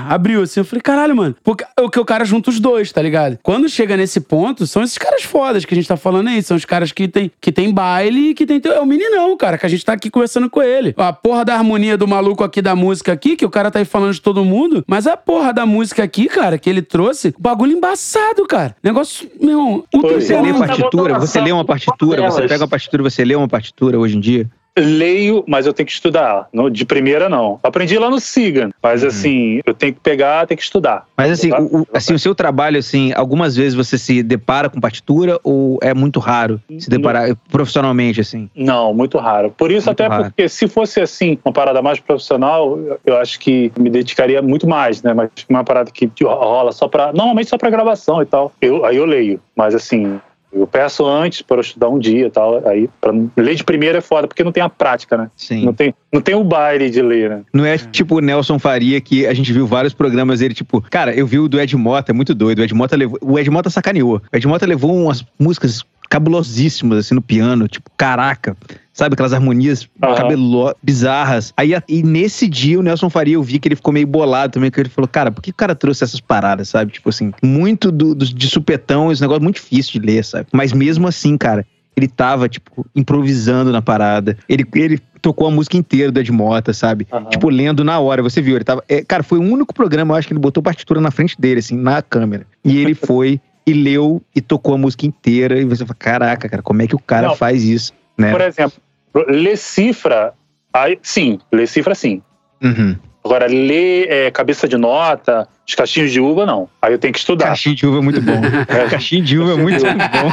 [0.08, 0.60] abriu assim.
[0.60, 3.38] Eu falei, caralho, mano, porque o que o cara junta os dois, tá ligado?
[3.42, 6.56] Quando chega nesse ponto, são esses caras fodas que a gente tá falando aí, são
[6.56, 9.68] os caras que tem, que tem baile e que tem o meninão, cara, que a
[9.68, 10.94] gente tá aqui conversando com ele.
[10.96, 13.84] A porra da harmonia do maluco aqui da música aqui, que o cara tá aí
[13.84, 17.72] falando de todo mundo, mas a porra da música aqui, cara, que ele trouxe, bagulho
[17.72, 18.76] embaçado, cara.
[18.82, 23.34] Negócio, meu, Você lê partitura, você lê uma partitura, você pega uma partitura, você lê
[23.34, 24.50] uma partitura hoje em dia?
[24.78, 26.48] Leio, mas eu tenho que estudar.
[26.70, 27.58] de primeira, não.
[27.62, 29.08] Aprendi lá no Sigan, mas uhum.
[29.08, 31.06] assim, eu tenho que pegar, tenho que estudar.
[31.16, 35.38] Mas assim, o, assim, o seu trabalho, assim, algumas vezes você se depara com partitura
[35.42, 37.36] ou é muito raro se deparar não.
[37.50, 38.48] profissionalmente, assim?
[38.54, 39.50] Não, muito raro.
[39.50, 40.24] Por isso, muito até raro.
[40.24, 45.02] porque se fosse assim, uma parada mais profissional, eu acho que me dedicaria muito mais,
[45.02, 45.12] né?
[45.12, 47.12] Mas uma parada que rola só pra.
[47.12, 48.52] Normalmente só pra gravação e tal.
[48.60, 49.40] Eu, aí eu leio.
[49.56, 50.20] Mas assim,
[50.52, 52.66] eu peço antes para eu estudar um dia e tal.
[52.66, 55.30] Aí, para ler de primeira é foda, porque não tem a prática, né?
[55.36, 55.64] Sim.
[55.64, 57.40] Não tem, não tem o baile de ler, né?
[57.52, 61.14] Não é tipo o Nelson Faria, que a gente viu vários programas dele, tipo, cara,
[61.14, 62.58] eu vi o do Ed Mota, é muito doido.
[62.60, 63.18] O Ed Mota levou.
[63.22, 64.20] O Ed Mota sacaneou.
[64.32, 68.54] O Ed Mota levou umas músicas cabulosíssimas, assim, no piano, tipo, caraca.
[68.92, 70.14] Sabe, aquelas harmonias uhum.
[70.14, 71.52] cabelo bizarras.
[71.56, 74.70] Aí, e nesse dia, o Nelson Faria, eu vi que ele ficou meio bolado também,
[74.70, 76.92] que ele falou, cara, por que o cara trouxe essas paradas, sabe?
[76.92, 80.46] Tipo assim, muito do, do, de supetão, esse negócio muito difícil de ler, sabe?
[80.52, 81.66] Mas mesmo assim, cara,
[81.96, 84.36] ele tava, tipo, improvisando na parada.
[84.48, 87.06] Ele, ele tocou a música inteira do Ed Mota, sabe?
[87.12, 87.24] Uhum.
[87.26, 88.22] Tipo, lendo na hora.
[88.22, 88.82] Você viu, ele tava.
[88.88, 91.60] É, cara, foi o único programa, eu acho que ele botou partitura na frente dele,
[91.60, 92.46] assim, na câmera.
[92.64, 95.58] E ele foi e leu e tocou a música inteira.
[95.58, 97.92] E você fala, caraca, cara, como é que o cara Não, faz isso?
[98.22, 98.30] Né?
[98.30, 98.80] Por exemplo,
[99.28, 100.32] ler cifra,
[100.72, 102.22] aí, sim, ler cifra sim.
[102.62, 102.96] Uhum.
[103.24, 106.68] Agora, ler é, cabeça de nota, os cachinhos de uva, não.
[106.80, 107.46] Aí eu tenho que estudar.
[107.46, 108.32] Cachinho de uva é muito bom.
[108.68, 108.88] É.
[108.88, 110.30] Cachinho de uva é muito bom.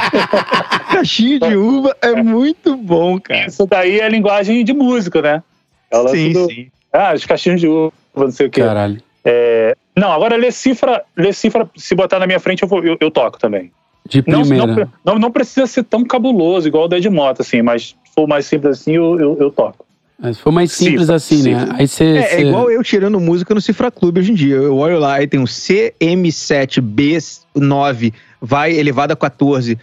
[0.92, 3.46] Cachinho de uva é muito bom, cara.
[3.46, 5.42] Isso daí é linguagem de música, né?
[5.90, 6.70] Ela sim, sim.
[6.92, 8.60] Ah, os cachinhos de uva, não sei o quê.
[8.60, 9.00] Caralho.
[9.24, 9.76] É...
[9.96, 13.10] Não, agora ler cifra, ler cifra, se botar na minha frente, eu, vou, eu, eu
[13.10, 13.70] toco também.
[14.10, 14.66] De primeira.
[14.66, 18.26] Não, não, não, precisa ser tão cabuloso igual o Dead Mota, assim, mas se for
[18.26, 19.86] mais simples assim, eu, eu, eu toco.
[20.18, 21.68] Mas se for mais simples Cifra, assim, né?
[21.72, 22.04] Aí você.
[22.04, 22.36] É, cê...
[22.36, 24.56] é, igual eu tirando música no Cifra Clube hoje em dia.
[24.56, 29.78] Eu olho lá e tem um CM7B9, vai elevado a 14,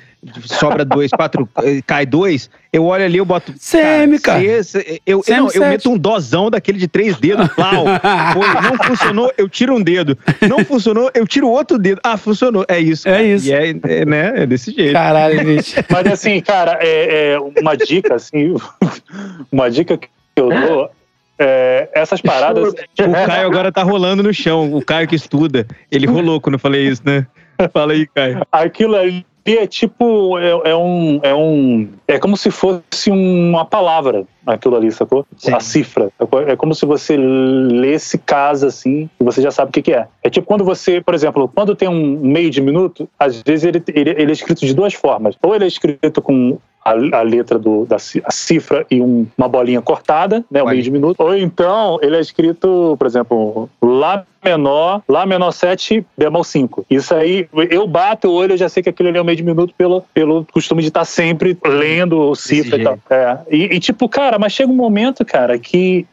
[0.46, 2.50] sobra 2, 4, eh, cai 2.
[2.74, 3.54] Eu olho ali, eu boto.
[3.54, 4.64] CM, cara.
[4.64, 7.48] C, eu, CM não, eu meto um dozão daquele de três dedos.
[7.50, 7.86] Plau.
[8.34, 10.18] Foi, não funcionou, eu tiro um dedo.
[10.50, 12.02] Não funcionou, eu tiro outro dedo.
[12.04, 12.66] Ah, funcionou.
[12.68, 13.08] É isso.
[13.08, 13.24] É cara.
[13.24, 13.48] É isso.
[13.48, 14.34] E é, é, né?
[14.36, 14.94] É desse jeito.
[14.94, 15.76] Caralho, bicho.
[15.90, 18.56] Mas assim, cara, é, é uma dica, assim,
[19.52, 20.92] uma dica que eu dou
[21.40, 22.74] é, essas paradas.
[22.74, 24.74] O Caio agora tá rolando no chão.
[24.74, 25.68] O Caio que estuda.
[25.92, 27.26] Ele rolou quando eu falei isso, né?
[27.74, 28.42] Fala aí, Caio.
[28.52, 30.38] Aquilo ali é tipo.
[30.40, 31.90] É, é, um, é um.
[32.08, 35.26] É como se fosse uma palavra aquilo ali, sacou?
[35.38, 35.54] Sim.
[35.54, 36.10] A cifra.
[36.48, 40.08] É como se você lesse casa assim e você já sabe o que, que é.
[40.24, 43.84] É tipo quando você, por exemplo, quando tem um meio de minuto, às vezes ele,
[43.94, 45.36] ele, ele é escrito de duas formas.
[45.42, 46.58] Ou ele é escrito com
[46.88, 50.82] a, a letra do, da a cifra e um, uma bolinha cortada, né, um meio
[50.82, 51.20] de minuto.
[51.20, 56.86] Ou então ele é escrito, por exemplo, Lá menor, Lá menor 7, bemol 5.
[56.90, 59.36] Isso aí, eu bato o olho, eu já sei que aquilo ali é um meio
[59.36, 63.00] de minuto pelo, pelo costume de estar sempre lendo cifra e tal.
[63.10, 63.38] É.
[63.50, 66.06] E, e, tipo, cara, mas chega um momento, cara, que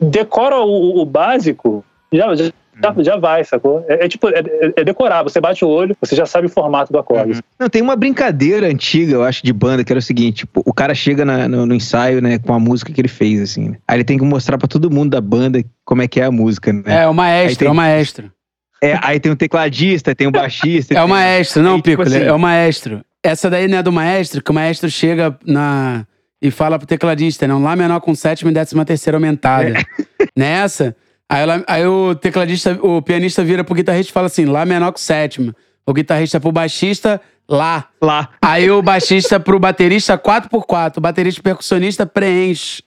[0.00, 2.52] decora o, o básico, já, já
[2.82, 3.84] já, já vai, sacou?
[3.88, 4.42] É, é tipo, é,
[4.76, 5.22] é, decorar.
[5.22, 7.32] Você bate o olho, você já sabe o formato do acorde.
[7.32, 7.40] Uhum.
[7.58, 10.72] Não, tem uma brincadeira antiga, eu acho, de banda, que era o seguinte: tipo, o
[10.72, 13.70] cara chega na, no, no, ensaio, né, com a música que ele fez, assim.
[13.70, 13.76] Né?
[13.86, 16.30] Aí ele tem que mostrar pra todo mundo da banda como é que é a
[16.30, 17.02] música, né?
[17.02, 18.32] É, o maestro, tem, é o maestro.
[18.82, 20.92] É, aí tem o tecladista, tem o baixista.
[20.98, 23.04] é o maestro, não, aí, Pico, tipo assim, é o maestro.
[23.22, 26.04] Essa daí não é do maestro, que o maestro chega na.
[26.40, 29.78] E fala pro tecladista, não, Lá menor com sétima e décima terceira aumentada.
[29.78, 29.82] É.
[30.36, 30.96] Nessa,
[31.32, 34.92] Aí, ela, aí o tecladista, o pianista vira pro guitarrista e fala assim: Lá menor
[34.92, 35.54] que sétima.
[35.86, 37.86] O guitarrista pro baixista, Lá.
[38.00, 38.30] Lá.
[38.40, 40.98] Aí o baixista pro baterista, 4x4.
[40.98, 42.82] O baterista e percussionista preenche.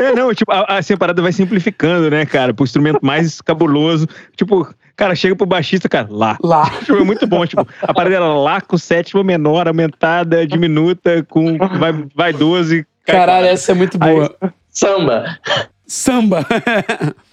[0.00, 2.52] é, não, tipo, a, assim, a parada vai simplificando, né, cara?
[2.52, 4.06] Pro instrumento mais cabuloso.
[4.36, 6.36] Tipo, cara, chega pro baixista, cara, lá.
[6.42, 6.68] Lá.
[6.80, 7.46] Tipo, é muito bom.
[7.46, 12.86] Tipo, a parada era lá com sétima menor, aumentada, diminuta, com vai, vai 12.
[13.06, 14.34] Caralho, essa é muito boa.
[14.40, 15.38] Aí, samba.
[15.86, 16.46] Samba.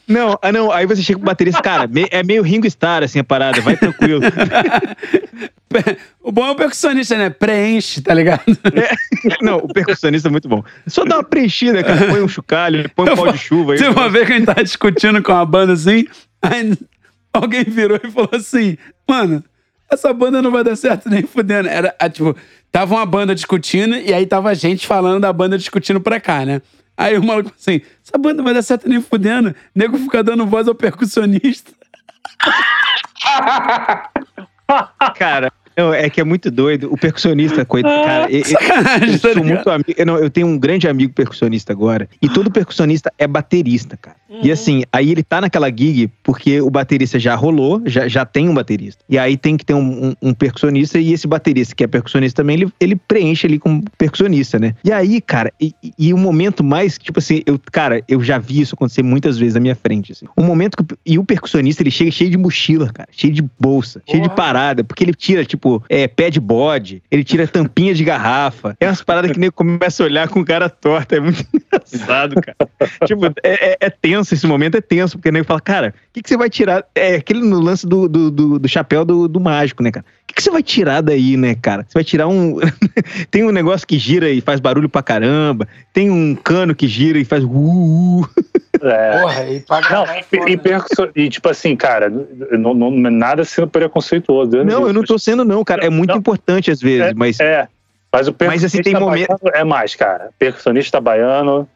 [0.10, 3.24] Não, ah, não, aí você chega pro baterista, cara, é meio Ringo Starr, assim, a
[3.24, 4.22] parada, vai tranquilo.
[6.20, 7.30] o bom é o percussionista, né?
[7.30, 8.42] Preenche, tá ligado?
[8.74, 10.64] É, não, o percussionista é muito bom.
[10.88, 13.74] Só dá uma preenchida, cara, põe um chocalho, põe um pau de chuva.
[13.74, 16.08] Aí, uma vez que a gente tava discutindo com a banda assim,
[16.42, 16.74] aí
[17.32, 18.78] alguém virou e falou assim,
[19.08, 19.44] mano,
[19.92, 21.70] essa banda não vai dar certo nem fudendo.
[21.70, 22.36] Era, tipo,
[22.72, 26.46] tava uma banda discutindo e aí tava a gente falando da banda discutindo pra cá,
[26.46, 26.62] né?
[27.00, 29.56] Aí o maluco assim, essa banda vai dar certo nem fudendo.
[29.74, 31.72] Nego fica dando voz ao percussionista.
[35.16, 35.50] Cara,
[35.80, 36.92] não, é que é muito doido.
[36.92, 38.32] O percussionista, coitado, cara.
[38.32, 39.94] Eu, eu, eu, sou muito amigo.
[39.96, 42.10] Eu, não, eu tenho um grande amigo percussionista agora.
[42.22, 44.18] E todo percussionista é baterista, cara.
[44.30, 44.42] Uhum.
[44.44, 48.48] E assim, aí ele tá naquela gig porque o baterista já rolou, já, já tem
[48.48, 49.04] um baterista.
[49.10, 52.44] E aí tem que ter um, um, um percussionista e esse baterista, que é percussionista
[52.44, 54.76] também, ele, ele preenche ali como percussionista, né?
[54.84, 58.62] E aí, cara, e, e o momento mais, tipo assim, eu, cara, eu já vi
[58.62, 60.12] isso acontecer muitas vezes na minha frente.
[60.12, 60.26] Assim.
[60.36, 60.96] O momento que.
[61.06, 64.12] E o percussionista, ele chega cheio de mochila, cara, cheio de bolsa, Porra.
[64.12, 67.94] cheio de parada, porque ele tira, tipo, tipo, é, pé de bode, ele tira tampinha
[67.94, 68.76] de garrafa.
[68.80, 71.18] É umas paradas que nem começa a olhar com cara torta.
[71.18, 72.58] É muito engraçado, cara.
[73.06, 76.22] tipo, é, é, é, tenso esse momento, é tenso, porque nem fala, cara, o que,
[76.24, 76.84] que você vai tirar?
[76.96, 80.06] É aquele no lance do, do, do, do chapéu do, do mágico, né, cara?
[80.06, 81.86] O que, que você vai tirar daí, né, cara?
[81.88, 82.58] Você vai tirar um.
[83.32, 85.68] tem um negócio que gira e faz barulho pra caramba.
[85.92, 87.44] Tem um cano que gira e faz.
[87.44, 88.30] Uh, uh.
[88.82, 89.22] É.
[89.22, 92.10] Porra, e paga não, e, e, e, tipo assim, cara,
[92.52, 94.52] não, não, nada sendo preconceituoso.
[94.52, 94.64] Né?
[94.64, 95.86] Não, eu não tô sendo, não, cara.
[95.86, 97.40] É muito não, importante às vezes, é, mas.
[97.40, 97.68] É.
[98.12, 99.38] Mas o percussionista mas, assim, tem momento...
[99.54, 100.32] é mais, cara.
[100.40, 101.70] Percussionista baiano,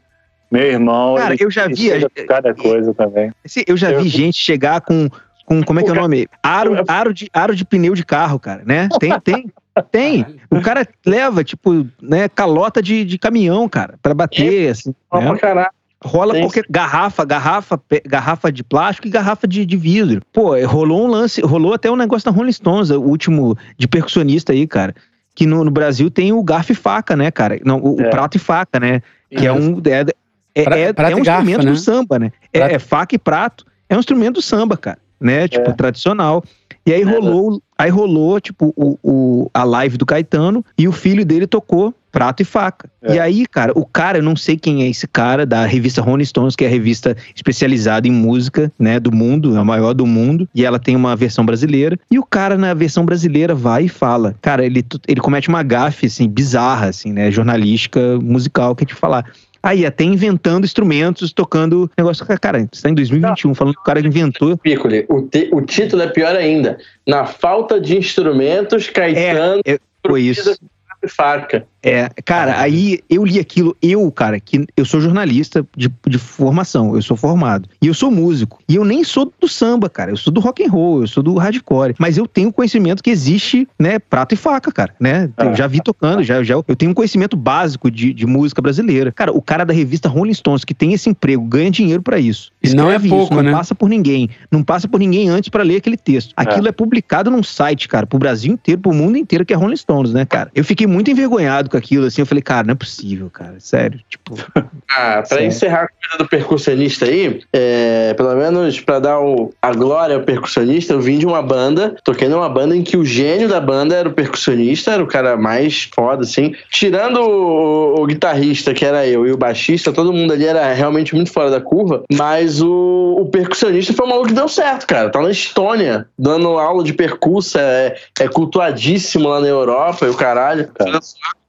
[0.52, 1.16] meu irmão.
[1.16, 1.90] Cara, eu já vi.
[2.28, 3.32] Cada coisa também.
[3.46, 4.02] Assim, eu já eu...
[4.02, 5.10] vi gente chegar com.
[5.46, 6.26] Com, como é que é o nome?
[6.42, 8.88] Aro, aro, de, aro de pneu de carro, cara, né?
[8.98, 9.52] Tem, tem.
[9.92, 10.26] Tem.
[10.50, 14.96] O cara leva, tipo, né, calota de, de caminhão, cara, pra bater, é, assim.
[15.12, 15.38] Né?
[15.38, 15.70] Caralho.
[16.04, 16.42] Rola Sim.
[16.42, 20.22] qualquer garrafa, garrafa, garrafa de plástico e garrafa de, de vidro.
[20.34, 24.52] Pô, rolou um lance, rolou até um negócio na Rolling Stones, o último de percussionista
[24.52, 24.94] aí, cara.
[25.36, 27.60] Que no, no Brasil tem o garfo e faca, né, cara?
[27.66, 28.08] Não, o, é.
[28.08, 29.02] o prato e faca, né?
[29.30, 29.82] Que é, é um.
[29.86, 31.72] É, é, pra, é, é um instrumento né?
[31.72, 32.32] do samba, né?
[32.52, 33.66] É, é, faca e prato.
[33.90, 35.00] É um instrumento do samba, cara.
[35.20, 35.48] Né?
[35.48, 35.74] Tipo, é.
[35.74, 36.44] tradicional.
[36.86, 41.26] E aí rolou, aí rolou, tipo, o, o, a live do Caetano e o filho
[41.26, 42.88] dele tocou prato e faca.
[43.02, 43.16] É.
[43.16, 46.24] E aí, cara, o cara, eu não sei quem é esse cara da revista Rolling
[46.24, 50.48] Stones, que é a revista especializada em música, né, do mundo, a maior do mundo,
[50.54, 51.98] e ela tem uma versão brasileira.
[52.12, 56.06] E o cara na versão brasileira vai e fala, cara, ele, ele comete uma gafe
[56.06, 59.26] assim bizarra assim, né, jornalística musical que te falar.
[59.64, 62.26] Aí, até inventando instrumentos, tocando negócio.
[62.40, 64.58] Cara, você tá em 2021, falando que o cara inventou.
[64.58, 66.78] Piccoli, o, o título é pior ainda.
[67.08, 69.62] Na falta de instrumentos, Caetano.
[69.66, 70.60] É, é, foi isso.
[71.08, 71.66] Faca.
[71.84, 76.96] É, cara, aí eu li aquilo, eu, cara, que eu sou jornalista de, de formação,
[76.96, 77.68] eu sou formado.
[77.82, 78.60] E eu sou músico.
[78.70, 80.12] E eu nem sou do samba, cara.
[80.12, 81.96] Eu sou do rock and roll, eu sou do hardcore.
[82.00, 85.30] Mas eu tenho conhecimento que existe, né, prato e faca, cara, né?
[85.38, 85.56] Eu é.
[85.56, 89.12] já vi tocando, já, já eu tenho um conhecimento básico de, de música brasileira.
[89.12, 92.52] Cara, o cara da revista Rolling Stones que tem esse emprego, ganha dinheiro para isso.
[92.64, 93.52] E não é pouco, isso, né?
[93.52, 94.30] Não passa por ninguém.
[94.50, 96.34] Não passa por ninguém antes para ler aquele texto.
[96.38, 96.70] Aquilo é.
[96.70, 100.14] é publicado num site, cara, pro Brasil inteiro, pro mundo inteiro, que é Rolling Stones,
[100.14, 100.50] né, cara?
[100.56, 102.22] Eu fiquei muito envergonhado com aquilo, assim.
[102.22, 103.56] Eu falei, cara, não é possível, cara.
[103.60, 104.00] Sério.
[104.08, 104.36] Tipo.
[104.92, 105.48] ah, pra sério.
[105.48, 110.22] encerrar a coisa do percussionista aí, é, pelo menos pra dar o, a glória ao
[110.22, 113.96] percussionista, eu vim de uma banda, toquei numa banda em que o gênio da banda
[113.96, 116.54] era o percussionista, era o cara mais foda, assim.
[116.70, 121.16] Tirando o, o guitarrista, que era eu, e o baixista, todo mundo ali era realmente
[121.16, 125.10] muito fora da curva, mas o, o percussionista foi um maluco que deu certo, cara.
[125.10, 130.16] Tá na Estônia, dando aula de percussa, é, é cultuadíssimo lá na Europa e o
[130.16, 130.68] caralho.
[130.76, 131.00] Cara.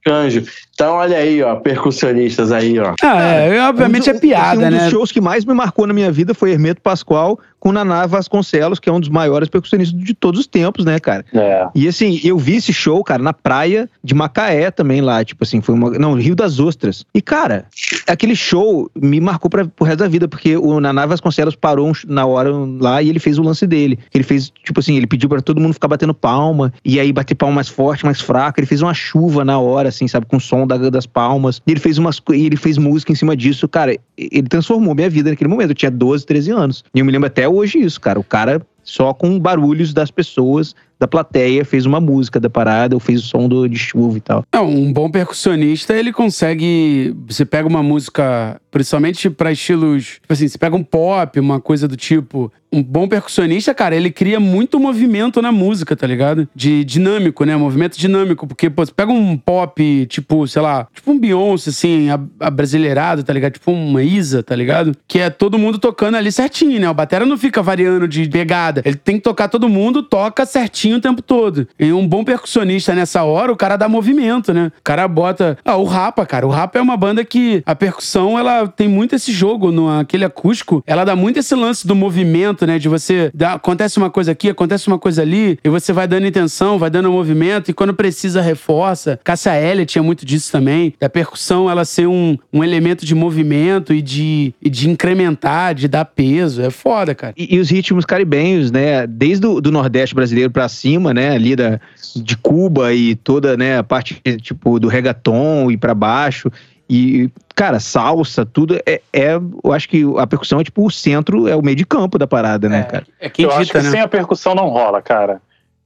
[0.07, 0.45] Anjo.
[0.75, 2.93] Então, olha aí, ó, percussionistas aí, ó.
[3.01, 4.77] Ah, é, obviamente um, é piada, assim, um né?
[4.77, 8.05] Um dos shows que mais me marcou na minha vida foi Hermeto Pascoal com Naná
[8.05, 11.25] Vasconcelos, que é um dos maiores percussionistas de todos os tempos, né, cara?
[11.33, 11.67] É.
[11.73, 15.61] E assim, eu vi esse show, cara, na praia de Macaé também lá, tipo assim,
[15.61, 15.89] foi uma.
[15.91, 17.03] Não, Rio das Ostras.
[17.11, 17.65] E, cara,
[18.05, 22.23] aquele show me marcou pra, pro resto da vida, porque o Naná Vasconcelos parou na
[22.25, 23.97] hora lá e ele fez o lance dele.
[24.13, 27.33] Ele fez, tipo assim, ele pediu para todo mundo ficar batendo palma, e aí bater
[27.33, 28.59] palma mais forte, mais fraca.
[28.59, 31.61] Ele fez uma chuva na hora, assim, sabe, com o da, das palmas.
[31.65, 33.95] E ele fez umas ele fez música em cima disso, cara.
[34.17, 35.71] Ele transformou minha vida naquele momento.
[35.71, 36.83] Eu tinha 12, 13 anos.
[36.93, 38.19] E eu me lembro até hoje isso, cara.
[38.19, 42.99] O cara só com barulhos das pessoas da plateia fez uma música da parada ou
[42.99, 44.43] fez o som do, de chuva e tal.
[44.53, 47.15] Não, um bom percussionista, ele consegue.
[47.27, 50.19] Você pega uma música, principalmente para estilos.
[50.21, 52.51] Tipo assim, você pega um pop, uma coisa do tipo.
[52.71, 56.49] Um bom percussionista, cara, ele cria muito movimento na música, tá ligado?
[56.53, 57.55] De dinâmico, né?
[57.55, 58.45] Movimento dinâmico.
[58.45, 62.07] Porque, pô, você pega um pop, tipo, sei lá, tipo um Beyoncé, assim,
[62.37, 63.53] abrasileirado, tá ligado?
[63.53, 64.91] Tipo uma Isa, tá ligado?
[65.07, 66.89] Que é todo mundo tocando ali certinho, né?
[66.89, 68.74] O batera não fica variando de pegada.
[68.83, 71.67] Ele tem que tocar todo mundo, toca certinho o tempo todo.
[71.79, 74.71] E um bom percussionista nessa hora, o cara dá movimento, né?
[74.79, 75.57] O cara bota.
[75.63, 76.45] Ah, o Rapa, cara.
[76.45, 80.25] O Rapa é uma banda que a percussão, ela tem muito esse jogo no aquele
[80.25, 80.83] acústico.
[80.85, 82.79] Ela dá muito esse lance do movimento, né?
[82.79, 83.31] De você.
[83.33, 86.89] Dá, acontece uma coisa aqui, acontece uma coisa ali, e você vai dando intenção, vai
[86.89, 89.19] dando movimento, e quando precisa, reforça.
[89.23, 90.93] Cássia L tinha muito disso também.
[90.99, 95.87] Da percussão, ela ser um, um elemento de movimento e de, e de incrementar, de
[95.87, 96.61] dar peso.
[96.61, 97.33] É foda, cara.
[97.37, 99.05] E, e os ritmos caribenhos, né?
[99.07, 101.79] Desde o do Nordeste brasileiro pra cima, né, ali da,
[102.15, 106.51] de Cuba e toda, né, a parte, tipo, do reggaeton e para baixo.
[106.89, 109.33] E, cara, salsa, tudo é, é.
[109.63, 112.27] Eu acho que a percussão é tipo o centro, é o meio de campo da
[112.27, 113.07] parada, né, é, cara?
[113.19, 113.89] É quem eu dita, acho que né?
[113.89, 115.41] sem a percussão não rola, cara.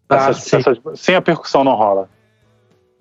[0.10, 2.10] Ah, essas, essas, sem a percussão não rola.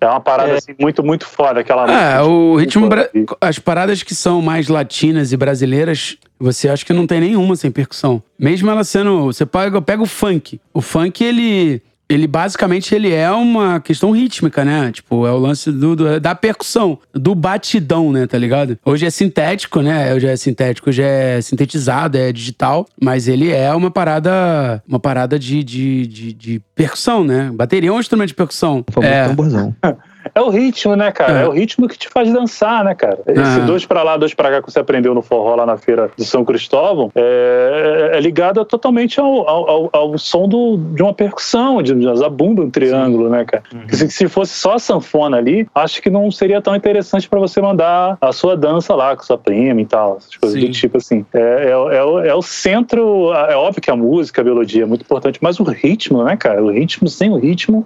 [0.01, 0.57] É uma parada é.
[0.57, 2.87] assim, muito, muito foda aquela É, o ritmo.
[2.87, 3.09] Bra...
[3.41, 7.69] As paradas que são mais latinas e brasileiras, você acha que não tem nenhuma sem
[7.69, 8.23] percussão.
[8.37, 9.25] Mesmo ela sendo.
[9.25, 10.59] Você pega, pega o funk.
[10.73, 14.91] O funk, ele ele basicamente ele é uma questão rítmica, né?
[14.91, 18.25] Tipo, é o lance do, do, da percussão, do batidão, né?
[18.25, 18.77] Tá ligado?
[18.83, 20.13] Hoje é sintético, né?
[20.13, 25.37] Hoje é sintético, hoje é sintetizado, é digital, mas ele é uma parada, uma parada
[25.37, 27.51] de, de, de, de percussão, né?
[27.53, 28.83] Bateria é um instrumento de percussão.
[28.89, 29.27] O famoso é.
[29.27, 29.75] tamborzão.
[30.33, 31.39] É o ritmo, né, cara?
[31.39, 33.19] É, é o ritmo que te faz dançar, né, cara?
[33.25, 36.09] Esse dois pra lá, dois pra cá que você aprendeu no forró lá na feira
[36.15, 41.81] de São Cristóvão é, é ligado totalmente ao, ao, ao, som do, de uma percussão,
[41.81, 43.31] de, de zabumba, um triângulo, Sim.
[43.31, 43.63] né, cara?
[43.73, 43.89] Uhum.
[43.89, 47.61] Se, se, fosse só a sanfona ali, acho que não seria tão interessante para você
[47.61, 50.67] mandar a sua dança lá com sua prima e tal, essas coisas Sim.
[50.67, 51.25] do tipo assim.
[51.33, 54.85] É, é, é, o, é o centro, é óbvio que a música, a melodia é
[54.85, 56.63] muito importante, mas o ritmo, né, cara?
[56.63, 57.85] O ritmo sem o ritmo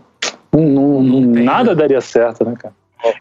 [0.62, 2.74] não, não, nada daria certo, né, cara?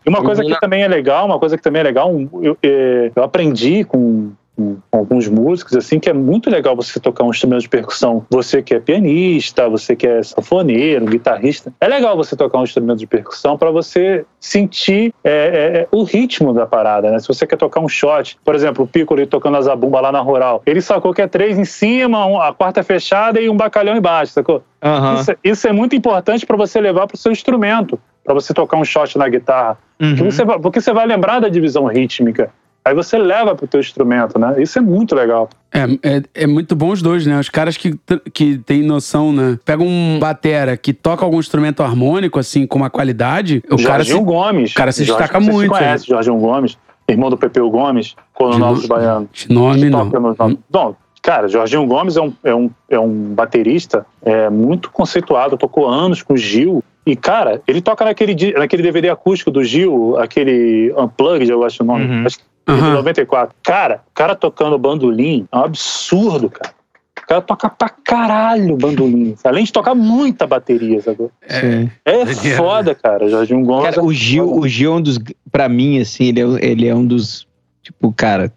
[0.04, 3.10] E uma coisa que também é legal, uma coisa que também é legal, eu, é,
[3.14, 7.62] eu aprendi com com alguns músicos, assim, que é muito legal você tocar um instrumento
[7.62, 8.24] de percussão.
[8.30, 11.72] Você que é pianista, você que é sanfoneiro, guitarrista.
[11.80, 16.02] É legal você tocar um instrumento de percussão para você sentir é, é, é, o
[16.02, 17.18] ritmo da parada, né?
[17.18, 20.20] Se você quer tocar um shot, por exemplo, o Piccolo tocando a zabumba lá na
[20.20, 24.32] rural, ele sacou que é três em cima, a quarta fechada e um bacalhau embaixo,
[24.32, 24.62] sacou?
[24.84, 25.14] Uhum.
[25.14, 28.76] Isso, isso, é muito importante para você levar para o seu instrumento, para você tocar
[28.76, 29.78] um shot na guitarra.
[30.00, 30.16] Uhum.
[30.16, 32.50] Porque, você, porque você vai lembrar da divisão rítmica.
[32.84, 34.60] Aí você leva pro teu instrumento, né?
[34.60, 35.48] Isso é muito legal.
[35.72, 37.38] É, é, é, muito bom os dois, né?
[37.38, 37.98] Os caras que,
[38.34, 39.58] que têm noção, né?
[39.64, 43.62] Pega um batera que toca algum instrumento harmônico, assim, com uma qualidade.
[43.70, 44.72] O cara se, Gomes.
[44.72, 45.70] O cara se Jorge, destaca muito.
[45.72, 46.14] Você conhece, né?
[46.16, 46.76] Jorginho Gomes,
[47.08, 49.46] irmão do Pepeu Gomes, colonel dos baianos.
[49.48, 50.06] Nome não.
[50.06, 55.56] No, Bom, cara, Jorginho Gomes é um, é um, é um baterista é, muito conceituado,
[55.56, 56.82] tocou anos com o Gil.
[57.06, 61.86] E, cara, ele toca naquele, naquele DVD acústico do Gil, aquele Unplugged, eu acho o
[61.86, 62.06] nome.
[62.06, 62.26] Uhum.
[62.26, 62.38] Acho
[62.68, 62.92] uhum.
[62.92, 63.54] 94.
[63.62, 66.74] Cara, o cara tocando bandolim é um absurdo, cara.
[67.18, 69.34] O cara toca pra caralho bandolim.
[69.44, 71.28] Além de tocar muita bateria, sabe?
[71.42, 72.26] É, é
[72.56, 73.28] foda, cara.
[73.28, 73.94] Jorginho Gomes.
[73.94, 75.18] Cara, o Gil, o Gil é um dos.
[75.50, 77.46] Pra mim, assim, ele é, ele é um dos.
[77.82, 78.52] Tipo, cara,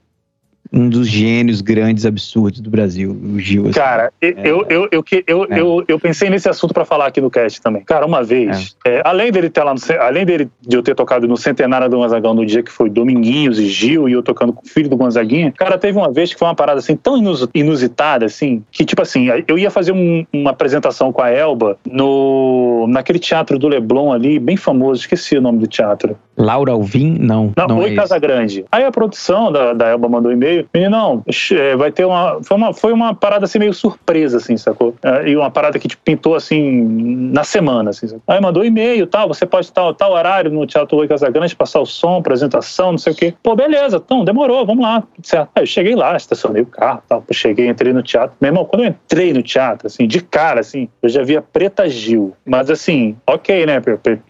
[0.75, 3.63] um dos gênios grandes absurdos do Brasil, o Gil.
[3.63, 3.71] Assim.
[3.71, 5.59] Cara, é, eu, eu, eu, eu, é.
[5.59, 7.81] eu, eu, pensei nesse assunto para falar aqui no cast também.
[7.83, 8.97] Cara, uma vez, é.
[8.97, 11.95] é além dele ter lá no, além dele de eu ter tocado no centenário do
[11.97, 14.97] Gonzagão no dia que foi Dominguinhos e Gil e eu tocando com o filho do
[14.97, 17.15] Gonzaguinha, cara, teve uma vez que foi uma parada assim tão
[17.53, 22.85] inusitada assim, que tipo assim, eu ia fazer um, uma apresentação com a Elba no
[22.89, 26.17] naquele teatro do Leblon ali, bem famoso, esqueci o nome do teatro.
[26.37, 27.17] Laura Alvim?
[27.19, 27.53] Não.
[27.55, 28.65] Não, não Oi é Casa Grande.
[28.71, 30.64] Aí a produção da, da Elba mandou um e-mail.
[30.73, 32.73] Meninão, é, vai ter uma foi, uma.
[32.73, 34.95] foi uma parada assim meio surpresa, assim, sacou?
[35.03, 36.83] É, e uma parada que tipo, pintou assim
[37.31, 38.07] na semana, assim.
[38.07, 38.23] Sacou?
[38.27, 41.79] Aí mandou e-mail tal, você pode estar tal horário no Teatro Oi Casa Grande, passar
[41.79, 43.33] o som, apresentação, não sei o quê.
[43.41, 45.49] Pô, beleza, então, demorou, vamos lá, certo.
[45.55, 47.23] Aí eu cheguei lá, estacionei o carro tal.
[47.31, 48.35] Cheguei, entrei no teatro.
[48.39, 51.89] Meu irmão, quando eu entrei no teatro, assim, de cara, assim, eu já via Preta
[51.89, 52.33] Gil.
[52.45, 53.81] Mas assim, ok, né?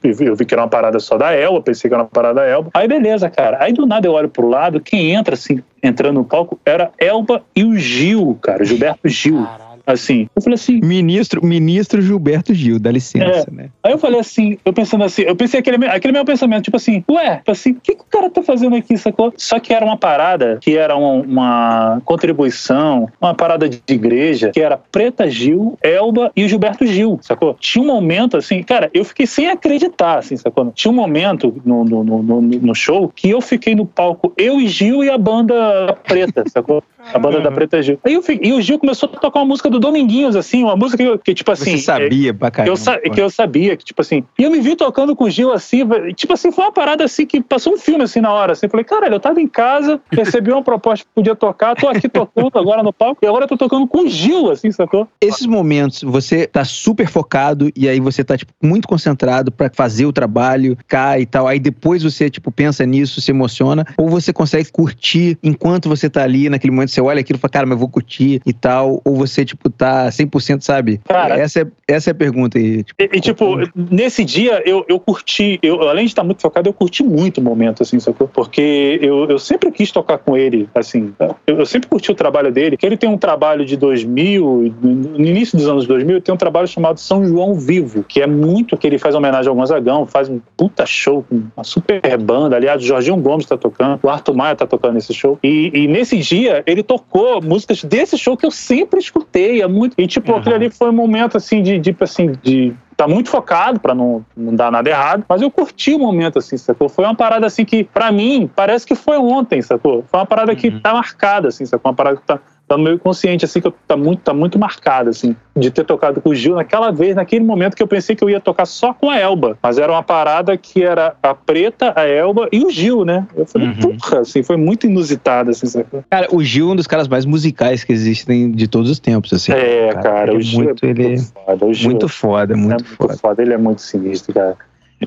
[0.04, 2.46] Eu vi que era uma parada só da Elba, pensei que era uma parada da
[2.46, 2.70] Elba.
[2.74, 3.58] Aí beleza, cara.
[3.60, 7.44] Aí do nada eu olho pro lado, quem entra assim, entrando no palco, era Elba
[7.56, 9.46] e o Gil, cara, Gilberto Gil.
[9.86, 10.80] Assim, eu falei assim.
[10.82, 13.54] Ministro, ministro Gilberto Gil, dá licença, é.
[13.54, 13.70] né?
[13.84, 17.04] Aí eu falei assim, eu pensando assim, eu pensei aquele, aquele meu pensamento, tipo assim,
[17.10, 19.34] ué, tipo assim, o que, que o cara tá fazendo aqui, sacou?
[19.38, 24.62] Só que era uma parada que era uma, uma contribuição, uma parada de igreja, que
[24.62, 27.56] era Preta Gil, Elba e o Gilberto Gil, sacou?
[27.60, 30.72] Tinha um momento assim, cara, eu fiquei sem acreditar, assim, sacou?
[30.74, 34.68] Tinha um momento no, no, no, no show que eu fiquei no palco, eu e
[34.68, 36.84] Gil e a banda preta, sacou?
[37.14, 38.00] A banda da Preta Gil.
[38.04, 41.04] Aí eu, e o Gil começou a tocar uma música do Dominguinhos, assim, uma música
[41.04, 41.78] que, que tipo assim.
[41.78, 42.78] Você sabia, pra caramba.
[42.78, 44.24] Que eu, que eu sabia, que, tipo assim.
[44.38, 45.84] E eu me vi tocando com o Gil assim,
[46.16, 48.54] tipo assim, foi uma parada assim que passou um filme assim na hora.
[48.54, 52.10] Assim, falei, caralho, eu tava em casa, recebi uma proposta que podia tocar, tô aqui
[52.10, 55.08] tocando agora no palco, e agora eu tô tocando com o Gil, assim, sacou?
[55.22, 60.06] Esses momentos, você tá super focado e aí você tá, tipo, muito concentrado para fazer
[60.06, 61.48] o trabalho, cai e tal.
[61.48, 66.24] Aí depois você, tipo, pensa nisso, se emociona, ou você consegue curtir enquanto você tá
[66.24, 69.02] ali naquele momento você olha aquilo e fala, cara, mas eu vou curtir e tal,
[69.04, 71.02] ou você, tipo, tá 100%, sabe?
[71.08, 72.84] Cara, essa é, essa é a pergunta aí.
[72.84, 76.70] Tipo, e, e, tipo, nesse dia eu, eu curti, eu, além de estar muito focado,
[76.70, 78.28] eu curti muito o momento, assim, sacou?
[78.28, 81.14] Porque eu, eu sempre quis tocar com ele, assim,
[81.46, 85.26] eu, eu sempre curti o trabalho dele, que ele tem um trabalho de 2000, no
[85.26, 88.88] início dos anos 2000, tem um trabalho chamado São João Vivo, que é muito que
[88.88, 92.86] ele faz homenagem ao Gonzagão, faz um puta show com uma super banda, aliás, o
[92.86, 96.64] Jorginho Gomes tá tocando, o Arthur Maia tá tocando nesse show, e, e nesse dia
[96.66, 99.62] ele tocou músicas desse show que eu sempre escutei.
[99.62, 99.96] É muito...
[99.98, 100.38] E, tipo, uhum.
[100.38, 104.26] aquele ali foi um momento, assim, de, de, assim, de tá muito focado para não,
[104.36, 106.88] não dar nada errado, mas eu curti o momento, assim, sacou?
[106.88, 110.04] Foi uma parada, assim, que, para mim, parece que foi ontem, sacou?
[110.10, 110.80] Foi uma parada que uhum.
[110.80, 111.92] tá marcada, assim, sacou?
[111.92, 114.58] Uma parada que tá tá no meu consciente, assim, que eu, tá, muito, tá muito
[114.58, 118.16] marcado, assim, de ter tocado com o Gil naquela vez, naquele momento que eu pensei
[118.16, 119.58] que eu ia tocar só com a Elba.
[119.62, 123.28] Mas era uma parada que era a Preta, a Elba e o Gil, né?
[123.36, 123.98] Eu falei, uhum.
[123.98, 125.86] porra, assim, foi muito inusitado, assim, sabe?
[126.10, 129.32] Cara, o Gil é um dos caras mais musicais que existem de todos os tempos,
[129.32, 129.52] assim.
[129.52, 131.18] É, cara, cara o Gil muito, é muito ele...
[131.20, 131.66] foda.
[131.66, 133.18] O Gil muito foda, muito, é muito foda.
[133.18, 133.42] foda.
[133.42, 134.58] Ele é muito sinistro, cara.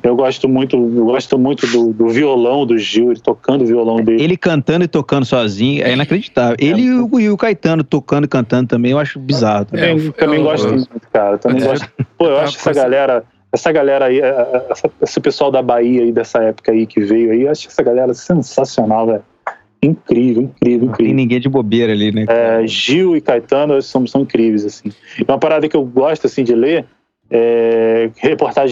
[0.02, 3.96] Eu gosto muito, eu gosto muito do, do, violão do Gil, ele tocando o violão
[3.96, 4.22] dele.
[4.22, 6.56] Ele cantando e tocando sozinho é inacreditável.
[6.60, 9.64] É, ele e o, e o Caetano tocando e cantando também, eu acho bizarro.
[9.64, 11.38] Também, eu, também eu, gosto eu, muito, cara.
[11.38, 11.90] Também gosto.
[12.18, 14.20] Pô, eu acho essa galera, essa galera aí,
[14.70, 17.82] essa, esse pessoal da Bahia aí dessa época aí que veio aí, eu acho essa
[17.82, 19.22] galera sensacional, velho.
[19.82, 20.86] Incrível, incrível, incrível.
[20.88, 22.26] Não tem ninguém de bobeira ali, né?
[22.28, 24.90] É, Gil e Caetano são, são incríveis, assim.
[25.26, 26.84] Uma parada que eu gosto, assim, de ler
[27.30, 28.10] é,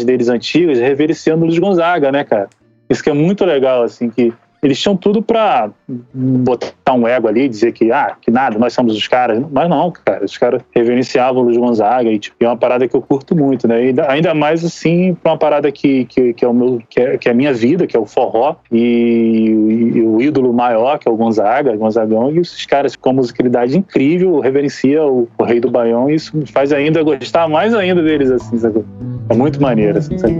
[0.05, 2.49] deles antigas, revericiando o Luiz Gonzaga, né, cara?
[2.89, 5.71] Isso que é muito legal, assim, que eles tinham tudo pra
[6.15, 9.43] botar um ego ali, dizer que, ah, que nada, nós somos os caras.
[9.51, 12.97] Mas não, cara, os caras reverenciavam o Luiz Gonzaga e, tipo, é uma parada que
[12.97, 13.91] eu curto muito, né?
[13.91, 17.19] E ainda mais, assim, pra uma parada que, que, que é o meu, que é,
[17.19, 21.09] que é a minha vida, que é o forró, e, e, o ídolo maior, que
[21.09, 25.61] é o Gonzaga, Gonzagão, e esses caras com uma musicalidade incrível, reverencia o, o rei
[25.61, 28.85] do Baião, e isso me faz ainda gostar mais ainda deles, assim, sabe?
[29.29, 30.35] É muito maneiro, assim, sabe?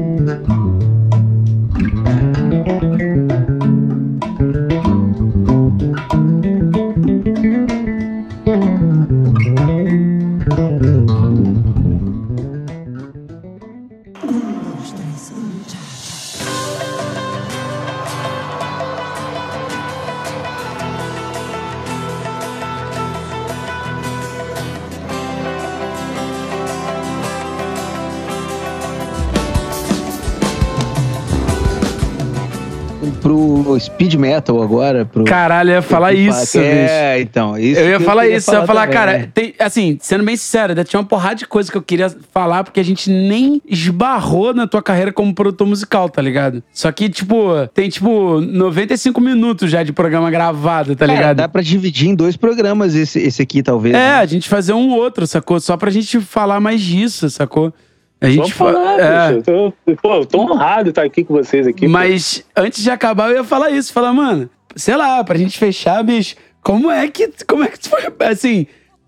[33.27, 35.05] Pro speed metal agora.
[35.05, 37.29] Pro, Caralho, eu ia falar isso, É, bicho.
[37.29, 37.59] então.
[37.59, 38.47] Isso eu ia falar eu isso.
[38.47, 39.29] Falar eu ia falar, também, cara, né?
[39.35, 42.79] tem, assim, sendo bem sincero, tinha uma porrada de coisa que eu queria falar, porque
[42.79, 46.63] a gente nem esbarrou na tua carreira como produtor musical, tá ligado?
[46.73, 51.31] Só que, tipo, tem, tipo, 95 minutos já de programa gravado, tá ligado?
[51.31, 53.95] É, dá pra dividir em dois programas esse, esse aqui, talvez.
[53.95, 54.15] É, né?
[54.15, 55.59] a gente fazer um outro, sacou?
[55.59, 57.73] Só pra gente falar mais disso, sacou?
[58.21, 59.35] A gente falar, é.
[59.35, 61.87] eu tô, pô, eu tô honrado de estar aqui com vocês aqui.
[61.87, 62.63] Mas pô.
[62.63, 63.93] antes de acabar, eu ia falar isso.
[63.93, 67.91] Falar, mano, sei lá, pra gente fechar, bicho, como é que, como é que tu
[67.91, 68.67] foi, assim,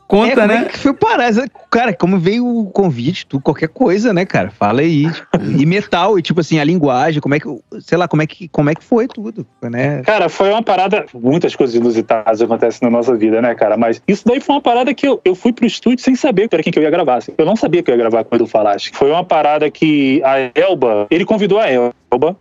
[0.09, 0.62] Conta, é, como né?
[0.62, 1.30] É que foi parar?
[1.70, 4.51] Cara, como veio o convite, tu, qualquer coisa, né, cara?
[4.51, 5.05] Fala aí.
[5.12, 5.28] Tipo,
[5.59, 7.47] e metal, e tipo assim, a linguagem, como é que,
[7.80, 10.02] sei lá, como é que, como é que foi tudo, né?
[10.02, 13.76] Cara, foi uma parada, muitas coisas inusitadas acontecem na nossa vida, né, cara?
[13.76, 16.62] Mas isso daí foi uma parada que eu, eu fui pro estúdio sem saber para
[16.62, 17.16] quem que eu ia gravar.
[17.16, 17.35] Assim.
[17.36, 18.93] Eu não sabia que eu ia gravar com o Edu Falaste.
[18.94, 22.35] Foi uma parada que a Elba, ele convidou a Elba,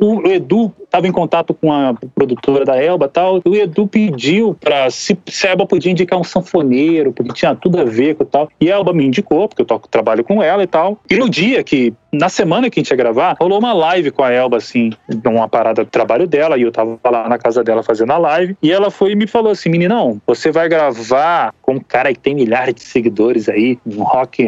[0.00, 4.90] o Edu estava em contato com a produtora da Elba tal, o Edu pediu para
[4.90, 8.48] se, se, a Elba podia indicar um sanfoneiro, porque tinha tudo a ver com tal.
[8.60, 10.98] E a Elba me indicou, porque eu toco, trabalho com ela e tal.
[11.10, 14.22] E no dia que, na semana que a gente ia gravar, rolou uma live com
[14.22, 14.92] a Elba, assim,
[15.24, 18.56] uma parada do trabalho dela, e eu tava lá na casa dela fazendo a live,
[18.62, 22.18] e ela foi e me falou assim, meninão, você vai gravar com um cara que
[22.18, 24.46] tem milhares de seguidores aí, um rock,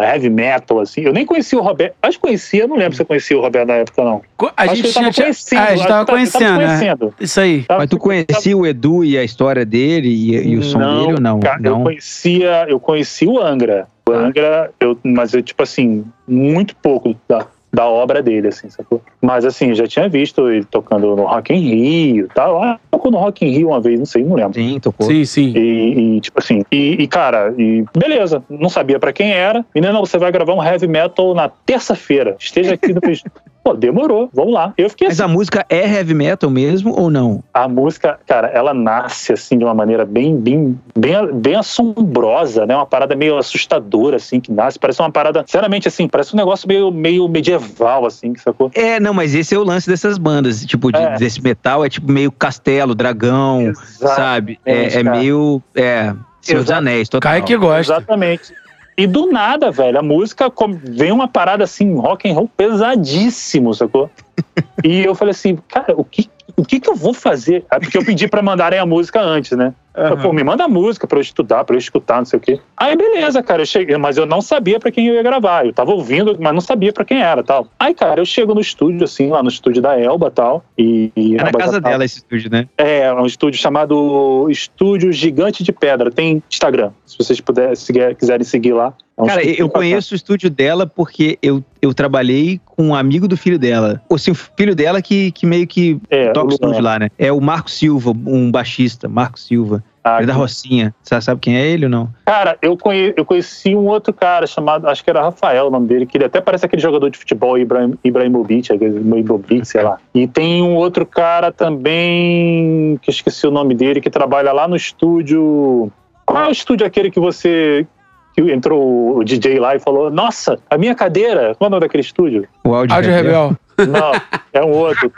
[0.00, 1.02] heavy metal, assim.
[1.02, 3.68] Eu nem conhecia o Roberto, acho que conhecia, não lembro se eu conhecia o Roberto
[3.68, 4.22] na época, não.
[4.56, 7.12] A acho gente já tinha a gente tava conhecendo, né?
[7.20, 7.64] Isso aí.
[7.68, 11.12] Mas tu conhecia o Edu e a história dele e, e o som não, dele
[11.14, 11.40] ou não?
[11.40, 11.78] Cara, não?
[11.78, 13.86] Eu conhecia, eu conheci o Angra.
[14.12, 19.02] Angra, eu, mas eu, tipo assim, muito pouco da, da obra dele, assim, sacou?
[19.20, 22.62] Mas assim, já tinha visto ele tocando no Rock in Rio e tal.
[22.62, 24.54] Ah, tocou no Rock in Rio uma vez, não sei, não lembro.
[24.54, 25.06] Sim, tocou.
[25.06, 25.52] Sim, sim.
[25.54, 29.64] E, e tipo assim, e, e, cara, e beleza, não sabia para quem era.
[29.74, 32.36] Menina, você vai gravar um heavy metal na terça-feira.
[32.38, 33.00] Esteja aqui no
[33.68, 34.72] Pô, demorou, vamos lá.
[34.78, 35.30] Eu fiquei Mas assim.
[35.30, 37.44] a música é heavy metal mesmo ou não?
[37.52, 42.74] A música, cara, ela nasce assim de uma maneira bem, bem, bem, bem assombrosa, né?
[42.74, 44.78] Uma parada meio assustadora, assim, que nasce.
[44.78, 47.67] Parece uma parada, sinceramente, assim, parece um negócio meio, meio medieval,
[48.06, 48.70] assim, que sacou?
[48.74, 51.16] É, não, mas esse é o lance dessas bandas, tipo, de, é.
[51.16, 54.60] desse metal, é tipo meio castelo, dragão, Exatamente, sabe?
[54.64, 55.62] É, é meio.
[55.74, 56.14] É.
[56.40, 57.32] Senhor dos Anéis, total.
[57.32, 57.94] Cai que gosta.
[57.94, 58.54] Exatamente.
[58.96, 64.10] E do nada, velho, a música vem uma parada assim, rock and roll pesadíssimo, sacou?
[64.82, 67.64] e eu falei assim, cara, o que, o que que eu vou fazer?
[67.70, 69.72] É porque eu pedi para mandarem a música antes, né?
[69.98, 70.16] Uhum.
[70.22, 72.60] Pô, me manda música pra eu estudar, pra eu escutar, não sei o quê.
[72.76, 75.66] Aí, beleza, cara, eu cheguei, mas eu não sabia pra quem eu ia gravar.
[75.66, 77.66] Eu tava ouvindo, mas não sabia pra quem era tal.
[77.78, 80.64] Aí, cara, eu chego no estúdio, assim, lá no estúdio da Elba tal.
[80.76, 81.90] E, e é na casa tal.
[81.90, 82.68] dela esse estúdio, né?
[82.78, 86.10] É, é um estúdio chamado Estúdio Gigante de Pedra.
[86.10, 88.94] Tem Instagram, se vocês puderem, se quiserem seguir lá.
[89.18, 93.26] É um cara, eu conheço o estúdio dela porque eu, eu trabalhei com um amigo
[93.26, 94.00] do filho dela.
[94.08, 97.10] Ou assim, o filho dela que, que meio que é, toca o estúdio lá, né?
[97.18, 99.82] É o Marco Silva, um baixista, Marco Silva.
[100.08, 100.94] Ah, ele da Rocinha.
[101.02, 102.08] Você sabe quem é ele ou não?
[102.24, 105.86] Cara, eu, conhe, eu conheci um outro cara chamado, acho que era Rafael o nome
[105.86, 109.98] dele, que ele até parece aquele jogador de futebol, Ibrahim, Ibrahimovic, Ibrahimovic, sei lá.
[110.14, 114.66] E tem um outro cara também, que eu esqueci o nome dele, que trabalha lá
[114.66, 115.92] no estúdio.
[116.24, 117.86] Qual é o estúdio aquele que você
[118.34, 121.54] que entrou o DJ lá e falou: Nossa, a minha cadeira.
[121.56, 122.46] Qual é o nome daquele estúdio?
[122.64, 123.56] O Áudio, Áudio Rebel.
[123.78, 124.12] Não,
[124.52, 125.12] é um outro.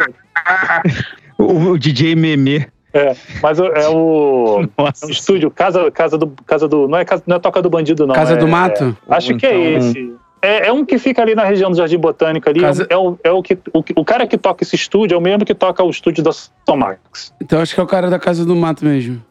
[1.39, 2.67] o, o DJ Meme.
[2.93, 6.89] É, mas é o, é estúdio, casa, casa, do, casa do.
[6.89, 8.15] Não é, casa, não é Toca do Bandido, não.
[8.15, 8.97] Casa é, do Mato?
[9.09, 10.15] É, acho que é então, esse.
[10.43, 12.61] É, é, um que fica ali na região do Jardim Botânico ali.
[12.61, 12.87] Casa...
[12.91, 15.45] É, o, é o que o, o, cara que toca esse estúdio é o mesmo
[15.45, 16.33] que toca o estúdio da
[16.77, 17.33] Marcos.
[17.41, 19.23] Então acho que é o cara da Casa do Mato mesmo.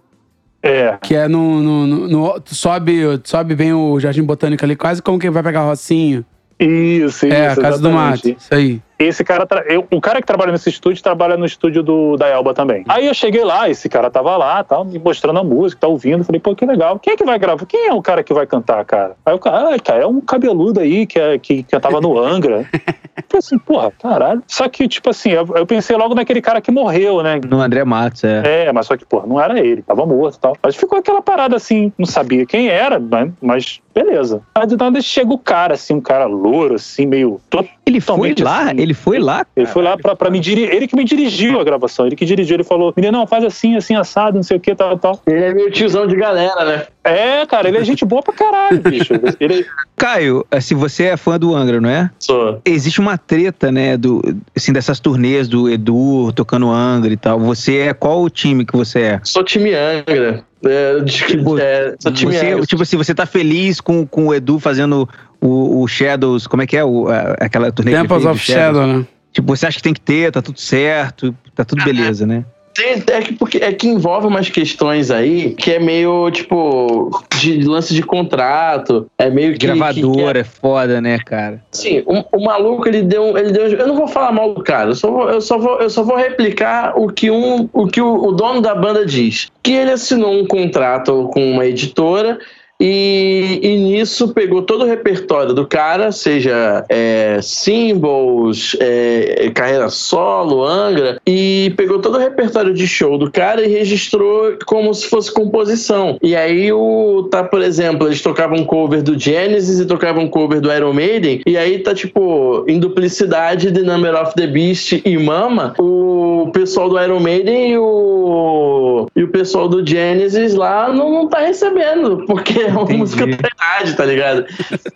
[0.61, 0.97] É.
[1.01, 1.61] Que é no.
[1.61, 5.63] no, no, no sobe, sobe bem o Jardim Botânico ali, quase como quem vai pegar
[5.63, 6.23] Rocinho.
[6.59, 7.27] Isso, isso.
[7.27, 7.81] É, a Casa exatamente.
[7.81, 8.29] do Mato.
[8.29, 8.81] Isso aí.
[8.99, 12.53] Esse cara, eu, o cara que trabalha nesse estúdio trabalha no estúdio do, da Elba
[12.53, 12.83] também.
[12.87, 16.23] Aí eu cheguei lá, esse cara tava lá, tal, me mostrando a música, tá ouvindo.
[16.25, 16.99] Falei, pô, que legal.
[16.99, 17.65] Quem é que vai gravar?
[17.65, 19.15] Quem é o cara que vai cantar, cara?
[19.25, 22.19] Aí o cara, ah, cara, é um cabeludo aí que, é, que, que tava no
[22.19, 22.65] Angra.
[23.29, 24.43] Falei assim, porra, caralho.
[24.47, 27.39] Só que, tipo assim, eu, eu, pensei logo naquele cara que morreu, né?
[27.47, 28.65] No André Matos, é.
[28.65, 30.57] É, mas só que, porra, não era ele, tava morto e tal.
[30.61, 32.99] Mas ficou aquela parada assim, não sabia quem era,
[33.41, 34.41] mas beleza.
[34.55, 37.39] Aí do nada chega o cara, assim, um cara louro, assim, meio.
[37.85, 38.63] Ele foi lá?
[38.63, 38.81] Assim.
[38.81, 39.45] Ele foi lá?
[39.55, 40.73] Ele foi lá pra, pra me dirigir.
[40.73, 42.05] Ele que me dirigiu a gravação.
[42.05, 42.55] Ele que dirigiu.
[42.55, 45.21] Ele falou: Menino, não, faz assim, assim, assado, não sei o que, tal, tal.
[45.25, 46.85] Ele é meio tiozão de galera, né?
[47.03, 49.13] É, cara, ele é gente boa pra caralho, bicho.
[49.39, 49.65] Ele...
[49.95, 52.09] Caio, se assim, você é fã do Angra, não é?
[52.19, 52.61] Sou.
[52.63, 54.21] Existe uma treta, né, do,
[54.55, 57.39] assim, dessas turnês do Edu tocando Angra e tal.
[57.39, 59.21] Você é qual o time que você é?
[59.23, 60.43] Sou time Angra.
[60.63, 62.65] É, tipo, é, sou time você, Angra.
[62.65, 65.09] Tipo assim, você tá feliz com, com o Edu fazendo
[65.41, 66.83] o, o Shadows, como é que é?
[66.83, 69.05] O, a, aquela turnê Temples of Shadow, né?
[69.31, 72.43] Tipo, você acha que tem que ter, tá tudo certo, tá tudo beleza, né?
[72.73, 77.61] Tem, é, que, porque, é que envolve umas questões aí que é meio, tipo, de
[77.63, 79.09] lance de contrato.
[79.17, 79.65] É meio que.
[79.65, 80.41] Gravadora, que, é...
[80.41, 81.61] é foda, né, cara?
[81.71, 83.67] Sim, o, o, maluco, ele deu, ele deu.
[83.67, 86.03] Eu não vou falar mal do cara, eu só vou, eu só vou, eu só
[86.03, 89.49] vou replicar o que, um, o, que o, o dono da banda diz.
[89.61, 92.39] Que ele assinou um contrato com uma editora
[92.81, 100.63] e, e, nisso pegou todo o repertório do cara, seja é, symbols, é, carreira solo,
[100.63, 105.33] Angra, e pegou todo o repertório de show do cara e registrou como se fosse
[105.33, 106.17] composição.
[106.23, 110.73] E aí o tá, por exemplo, eles tocavam cover do Genesis e tocavam cover do
[110.73, 115.73] Iron Maiden, e aí tá tipo em duplicidade de Number of the Beast e Mama,
[115.77, 121.27] o pessoal do Iron Maiden e o e o pessoal do Genesis lá não, não
[121.27, 122.99] tá recebendo, porque é uma Entendi.
[122.99, 124.45] música verdade, tá ligado?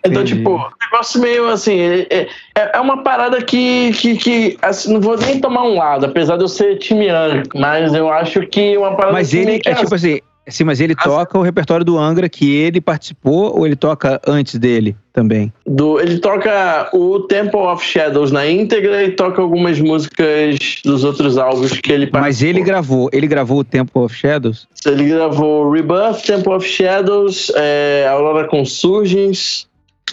[0.05, 0.35] Então, Entendi.
[0.35, 5.01] tipo, um negócio meio assim, é, é, é, uma parada que, que, que assim, não
[5.01, 7.07] vou nem tomar um lado, apesar de eu ser time
[7.55, 11.03] mas eu acho que uma parada Mas ele, é tipo assim, Sim, mas ele As...
[11.03, 15.53] toca o repertório do Angra que ele participou ou ele toca antes dele também?
[15.65, 21.37] Do, ele toca o Temple of Shadows na íntegra e toca algumas músicas dos outros
[21.37, 22.21] álbuns que ele participou.
[22.21, 24.67] Mas ele gravou, ele gravou o Temple of Shadows?
[24.85, 29.67] Ele gravou Rebirth, Temple of Shadows, é, Aurora Consurgens,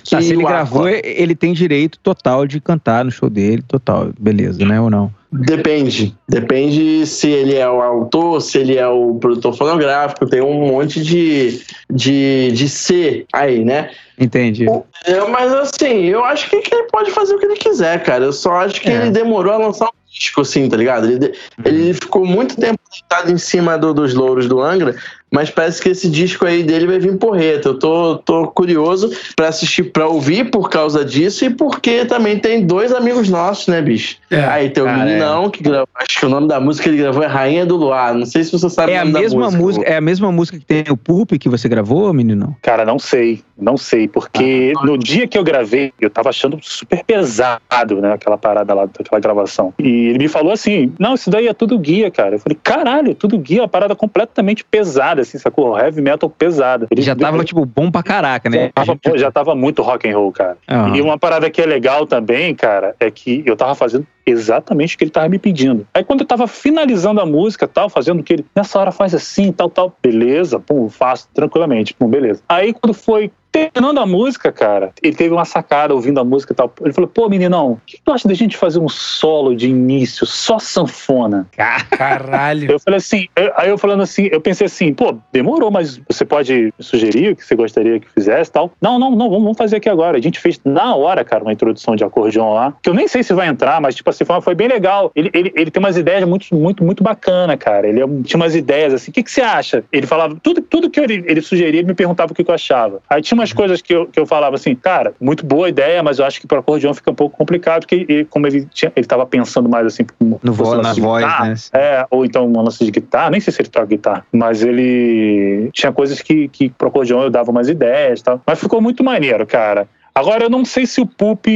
[0.09, 4.65] Tá, se ele gravou, ele tem direito total de cantar no show dele, total, beleza,
[4.65, 4.81] né?
[4.81, 5.13] Ou não?
[5.33, 6.15] Depende.
[6.29, 11.01] Depende se ele é o autor, se ele é o produtor fonográfico, tem um monte
[11.03, 13.91] de, de, de C aí, né?
[14.19, 14.67] Entendi.
[15.05, 18.25] É, mas assim, eu acho que ele pode fazer o que ele quiser, cara.
[18.25, 18.95] Eu só acho que é.
[18.95, 21.07] ele demorou a lançar um disco, assim, tá ligado?
[21.07, 21.33] Ele, uhum.
[21.65, 24.97] ele ficou muito tempo deitado em cima do, dos louros do Angra,
[25.31, 27.69] mas parece que esse disco aí dele vai vir porreta.
[27.69, 32.67] Eu tô, tô curioso para assistir, para ouvir por causa disso e porque também tem
[32.67, 34.17] dois amigos nossos, né, bicho?
[34.31, 35.51] É, aí tem o Meninão, é.
[35.51, 38.15] que gravou, acho que o nome da música que ele gravou é Rainha do Luar.
[38.15, 39.63] Não sei se você sabe é o nome a mesma música.
[39.63, 42.57] música é a mesma música que tem o Pulp que você gravou, Meninão?
[42.63, 43.43] Cara, não sei.
[43.61, 48.15] Não sei, porque ah, no dia que eu gravei, eu tava achando super pesado, né,
[48.15, 49.75] aquela parada lá, aquela gravação.
[49.79, 52.37] E ele me falou assim: não, isso daí é tudo guia, cara.
[52.37, 55.79] Eu falei, caralho, tudo guia, é uma parada completamente pesada, assim, sacou?
[55.79, 56.87] Heavy metal pesada.
[56.91, 58.65] Ele já tava, tipo, bom pra caraca, né?
[58.65, 60.57] Já tava, já tava muito rock and roll, cara.
[60.71, 60.97] Uhum.
[60.97, 64.99] E uma parada que é legal também, cara, é que eu tava fazendo exatamente o
[64.99, 65.87] que ele tava me pedindo.
[65.93, 69.15] Aí quando eu tava finalizando a música, tal, fazendo o que ele, nessa hora faz
[69.15, 72.43] assim, tal, tal, beleza, pum, faço tranquilamente, pum, beleza.
[72.49, 76.57] Aí quando foi terminando a música, cara, ele teve uma sacada ouvindo a música e
[76.57, 76.73] tal.
[76.83, 80.27] Ele falou: pô, meninão, o que tu acha da gente fazer um solo de início,
[80.27, 81.47] só sanfona?
[81.91, 82.71] Caralho.
[82.71, 86.25] Eu falei assim, eu, aí eu falando assim, eu pensei assim, pô, demorou, mas você
[86.25, 88.73] pode sugerir o que você gostaria que fizesse tal.
[88.81, 90.17] Não, não, não, vamos fazer aqui agora.
[90.17, 93.23] A gente fez na hora, cara, uma introdução de acordeon lá, que eu nem sei
[93.23, 95.11] se vai entrar, mas tipo assim, foi, foi bem legal.
[95.15, 97.89] Ele, ele, ele tem umas ideias muito, muito, muito bacana, cara.
[97.89, 99.85] Ele é tinha umas ideias assim, o que, que você acha?
[99.93, 102.55] Ele falava, tudo, tudo que ele, ele sugeria, ele me perguntava o que, que eu
[102.55, 103.01] achava.
[103.09, 106.19] Aí tinha umas coisas que eu, que eu falava assim, cara, muito boa ideia, mas
[106.19, 109.05] eu acho que para acordeão fica um pouco complicado, porque ele, como ele tinha, ele
[109.05, 111.55] estava pensando mais assim no vo na voz, guitarra, né?
[111.73, 115.71] É, ou então uma lance de guitarra, nem sei se ele toca guitarra, mas ele
[115.73, 118.41] tinha coisas que, que pro acordeão eu dava mais ideias, tal.
[118.47, 119.89] Mas ficou muito maneiro, cara.
[120.15, 121.47] Agora eu não sei se o Pup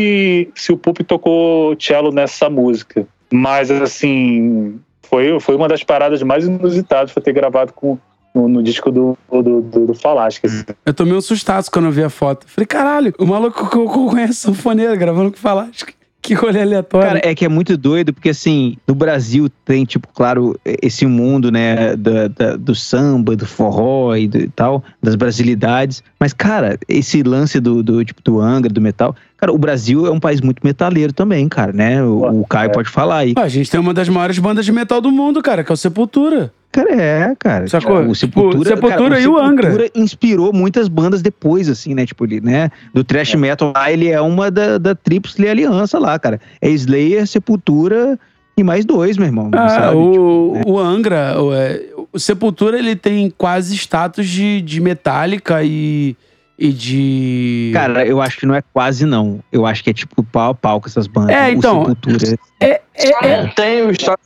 [0.54, 6.46] se o Pup tocou cello nessa música, mas assim, foi, foi uma das paradas mais
[6.46, 7.98] inusitadas foi ter gravado com
[8.34, 10.48] no, no disco do, do, do, do Falasca.
[10.84, 12.46] Eu tomei um sustaço quando eu vi a foto.
[12.48, 15.92] Falei, caralho, o maluco que eu conheço sanfoneiro gravando com Falasca.
[16.20, 17.06] Que rolê aleatório.
[17.06, 21.52] Cara, é que é muito doido, porque assim, no Brasil tem, tipo, claro, esse mundo,
[21.52, 26.02] né, da, da, do samba, do forró e, do, e tal, das brasilidades.
[26.18, 30.10] Mas, cara, esse lance do, do, tipo, do Angra, do metal, Cara, o Brasil é
[30.10, 32.02] um país muito metaleiro também, cara, né?
[32.02, 32.72] O, o Caio é.
[32.72, 33.34] pode falar aí.
[33.36, 35.76] A gente tem uma das maiores bandas de metal do mundo, cara, que é o
[35.76, 36.50] Sepultura.
[36.74, 37.68] Cara, é, cara.
[37.68, 38.00] Sacou?
[38.00, 39.70] O Sepultura, tipo, Sepultura cara, e o, Angra.
[39.70, 42.04] Sepultura inspirou muitas bandas depois, assim, né?
[42.04, 42.68] Tipo, né?
[42.92, 43.36] Do thrash é.
[43.36, 46.40] metal lá, ele é uma da, da Tríplice Aliança lá, cara.
[46.60, 48.18] É Slayer, Sepultura
[48.56, 49.52] e mais dois, meu irmão.
[49.54, 49.96] Ah, sabe?
[49.96, 50.62] O, tipo, né?
[50.66, 51.80] o Angra, o, é,
[52.12, 56.16] o Sepultura, ele tem quase status de, de Metallica e
[56.58, 57.70] e de.
[57.72, 59.40] Cara, eu acho que não é quase, não.
[59.52, 61.36] Eu acho que é tipo pau a pau com essas bandas.
[61.36, 61.82] É, então.
[61.82, 62.38] Sepultura.
[62.60, 64.18] É, é, é, tem o estado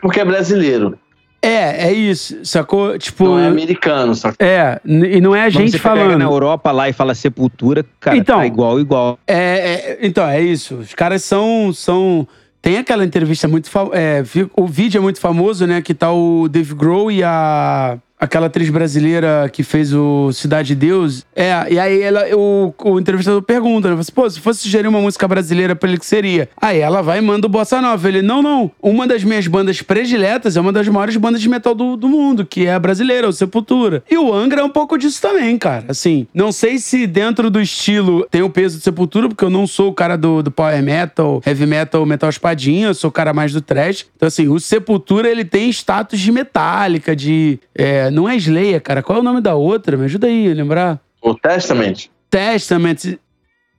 [0.00, 0.98] porque é brasileiro.
[1.44, 2.98] É, é isso, sacou?
[2.98, 3.24] Tipo.
[3.24, 4.46] Não é americano, sacou?
[4.46, 6.16] É, e não é a gente você falando.
[6.16, 9.18] na Europa lá e fala sepultura, cara, então, tá igual, igual.
[9.26, 10.76] É, é, então, é isso.
[10.76, 11.70] Os caras são.
[11.72, 12.26] são
[12.62, 13.70] tem aquela entrevista muito.
[13.92, 14.22] É,
[14.56, 15.82] o vídeo é muito famoso, né?
[15.82, 20.74] Que tá o Dave Grohl e a aquela atriz brasileira que fez o Cidade de
[20.74, 21.24] Deus.
[21.34, 24.00] É, e aí ela, o, o entrevistador pergunta, né?
[24.00, 26.48] Assim, Pô, se fosse sugerir uma música brasileira pra ele, que seria?
[26.60, 28.08] Aí ela vai e manda o Bossa Nova.
[28.08, 28.70] Ele, não, não.
[28.80, 32.46] Uma das minhas bandas prediletas é uma das maiores bandas de metal do, do mundo,
[32.46, 34.02] que é a brasileira, o Sepultura.
[34.10, 35.84] E o Angra é um pouco disso também, cara.
[35.88, 39.66] Assim, não sei se dentro do estilo tem o peso do Sepultura, porque eu não
[39.66, 43.32] sou o cara do, do power metal, heavy metal, metal espadinha, eu sou o cara
[43.32, 44.06] mais do trash.
[44.16, 47.58] Então, assim, o Sepultura, ele tem status de metálica, de...
[47.74, 49.02] É, não é Slayer, cara.
[49.02, 49.96] Qual é o nome da outra?
[49.96, 51.00] Me ajuda aí a lembrar.
[51.20, 52.08] O Testament.
[52.30, 53.18] Testament.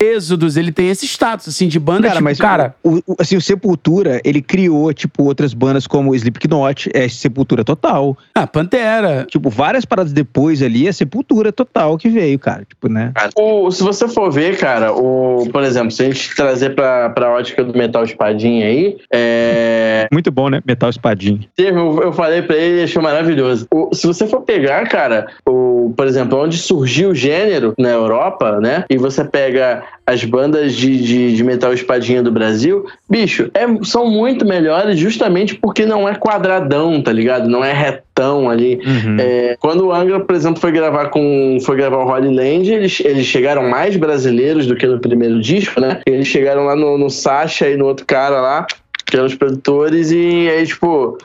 [0.02, 2.76] Êxodos, ele tem esse status, assim, de banda, cara, tipo, mas cara...
[2.84, 8.18] O, o, assim, o Sepultura, ele criou, tipo, outras bandas como Slipknot, é Sepultura total.
[8.34, 9.26] Ah, Pantera.
[9.30, 13.14] Tipo, várias paradas depois ali, é Sepultura total que veio, cara, tipo, né?
[13.36, 17.32] O, se você for ver, cara, o, por exemplo, se a gente trazer pra, pra
[17.32, 20.08] ótica do Metal Espadinha aí, é...
[20.12, 20.62] Muito bom, né?
[20.66, 21.40] Metal Espadinha.
[21.58, 23.68] Eu, eu falei pra ele, achei maravilhoso.
[23.74, 28.60] O, se você for pegar, cara, o, por exemplo, onde surgiu o gênero na Europa,
[28.60, 28.86] né?
[28.90, 34.08] E você pega as bandas de, de, de, metal espadinha do Brasil, bicho, é, são
[34.10, 37.50] muito melhores justamente porque não é quadradão, tá ligado?
[37.50, 38.80] Não é retão ali.
[38.86, 39.18] Uhum.
[39.20, 43.00] É, quando o Angra, por exemplo, foi gravar com foi gravar o Holy Land, eles,
[43.00, 46.02] eles chegaram mais brasileiros do que no primeiro disco, né?
[46.06, 48.68] Eles chegaram lá no, no Sasha e no outro cara lá,
[49.06, 51.18] que eram os produtores, e aí, tipo,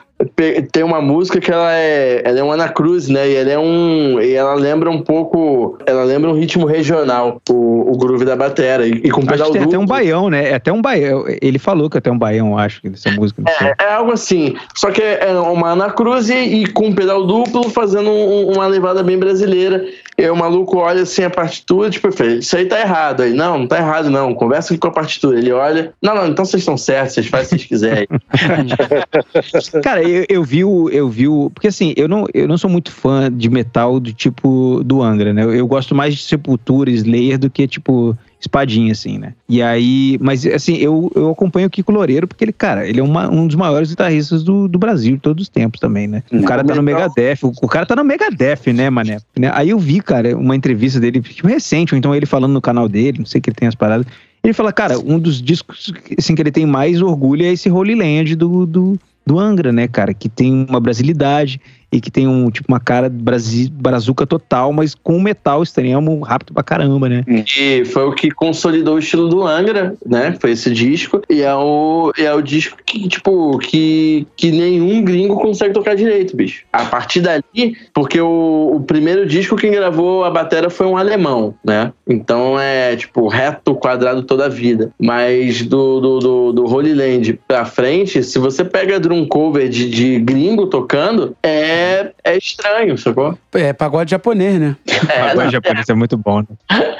[0.71, 3.29] tem uma música que ela é, ela é uma Ana Cruz, né?
[3.29, 7.91] E ela é um, e ela lembra um pouco, ela lembra um ritmo regional, o,
[7.91, 9.69] o groove da batera e, e com pedal acho que tem duplo.
[9.69, 10.49] até um baião, né?
[10.49, 11.25] É até um baião.
[11.41, 13.43] Ele falou que é até um baião, acho, dessa música.
[13.47, 14.55] É, é, algo assim.
[14.75, 19.03] Só que é uma Ana Cruz e, e com pedal duplo fazendo um, uma levada
[19.03, 19.85] bem brasileira.
[20.17, 23.23] E o maluco olha assim a partitura, tipo, isso aí tá errado.
[23.23, 24.35] Aí, não, não tá errado, não.
[24.35, 25.39] Conversa com a partitura.
[25.39, 28.07] Ele olha, não, não, então vocês estão certos, vocês fazem o que vocês quiserem.
[29.81, 30.89] Cara, eu, eu vi o.
[30.89, 31.49] Eu vi o.
[31.49, 35.33] Porque assim, eu não, eu não sou muito fã de metal do tipo do Angra,
[35.33, 35.43] né?
[35.43, 39.33] Eu, eu gosto mais de Sepultura, Slayer do que, tipo, espadinha, assim, né?
[39.47, 43.03] E aí, mas assim, eu, eu acompanho o Kiko Loureiro porque ele, cara, ele é
[43.03, 46.23] uma, um dos maiores guitarristas do, do Brasil de todos os tempos também, né?
[46.31, 49.17] O cara tá no Megadeth, o, o cara tá no Megadeth, né, mané?
[49.53, 52.89] Aí eu vi, cara, uma entrevista dele, tipo, recente, ou então ele falando no canal
[52.89, 54.05] dele, não sei que ele tem as paradas.
[54.43, 57.93] Ele fala, cara, um dos discos assim, que ele tem mais orgulho é esse Holy
[57.93, 60.13] Land do, do, do Angra, né, cara?
[60.13, 61.59] Que tem uma brasilidade
[61.91, 66.63] e que tem um tipo uma cara brazuca total, mas com metal extremo, rápido pra
[66.63, 67.23] caramba, né?
[67.27, 70.35] E foi o que consolidou o estilo do Angra, né?
[70.39, 71.21] Foi esse disco.
[71.29, 76.35] E é o, é o disco que, tipo, que, que nenhum gringo consegue tocar direito,
[76.35, 76.63] bicho.
[76.71, 81.53] A partir dali, porque o, o primeiro disco quem gravou a bateria foi um alemão,
[81.65, 81.91] né?
[82.07, 84.91] Então é, tipo, reto, quadrado toda a vida.
[84.99, 89.89] Mas do, do, do, do Holy Land pra frente, se você pega drum cover de,
[89.89, 93.37] de gringo tocando, é é, é estranho, sacou?
[93.53, 94.75] É pagode japonês, né?
[95.09, 96.41] É, pagode japonês é muito bom.
[96.41, 96.47] Né?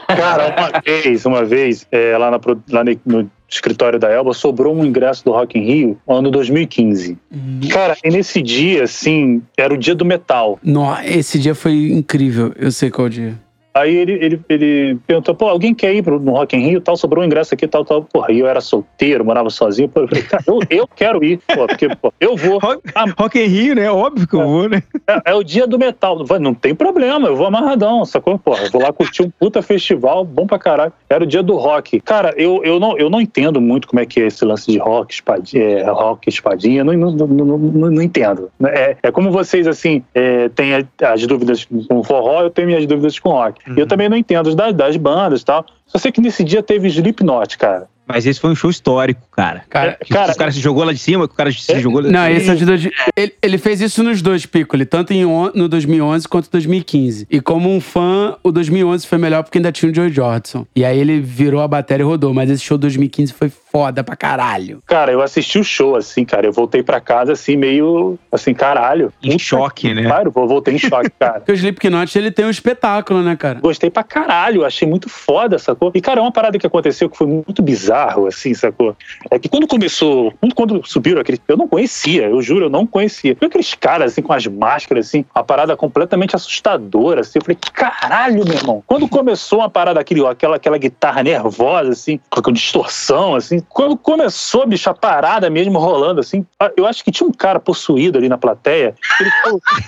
[0.07, 2.39] Cara, uma vez, uma vez, é, lá, na,
[2.69, 7.17] lá no escritório da Elba, sobrou um ingresso do Rock in Rio, ano 2015.
[7.31, 7.59] Uhum.
[7.69, 10.59] Cara, e nesse dia, assim, era o dia do metal.
[10.63, 12.53] Nossa, esse dia foi incrível.
[12.57, 13.37] Eu sei qual dia.
[13.73, 16.97] Aí ele, ele, ele perguntou, pô, alguém quer ir pro, no Rock in Rio, tal,
[16.97, 18.03] sobrou um ingresso aqui, tal, tal.
[18.03, 19.87] Porra, aí eu era solteiro, morava sozinho.
[19.87, 22.59] Pô, eu falei, cara, eu, eu quero ir, pô, porque, pô, eu vou.
[22.59, 23.89] Rock, ah, Rock in Rio, né?
[23.89, 24.83] Óbvio que eu vou, né?
[25.07, 26.17] É, é, o dia do metal.
[26.39, 28.37] Não tem problema, eu vou amarradão, sacou?
[28.37, 30.91] Porra, eu vou lá curtir um puta festival, bom pra caralho.
[31.09, 31.99] Era o dia do rock.
[32.01, 34.77] Cara, eu, eu, não, eu não entendo muito como é que é esse lance de
[34.77, 38.51] rock, espadinha, é, rock, espadinha, não, não, não, não, não entendo.
[38.65, 43.17] É, é como vocês, assim, é, têm as dúvidas com forró, eu tenho minhas dúvidas
[43.17, 43.60] com rock.
[43.67, 43.75] Uhum.
[43.77, 45.65] Eu também não entendo das, das bandas e tal.
[45.85, 47.87] Só sei que nesse dia teve Slipknot, cara.
[48.11, 49.63] Mas esse foi um show histórico, cara.
[49.69, 52.09] Cara, cara o cara se jogou lá de cima, o cara se é, jogou lá
[52.09, 55.67] Não, esse é de dois, ele, ele fez isso nos dois Piccoli, tanto em, no
[55.67, 57.27] 2011 quanto 2015.
[57.29, 60.65] E como um fã, o 2011 foi melhor porque ainda tinha o Joe Jordison.
[60.75, 62.33] E aí ele virou a bateria e rodou.
[62.33, 64.81] Mas esse show 2015 foi foda pra caralho.
[64.85, 66.45] Cara, eu assisti o show, assim, cara.
[66.45, 69.13] Eu voltei pra casa, assim, meio, assim, caralho.
[69.23, 70.03] Em choque, né?
[70.03, 71.39] Claro, eu voltei em choque, cara.
[71.41, 73.59] porque o Slipknot, ele tem um espetáculo, né, cara?
[73.59, 74.65] Gostei pra caralho.
[74.65, 75.91] Achei muito foda, sacou?
[75.95, 77.61] E, cara, é uma parada que aconteceu que foi muito
[78.01, 78.95] bizarro, assim, sacou?
[79.29, 81.39] É que quando começou, quando subiram aquele.
[81.47, 83.35] Eu não conhecia, eu juro, eu não conhecia.
[83.39, 87.39] Viu aqueles caras, assim, com as máscaras, assim, uma parada completamente assustadora, assim.
[87.39, 88.83] Eu falei, caralho, meu irmão.
[88.85, 94.67] Quando começou uma parada, aquele, aquela, aquela guitarra nervosa, assim, com distorção, assim, quando começou,
[94.67, 96.45] bicho, a parada mesmo rolando, assim,
[96.75, 98.95] eu acho que tinha um cara possuído ali na plateia,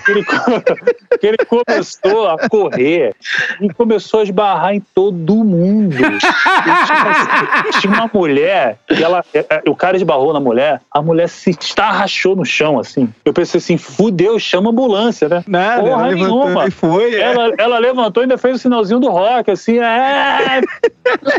[0.05, 0.23] que ele,
[1.19, 3.15] que ele, começou a correr
[3.61, 5.95] e começou a esbarrar em todo mundo.
[6.03, 11.29] Tinha, tinha uma mulher, e ela, é, é, o cara esbarrou na mulher, a mulher
[11.29, 13.09] se estarrachou no chão, assim.
[13.23, 15.43] Eu pensei assim, fudeu, chama ambulância, né?
[15.47, 16.67] Nada, Porra ela nenhuma.
[16.67, 17.21] E foi, é.
[17.21, 20.61] ela, ela levantou e ainda fez o sinalzinho do rock, assim, é.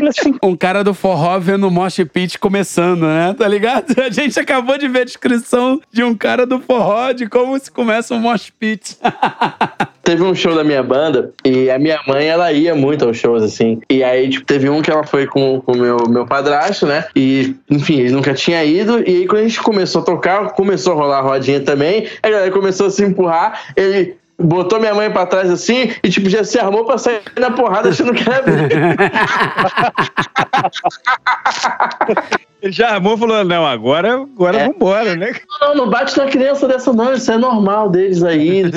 [0.07, 3.35] Assim, um cara do forró vendo o Mosh Pit começando, né?
[3.37, 3.95] Tá ligado?
[3.99, 7.71] A gente acabou de ver a descrição de um cara do forró de como se
[7.71, 8.97] começa um Mosh Pit.
[10.05, 13.41] teve um show da minha banda e a minha mãe, ela ia muito aos shows,
[13.41, 13.81] assim.
[13.89, 17.05] E aí, tipo, teve um que ela foi com o meu, meu padrasto, né?
[17.15, 18.99] E, enfim, ele nunca tinha ido.
[18.99, 22.29] E aí, quando a gente começou a tocar, começou a rolar a rodinha também, a
[22.29, 23.73] galera começou a se empurrar.
[23.75, 27.51] Ele botou minha mãe pra trás assim e, tipo, já se armou pra sair na
[27.51, 28.45] porrada achando que era.
[32.65, 34.67] Ele já armou e falou: não, agora, agora é.
[34.67, 35.35] vambora, né?
[35.61, 37.13] Não, não bate na criança dessa, não.
[37.13, 38.63] Isso é normal deles aí.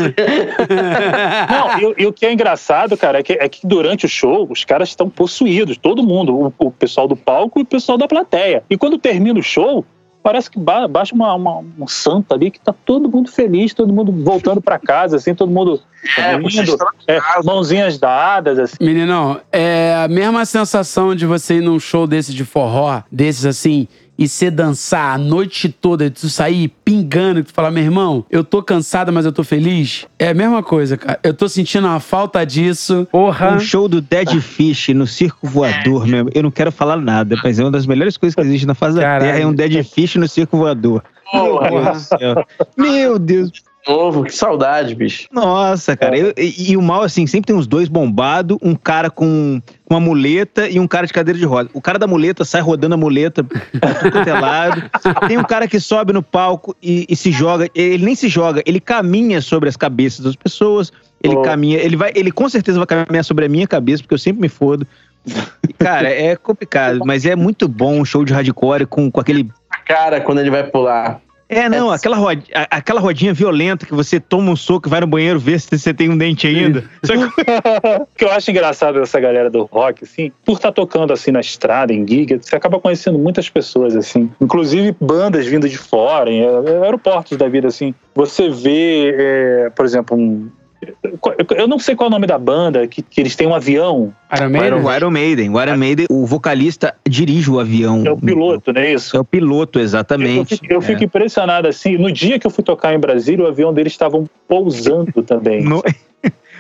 [1.49, 4.47] não, e, e, o que é engraçado, cara, é que, é que durante o show
[4.51, 8.07] os caras estão possuídos, todo mundo, o, o pessoal do palco e o pessoal da
[8.07, 8.63] plateia.
[8.69, 9.83] E quando termina o show,
[10.29, 14.13] parece que baixa uma, uma, um santo ali que tá todo mundo feliz, todo mundo
[14.13, 15.81] voltando para casa, assim, todo mundo
[16.19, 16.77] é, rindo,
[17.07, 18.77] é, mãozinhas dadas, assim.
[18.79, 23.89] Meninão, é a mesma sensação de você ir num show desse de forró, desses assim,
[24.19, 28.43] e você dançar a noite toda, tu sair pingando, e tu falar, meu irmão, eu
[28.43, 30.07] tô cansada, mas eu tô feliz.
[30.19, 31.21] É a mesma coisa, cara.
[31.23, 33.07] Eu tô sentindo a falta disso.
[33.13, 33.55] Porra.
[33.55, 36.31] Um show do Dead Fish no Circo Voador, mesmo.
[36.35, 38.97] Eu não quero falar nada, mas é uma das melhores coisas que existe na face
[38.97, 39.39] da Terra.
[39.39, 41.03] É um Dead Fish no Circo Voador.
[41.31, 41.93] Porra.
[42.77, 43.53] Meu Deus
[43.89, 45.27] novo, que saudade, bicho.
[45.33, 46.17] Nossa, cara.
[46.17, 46.23] É.
[46.23, 49.99] Eu, e, e, o mal, assim, sempre tem uns dois bombados, um cara com uma
[49.99, 51.71] muleta e um cara de cadeira de roda.
[51.73, 54.91] O cara da muleta sai rodando a muleta tudo é lado.
[55.27, 57.69] Tem um cara que sobe no palco e, e, se joga.
[57.75, 60.93] Ele nem se joga, ele caminha sobre as cabeças das pessoas.
[61.23, 61.43] Ele oh.
[61.43, 64.43] caminha, ele vai, ele com certeza vai caminhar sobre a minha cabeça, porque eu sempre
[64.43, 64.87] me fodo.
[65.79, 69.51] Cara, é complicado, mas é muito bom um show de hardcore com, com aquele.
[69.85, 71.21] Cara, quando ele vai pular.
[71.49, 75.07] É, não, aquela, rod, aquela rodinha violenta que você toma um soco e vai no
[75.07, 76.85] banheiro ver se você tem um dente ainda.
[77.03, 81.31] o que eu acho engraçado dessa galera do rock, assim, por estar tá tocando assim
[81.31, 84.31] na estrada, em giga, você acaba conhecendo muitas pessoas, assim.
[84.41, 87.95] Inclusive bandas vindo de fora, em aeroportos da vida, assim.
[88.15, 90.51] Você vê, é, por exemplo, um,
[91.57, 94.15] eu não sei qual é o nome da banda, que, que eles têm um avião.
[94.35, 94.85] Iron Maiden?
[94.85, 95.51] O Iron Maiden.
[95.51, 98.05] O Iron Maiden, o vocalista dirige o avião.
[98.07, 99.17] É o piloto, não é isso?
[99.17, 100.53] É o piloto, exatamente.
[100.53, 101.05] Eu, fico, eu fico é.
[101.07, 105.23] impressionado, assim, no dia que eu fui tocar em Brasília, o avião deles estavam pousando
[105.23, 105.65] também.
[105.69, 105.83] No...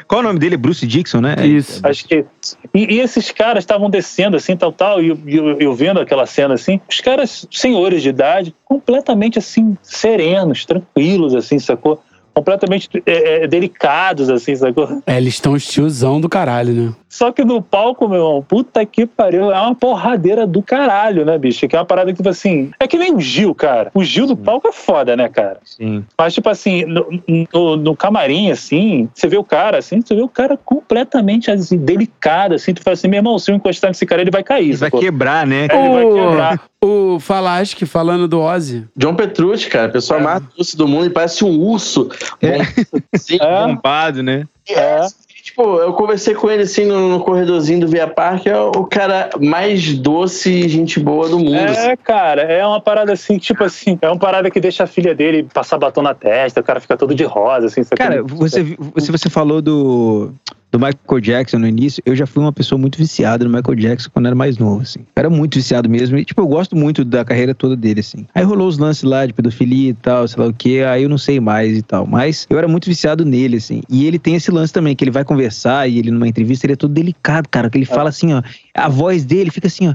[0.09, 0.57] Qual é o nome dele?
[0.57, 1.47] Bruce Dixon, né?
[1.47, 1.86] Isso.
[1.86, 2.24] Acho que.
[2.74, 6.55] E, e esses caras estavam descendo assim, tal, tal, e eu, eu, vendo aquela cena
[6.55, 12.03] assim, os caras, senhores de idade, completamente assim, serenos, tranquilos, assim, sacou?
[12.39, 15.02] Completamente é, é, delicados, assim, sacou?
[15.05, 16.94] É, eles estão estilzão do caralho, né?
[17.09, 21.39] Só que no palco, meu irmão, puta que pariu, é uma porradeira do caralho, né,
[21.39, 21.66] bicho?
[21.66, 23.90] Que é uma parada que, tipo assim, é que nem o Gil, cara.
[23.94, 25.59] O Gil do palco é foda, né, cara?
[25.64, 26.05] Sim.
[26.16, 27.06] Mas, tipo assim, no,
[27.52, 31.78] no, no camarim, assim, você vê o cara, assim, você vê o cara completamente assim,
[31.78, 34.68] delicado, assim, tu fala assim, meu irmão, se eu encostar nesse cara, ele vai cair.
[34.68, 35.66] Ele vai quebrar, né?
[35.70, 36.60] É, ele vai quebrar.
[36.80, 38.86] O Falasque falando do Ozzy.
[38.97, 40.22] John Petrucci, cara, a pessoa é.
[40.22, 42.09] mais doce do mundo e parece um urso.
[42.40, 42.59] É.
[43.18, 43.66] Sim, é.
[43.66, 44.47] bombado, né?
[44.68, 45.01] É.
[45.49, 49.31] Tipo, eu conversei com ele assim no, no corredorzinho do Via Parque, é o cara
[49.41, 51.57] mais doce e gente boa do mundo.
[51.57, 51.97] É, assim.
[52.05, 55.49] cara, é uma parada assim, tipo assim, é uma parada que deixa a filha dele
[55.55, 57.83] passar batom na testa, o cara fica todo de rosa, assim.
[57.97, 60.35] Cara, você, você, você falou do
[60.70, 64.11] do Michael Jackson no início, eu já fui uma pessoa muito viciada no Michael Jackson
[64.12, 65.01] quando era mais novo, assim.
[65.01, 66.19] Eu era muito viciado mesmo.
[66.19, 68.27] E, tipo, eu gosto muito da carreira toda dele, assim.
[68.35, 71.09] Aí rolou os lances lá de pedofilia e tal, sei lá o que, aí eu
[71.09, 72.07] não sei mais e tal.
[72.07, 73.82] Mas eu era muito viciado nele, assim.
[73.89, 76.74] E ele tem esse lance também, que ele vai conversar e ele numa entrevista, ele
[76.74, 77.70] é todo delicado, cara.
[77.70, 78.43] Que ele fala assim, ó.
[78.74, 79.95] A voz dele fica assim, ó.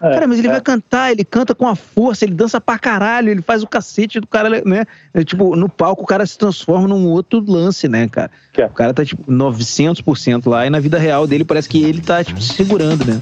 [0.00, 0.52] É, cara, mas ele é.
[0.52, 4.20] vai cantar, ele canta com a força, ele dança pra caralho, ele faz o cacete
[4.20, 4.84] do cara, né?
[5.14, 8.30] É, tipo, no palco o cara se transforma num outro lance, né, cara?
[8.56, 8.66] É.
[8.66, 12.22] O cara tá, tipo, 900% lá e na vida real dele parece que ele tá,
[12.22, 13.20] tipo, se segurando, né?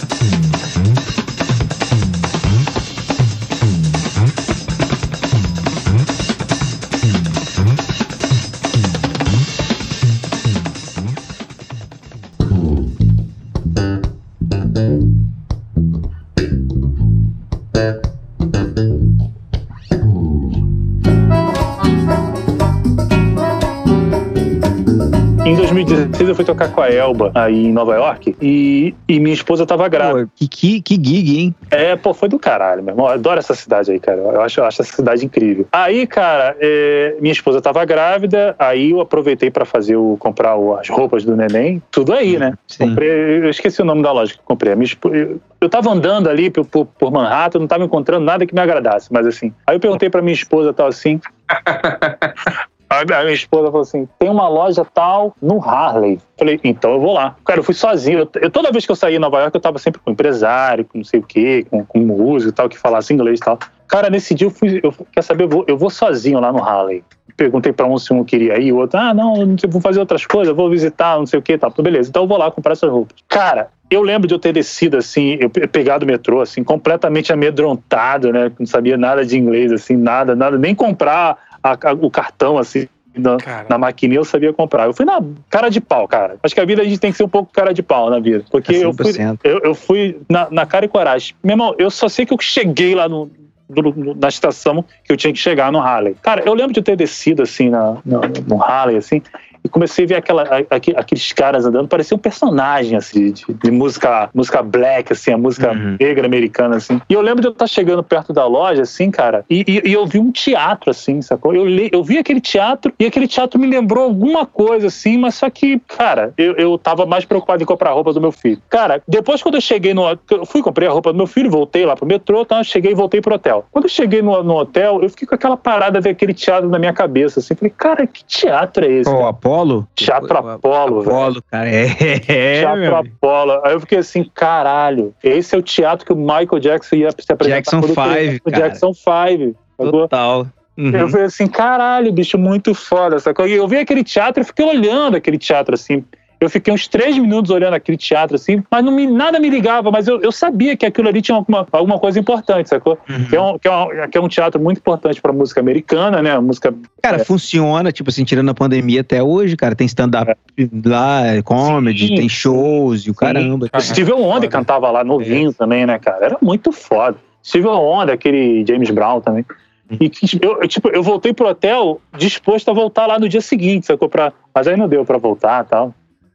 [26.15, 29.66] 2016 eu fui tocar com a Elba aí em Nova York e, e minha esposa
[29.66, 30.27] tava grávida.
[30.27, 31.55] Pô, que, que gig, hein?
[31.70, 33.07] É, pô, foi do caralho, meu irmão.
[33.07, 34.20] Eu adoro essa cidade aí, cara.
[34.20, 35.66] Eu acho, eu acho essa cidade incrível.
[35.73, 40.77] Aí, cara, é, minha esposa tava grávida, aí eu aproveitei para fazer o comprar o,
[40.77, 41.82] as roupas do neném.
[41.91, 42.55] Tudo aí, né?
[42.69, 42.89] Sim.
[42.89, 44.74] Comprei, eu esqueci o nome da loja que eu comprei.
[44.74, 48.47] Minha esposa, eu, eu tava andando ali por, por, por Manhattan, não tava encontrando nada
[48.47, 49.53] que me agradasse, mas assim.
[49.66, 51.20] Aí eu perguntei pra minha esposa tal assim.
[52.89, 56.20] A minha esposa falou assim: tem uma loja tal no Harley.
[56.39, 57.36] Falei, então eu vou lá.
[57.44, 58.20] Cara, eu fui sozinho.
[58.20, 60.85] Eu, eu toda vez que eu saía em Nova York, eu tava sempre com empresário,
[60.85, 63.59] com não sei o quê, com, com músico e tal, que falasse inglês e tal.
[63.89, 66.62] Cara, nesse dia eu fui, eu, quer saber, eu vou, eu vou sozinho lá no
[66.62, 67.05] Harley.
[67.36, 70.24] Perguntei para um se um queria ir, o outro, ah, não, sei, vou fazer outras
[70.24, 72.09] coisas, vou visitar, não sei o que, tá, beleza.
[72.09, 73.16] Então eu vou lá comprar essas roupas.
[73.28, 78.32] Cara, eu lembro de eu ter descido assim, eu pegado o metrô, assim, completamente amedrontado,
[78.32, 78.51] né?
[78.59, 82.86] Não sabia nada de inglês, assim, nada, nada, nem comprar a, a, o cartão, assim,
[83.16, 83.39] na,
[83.70, 84.86] na maquininha eu sabia comprar.
[84.86, 86.36] Eu fui na cara de pau, cara.
[86.43, 88.19] Acho que a vida a gente tem que ser um pouco cara de pau na
[88.19, 88.45] vida.
[88.51, 89.12] Porque é eu fui,
[89.43, 91.35] eu, eu fui na, na, cara e coragem.
[91.43, 93.31] Meu irmão, eu só sei que eu cheguei lá no,
[93.69, 96.16] no, na estação que eu tinha que chegar no Harley.
[96.20, 99.23] Cara, eu lembro de ter descido assim na, no, no Harley, assim,
[99.65, 104.28] e comecei a ver aquela, aqueles caras andando, parecia um personagem, assim, de, de música,
[104.35, 105.97] música black, assim, a música uhum.
[105.99, 107.01] negra americana, assim.
[107.09, 109.93] E eu lembro de eu estar chegando perto da loja, assim, cara, e, e, e
[109.93, 111.55] eu vi um teatro, assim, sacou?
[111.55, 115.35] Eu, li, eu vi aquele teatro e aquele teatro me lembrou alguma coisa, assim, mas
[115.36, 118.61] só que, cara, eu, eu tava mais preocupado em comprar a roupa do meu filho.
[118.69, 120.05] Cara, depois quando eu cheguei no.
[120.31, 122.62] Eu fui, comprei a roupa do meu filho, voltei lá pro metrô, tá?
[122.62, 123.65] cheguei e voltei pro hotel.
[123.70, 126.78] Quando eu cheguei no, no hotel, eu fiquei com aquela parada de aquele teatro na
[126.78, 127.55] minha cabeça, assim.
[127.55, 129.11] Falei, cara, que teatro é esse?
[129.11, 129.89] Oh, Apolo?
[129.94, 131.16] Teatro Apolo, velho.
[131.16, 131.68] Apolo, cara.
[131.68, 131.86] É,
[132.28, 133.60] é Teatro Apolo.
[133.64, 137.32] Aí eu fiquei assim, caralho, esse é o teatro que o Michael Jackson ia se
[137.32, 137.56] apresentar.
[137.56, 139.56] Jackson 5, O Jackson 5.
[139.76, 140.47] Total.
[140.76, 140.90] Uhum.
[140.90, 143.18] Eu falei assim, caralho, bicho, muito foda.
[143.18, 143.47] Sacou?
[143.47, 146.05] Eu vi aquele teatro e fiquei olhando aquele teatro assim.
[146.40, 149.90] Eu fiquei uns três minutos olhando aquele teatro assim, mas não me, nada me ligava,
[149.90, 152.98] mas eu, eu sabia que aquilo ali tinha alguma, alguma coisa importante, sacou?
[153.09, 153.24] Uhum.
[153.24, 156.23] Que, é um, que, é um, que é um teatro muito importante pra música americana,
[156.23, 156.32] né?
[156.32, 156.74] A música.
[157.02, 157.24] Cara, é.
[157.24, 159.74] funciona, tipo assim, tirando a pandemia até hoje, cara.
[159.74, 160.69] Tem stand-up é.
[160.85, 162.15] lá, comedy, Sim.
[162.16, 163.69] tem shows e o caramba.
[163.73, 165.55] O Steve Wonder cantava lá novinho é.
[165.55, 166.24] também, né, cara?
[166.24, 167.16] Era muito foda.
[167.43, 169.44] Steve Wonder, aquele James Brown também.
[169.90, 169.98] Uhum.
[170.01, 174.09] E eu, tipo, eu voltei pro hotel disposto a voltar lá no dia seguinte, sacou?
[174.09, 175.94] Pra, mas aí não deu pra voltar e tal.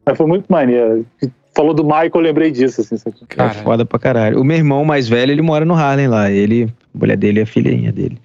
[0.10, 1.06] Mas foi muito maneiro.
[1.56, 2.96] Falou do Michael, eu lembrei disso, assim.
[3.28, 4.42] Cara, foda pra caralho.
[4.42, 6.32] O meu irmão mais velho, ele mora no Harlem lá.
[6.32, 6.64] Ele,
[6.96, 8.18] a mulher dele é a filhinha dele.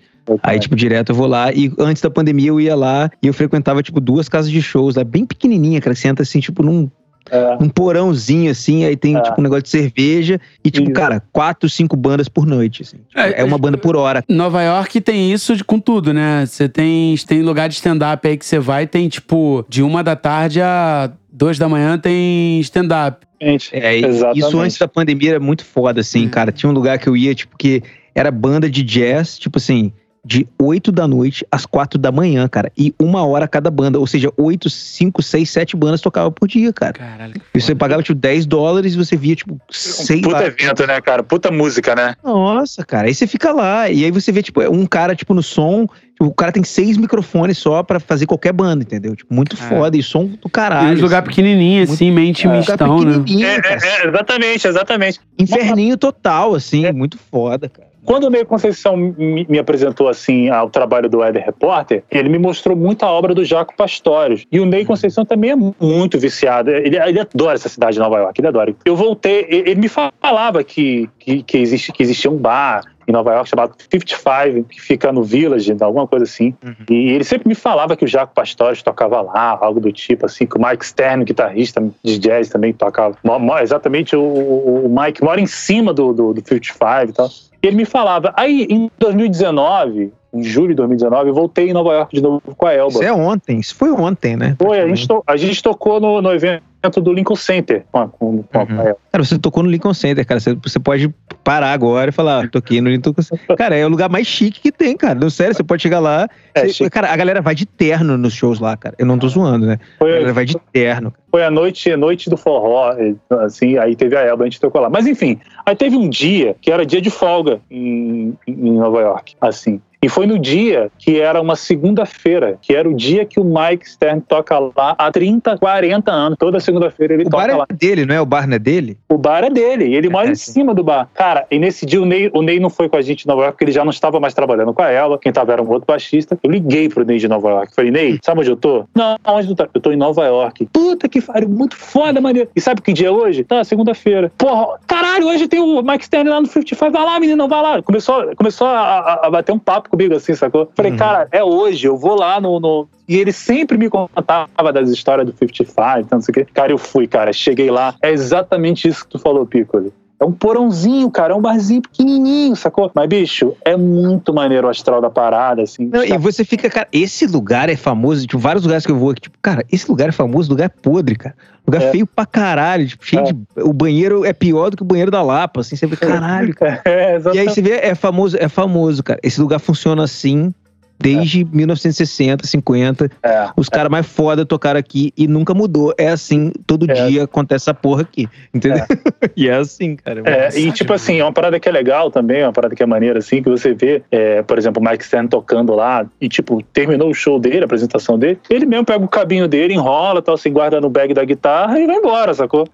[0.42, 1.52] Aí, tipo, direto eu vou lá.
[1.52, 4.94] E antes da pandemia eu ia lá e eu frequentava, tipo, duas casas de shows,
[4.94, 5.94] lá, bem pequenininha, cara.
[5.94, 6.90] Você entra assim, tipo, num,
[7.30, 7.58] é.
[7.60, 9.20] um porãozinho, assim, aí tem, é.
[9.20, 10.40] tipo, um negócio de cerveja.
[10.64, 10.98] E, tipo, isso.
[10.98, 12.98] cara, quatro, cinco bandas por noite, assim.
[13.08, 14.24] Tipo, é, é, uma banda por hora.
[14.26, 16.46] Nova York tem isso com tudo, né?
[16.46, 20.16] Você tem, tem lugar de stand-up aí que você vai, tem, tipo, de uma da
[20.16, 23.26] tarde a duas da manhã tem stand-up.
[23.40, 23.96] É,
[24.34, 26.30] isso antes da pandemia era muito foda, assim, hum.
[26.30, 26.52] cara.
[26.52, 27.82] Tinha um lugar que eu ia, tipo, que
[28.14, 29.92] era banda de jazz, tipo assim,
[30.24, 32.72] de 8 da noite às 4 da manhã, cara.
[32.76, 33.98] E uma hora cada banda.
[33.98, 36.94] Ou seja, 8, 5, 6, 7 bandas tocavam por dia, cara.
[36.94, 37.34] Caralho.
[37.54, 40.46] E você pagava, tipo, 10 dólares e você via, tipo, 6 Puta lá.
[40.46, 41.22] evento, né, cara?
[41.22, 42.16] Puta música, né?
[42.24, 43.08] Nossa, cara.
[43.08, 43.90] Aí você fica lá.
[43.90, 45.86] E aí você vê, tipo, um cara, tipo, no som.
[46.14, 49.14] Tipo, o cara tem seis microfones só pra fazer qualquer banda, entendeu?
[49.14, 49.68] Tipo, muito é.
[49.68, 49.96] foda.
[49.96, 50.96] E som do caralho.
[50.96, 51.28] E um lugar assim.
[51.28, 53.24] pequenininho, assim, meio intimistão, é, né?
[53.62, 55.20] É, é, exatamente, exatamente.
[55.38, 56.86] Inferninho total, assim.
[56.86, 56.92] É.
[56.92, 57.93] Muito foda, cara.
[58.04, 62.76] Quando o Ney Conceição me, apresentou assim ao trabalho do Éder Repórter, ele me mostrou
[62.76, 64.44] muita obra do Jaco Pastorius.
[64.52, 66.70] E o Ney Conceição também é muito viciado.
[66.70, 68.74] Ele, ele adora essa cidade de Nova York, ele adora.
[68.84, 73.32] Eu voltei, ele me falava que, que, que, existe, que existia um bar em Nova
[73.32, 76.54] York chamado 55, que fica no Village, alguma coisa assim.
[76.64, 76.74] Uhum.
[76.90, 80.46] E ele sempre me falava que o Jaco Pastores tocava lá, algo do tipo, assim,
[80.46, 83.16] que o Mike Stern, guitarrista de jazz, também tocava.
[83.62, 87.28] Exatamente, o, o Mike mora em cima do, do, do 55 e tal.
[87.62, 88.32] E ele me falava.
[88.36, 92.66] Aí, em 2019, em julho de 2019, eu voltei em Nova York de novo com
[92.66, 92.92] a Elba.
[92.92, 94.56] Isso é ontem, isso foi ontem, né?
[94.60, 98.08] Foi, a gente, to, a gente tocou no, no evento dentro do Lincoln Center com,
[98.08, 98.94] com, com uhum.
[99.10, 100.38] Cara, você tocou no Lincoln Center, cara.
[100.38, 101.12] Você, você pode
[101.42, 103.44] parar agora e falar, ah, toquei no Lincoln Center.
[103.56, 105.14] Cara, é o lugar mais chique que tem, cara.
[105.14, 106.28] Não, sério, você pode chegar lá.
[106.54, 108.94] É, você, cara, a galera vai de terno nos shows lá, cara.
[108.98, 109.78] Eu não tô zoando, né?
[109.98, 111.12] Foi, a galera vai de terno.
[111.34, 112.94] Foi a noite, a noite do forró,
[113.40, 114.88] assim, aí teve a Elba, a gente tocou lá.
[114.88, 119.34] Mas enfim, aí teve um dia que era dia de folga em, em Nova York,
[119.40, 119.80] assim.
[120.04, 123.88] E foi no dia que era uma segunda-feira, que era o dia que o Mike
[123.88, 126.36] Stern toca lá há 30, 40 anos.
[126.38, 127.66] Toda segunda-feira ele o toca bar lá.
[127.70, 128.20] é dele, não é?
[128.20, 128.98] O bar não é dele?
[129.08, 129.86] O bar é dele.
[129.86, 131.08] E ele mora é, em cima do bar.
[131.14, 133.44] Cara, e nesse dia o Ney, o Ney não foi com a gente em Nova
[133.44, 135.18] York, porque ele já não estava mais trabalhando com a ela.
[135.18, 136.38] Quem tava era um outro baixista.
[136.42, 137.74] Eu liguei pro Ney de Nova York.
[137.74, 138.84] Falei, Ney, sabe onde eu tô?
[138.94, 139.66] Não, onde tu tá?
[139.72, 140.68] Eu tô em Nova York.
[140.70, 142.48] Puta que pariu, muito foda, maneiro.
[142.54, 143.44] E sabe que dia é hoje?
[143.44, 144.32] Tá, segunda-feira.
[144.36, 146.90] Porra, caralho, hoje tem o Mike Stern lá no 55.
[146.90, 147.82] Vai lá, menino, vai lá.
[147.82, 150.70] Começou, começou a, a, a bater um papo comigo assim, sacou?
[150.74, 150.98] Falei, uhum.
[150.98, 155.26] cara, é hoje, eu vou lá no, no, E ele sempre me contava das histórias
[155.26, 156.46] do 55, então, não sei o quê.
[156.52, 157.94] Cara, eu fui, cara, cheguei lá.
[158.02, 159.92] É exatamente isso que tu falou, Piccoli.
[160.18, 162.90] É um porãozinho, cara, é um barzinho pequenininho, sacou?
[162.94, 165.86] Mas, bicho, é muito maneiro o astral da parada, assim.
[165.86, 169.10] Não, e você fica, cara, esse lugar é famoso, tipo, vários lugares que eu vou
[169.10, 171.34] aqui, tipo, cara, esse lugar é famoso, lugar é podre, cara.
[171.66, 171.90] Lugar é.
[171.90, 173.32] feio pra caralho, tipo, cheio é.
[173.32, 173.36] de.
[173.62, 176.54] O banheiro é pior do que o banheiro da Lapa, assim, você vê, caralho.
[176.54, 176.82] Cara.
[176.84, 179.18] É, e aí você vê, é famoso, é famoso, cara.
[179.22, 180.54] Esse lugar funciona assim
[180.98, 181.44] desde é.
[181.44, 183.10] 1960, 50.
[183.22, 183.48] É.
[183.56, 185.94] Os caras mais foda tocaram aqui e nunca mudou.
[185.98, 186.94] É assim, todo é.
[186.94, 188.28] dia acontece essa porra aqui.
[188.52, 188.84] Entendeu?
[188.84, 189.30] É.
[189.36, 190.22] e é assim, cara.
[190.24, 192.82] É, e tipo assim, é uma parada que é legal também, é uma parada que
[192.82, 196.28] é maneira, assim, que você vê, é, por exemplo, o Mike Stern tocando lá e,
[196.28, 200.22] tipo, terminou o show dele, a apresentação dele, ele mesmo pega o cabinho dele, enrola,
[200.22, 202.66] tal, assim, guarda no bag da guitarra e vai embora, sacou?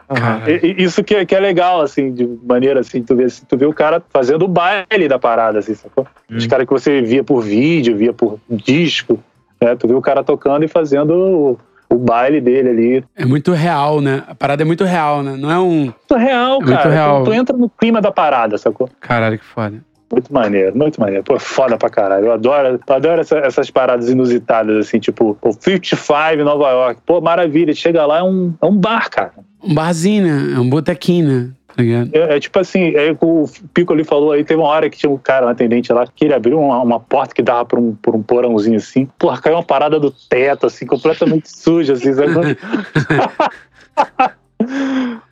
[0.46, 3.42] E, e, isso que é, que é legal, assim, de maneira, assim, tu vê, assim,
[3.48, 6.06] tu vê o cara fazendo o baile da parada, assim, sacou?
[6.30, 6.36] Hum.
[6.36, 9.18] Os caras que você via por vídeo, via por disco,
[9.60, 9.76] né?
[9.76, 11.58] Tu viu o cara tocando e fazendo
[11.90, 13.04] o, baile dele ali.
[13.16, 14.22] É muito real, né?
[14.26, 15.36] A parada é muito real, né?
[15.36, 15.84] Não é um.
[15.84, 16.76] Muito real, é cara.
[16.76, 17.24] Muito real.
[17.24, 18.88] Tu, tu, entra no clima da parada, sacou?
[19.00, 19.82] Caralho, que foda.
[20.12, 21.22] Muito maneiro, muito maneiro.
[21.22, 22.26] Pô, foda pra caralho.
[22.26, 27.00] Eu adoro, eu adoro essa, essas paradas inusitadas, assim, tipo, o 55 em Nova York.
[27.06, 27.72] Pô, maravilha.
[27.72, 29.32] Chega lá, é um, é um bar, cara.
[29.62, 30.54] Um barzinho, né?
[30.56, 31.50] É um botequinho, né?
[32.12, 35.10] É, é, tipo assim, é, o Pico ali falou aí, teve uma hora que tinha
[35.10, 37.94] um cara, um atendente lá, que ele abriu uma, uma porta que dava por um,
[37.94, 39.08] por um porãozinho assim.
[39.18, 42.58] Porra, caiu uma parada do teto, assim, completamente suja, assim, sabe?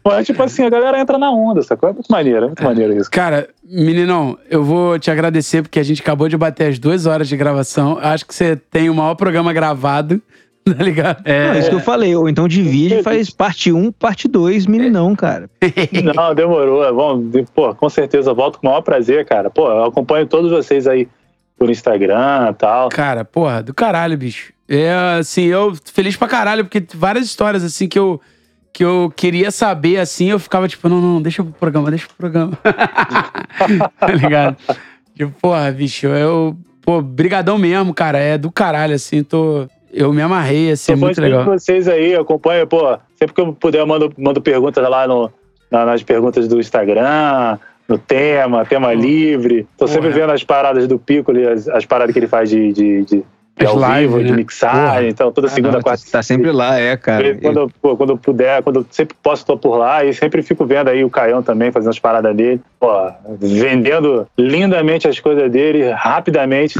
[0.05, 1.90] Mas, tipo assim, a galera entra na onda, sacou?
[1.90, 3.10] É muito maneiro, é muito maneiro isso.
[3.10, 7.28] Cara, meninão, eu vou te agradecer porque a gente acabou de bater as duas horas
[7.28, 7.98] de gravação.
[8.01, 10.23] Acho que você tem o maior programa gravado.
[10.77, 11.23] tá ligado?
[11.24, 12.15] É, é isso que eu falei.
[12.15, 15.49] Ou então divide e faz parte 1, parte 2, meninão, cara.
[16.15, 16.85] Não, demorou.
[16.85, 17.23] É bom,
[17.55, 19.51] pô, com certeza volto com o maior prazer, cara.
[19.51, 21.09] Pô, eu acompanho todos vocês aí
[21.59, 22.89] por Instagram e tal.
[22.89, 24.53] Cara, porra, do caralho, bicho.
[24.69, 28.20] É, assim, eu feliz pra caralho, porque várias histórias, assim, que eu,
[28.73, 32.16] que eu queria saber, assim, eu ficava tipo, não, não, deixa pro programa, deixa pro
[32.16, 32.53] programa.
[33.99, 34.57] tá ligado?
[35.16, 40.23] Tipo, porra, bicho, eu, pô, brigadão mesmo, cara, é do caralho, assim, tô eu me
[40.23, 41.44] amarrei, assim, é muito legal.
[41.44, 45.31] vocês aí, acompanha, pô, sempre que eu puder, eu mando, mando perguntas lá no,
[45.70, 47.59] nas perguntas do Instagram,
[47.89, 49.66] no tema, tema livre.
[49.77, 53.05] Tô sempre vendo as paradas do Pico, as, as paradas que ele faz de, de,
[53.05, 53.24] de
[53.64, 54.24] de ao live, vivo, né?
[54.24, 55.06] de mixagem, Porra.
[55.09, 56.02] então toda segunda, ah, quarta.
[56.10, 57.35] Tá sempre lá, é, cara.
[57.36, 57.70] Quando, eu...
[57.80, 60.89] pô, quando eu puder, quando eu sempre posso, tô por lá e sempre fico vendo
[60.89, 62.89] aí o Caião também fazendo as paradas dele, pô,
[63.39, 66.78] vendendo lindamente as coisas dele, rapidamente.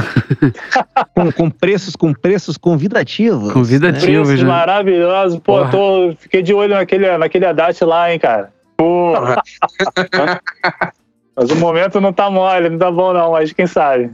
[1.13, 3.51] com, com, preços, com preços convidativos.
[3.51, 4.49] Convidativos, preços né?
[4.49, 5.39] maravilhosos.
[5.39, 8.51] Pô, tô, fiquei de olho naquele, naquele Haddad lá, hein, cara.
[8.77, 9.41] Porra.
[11.35, 14.11] mas o momento não tá mole, não tá bom não, mas quem sabe.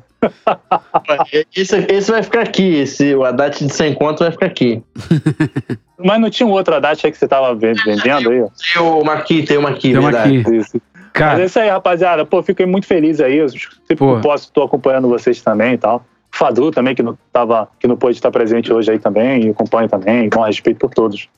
[1.55, 4.83] Esse, esse vai ficar aqui, esse, o Haddad de 100 conto vai ficar aqui.
[5.97, 8.45] Mas não tinha um outro Haddad aí que você tava vendendo aí?
[8.73, 10.43] Tem o Maqui, tem o Maqui, tem verdade.
[10.55, 10.81] Isso.
[11.13, 11.31] Cara.
[11.31, 12.25] Mas é isso aí, rapaziada.
[12.25, 13.37] Pô, fiquei muito feliz aí.
[13.37, 14.19] Eu sempre Pô.
[14.19, 16.05] posso, tô acompanhando vocês também e tal.
[16.29, 19.87] Fadu também, que não, tava, que não pôde estar presente hoje aí também, e acompanho
[19.87, 21.29] também, com respeito por todos.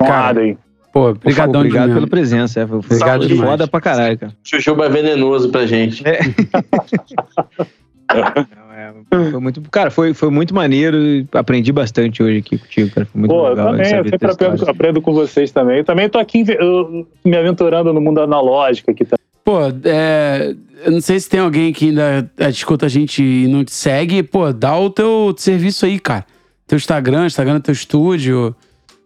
[0.00, 0.56] Honrado aí.
[0.90, 2.60] Pô, obrigadão Obrigado pela presença.
[2.60, 3.36] É, foi obrigado.
[3.36, 4.32] Foda pra caralho, cara.
[4.42, 6.02] Chuchuba é venenoso pra gente.
[6.08, 6.20] É.
[8.10, 11.26] É, foi muito, cara, foi, foi muito maneiro.
[11.32, 13.06] Aprendi bastante hoje aqui contigo, cara.
[13.06, 13.66] Foi muito Pô, legal.
[13.68, 15.78] Eu também, eu sempre aprendo, aprendo, com vocês também.
[15.78, 16.44] Eu também tô aqui
[17.24, 19.24] me aventurando no mundo analógico aqui também.
[19.42, 20.54] Pô, é,
[20.84, 23.72] eu não sei se tem alguém que ainda é, escuta a gente e não te
[23.72, 24.22] segue.
[24.22, 26.26] Pô, dá o teu serviço aí, cara.
[26.66, 28.54] Teu Instagram, Instagram do teu estúdio.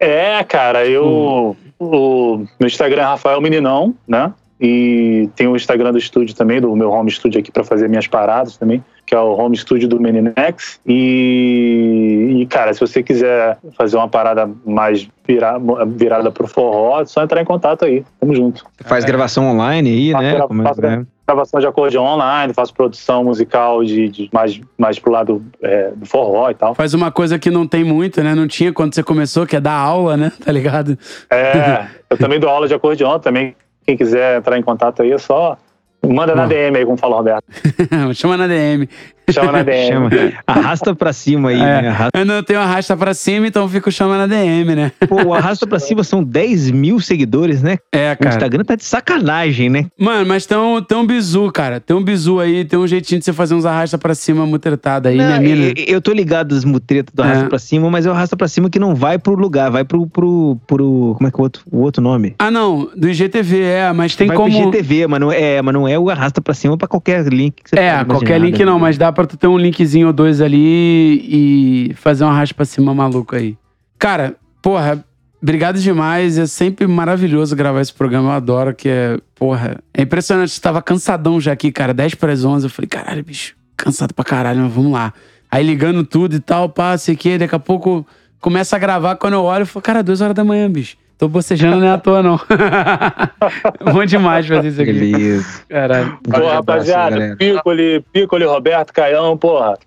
[0.01, 1.57] É, cara, eu.
[1.63, 1.71] Hum.
[1.79, 4.33] O, meu Instagram é Rafael Meninão, né?
[4.61, 8.07] E tem o Instagram do estúdio também, do meu home studio aqui para fazer minhas
[8.07, 10.79] paradas também, que é o home studio do Meninex.
[10.87, 17.07] E, e, cara, se você quiser fazer uma parada mais vira, virada pro forró, é
[17.07, 18.05] só entrar em contato aí.
[18.21, 18.65] Tamo junto.
[18.85, 20.41] Faz gravação online aí, né?
[20.41, 25.45] Como é, gravação de acordeon online, faço produção musical de, de mais, mais pro lado
[25.63, 26.75] é, do forró e tal.
[26.75, 28.35] Faz uma coisa que não tem muito, né?
[28.35, 30.33] Não tinha quando você começou, que é dar aula, né?
[30.45, 30.99] Tá ligado?
[31.31, 33.55] É, eu também dou aula de acordeon também.
[33.87, 35.59] Quem quiser entrar em contato aí é só
[36.03, 37.45] Manda na DM aí, como fala o Roberto.
[38.15, 38.89] Chama na DM.
[39.33, 39.89] Chama na DM.
[39.89, 40.11] Chama.
[40.47, 41.83] Arrasta pra cima aí, é.
[41.83, 41.89] né?
[41.89, 42.19] Arrasta.
[42.19, 44.93] Eu não tenho arrasta pra cima, então fico chamando na DM, né?
[45.09, 47.79] Pô, o arrasta pra cima são 10 mil seguidores, né?
[47.93, 48.31] É, cara.
[48.31, 49.87] O Instagram tá de sacanagem, né?
[49.99, 51.81] Mano, mas tem um, tem um bizu, cara.
[51.81, 55.09] Tem um bizu aí, tem um jeitinho de você fazer uns arrasta pra cima mutretada
[55.09, 55.75] aí, não, minha mina.
[55.87, 57.49] Eu tô ligado das mutretas do arrasta é.
[57.49, 60.07] pra cima, mas é o arrasta pra cima que não vai pro lugar, vai pro.
[60.07, 62.35] pro, pro como é que é o outro, o outro nome?
[62.39, 62.91] Ah, não.
[62.97, 64.51] Do IGTV, é, mas tem vai como.
[64.51, 67.63] Pro IGTV, mas não é, mas não é o arrasta pra cima pra qualquer link
[67.63, 70.41] que você É, qualquer link não, mas dá pra tu ter um linkzinho ou dois
[70.41, 73.57] ali e fazer uma raspa pra cima maluco aí.
[73.99, 75.05] Cara, porra,
[75.43, 76.39] obrigado demais.
[76.39, 78.31] É sempre maravilhoso gravar esse programa.
[78.31, 80.57] Eu adoro que é, porra, é impressionante.
[80.57, 82.67] Eu tava cansadão já aqui, cara, 10 para as 11.
[82.67, 85.13] Eu falei, caralho, bicho, cansado pra caralho, mas vamos lá.
[85.51, 88.07] Aí ligando tudo e tal, pá, sei daqui a pouco
[88.41, 89.17] começa a gravar.
[89.17, 90.97] Quando eu olho, eu falo, cara, duas horas da manhã, bicho.
[91.21, 92.41] Tô bocejando, não é à toa, não.
[93.93, 94.91] Bom demais fazer isso aqui.
[94.95, 95.63] Beleza.
[95.69, 96.19] Caralho.
[96.23, 99.79] Pô, rapaziada, Piccoli, Piccoli, Roberto, Caião, porra.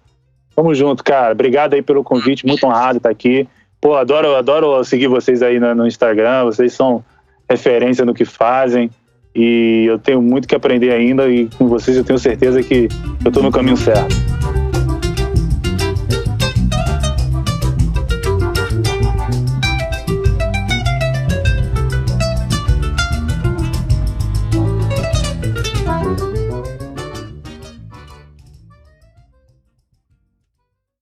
[0.55, 1.31] Tamo junto, cara.
[1.31, 3.47] Obrigado aí pelo convite, muito honrado estar aqui.
[3.81, 6.43] Pô, adoro, adoro seguir vocês aí no, no Instagram.
[6.43, 7.03] Vocês são
[7.49, 8.91] referência no que fazem.
[9.35, 11.27] E eu tenho muito que aprender ainda.
[11.27, 12.88] E com vocês eu tenho certeza que
[13.26, 14.22] eu tô no caminho certo.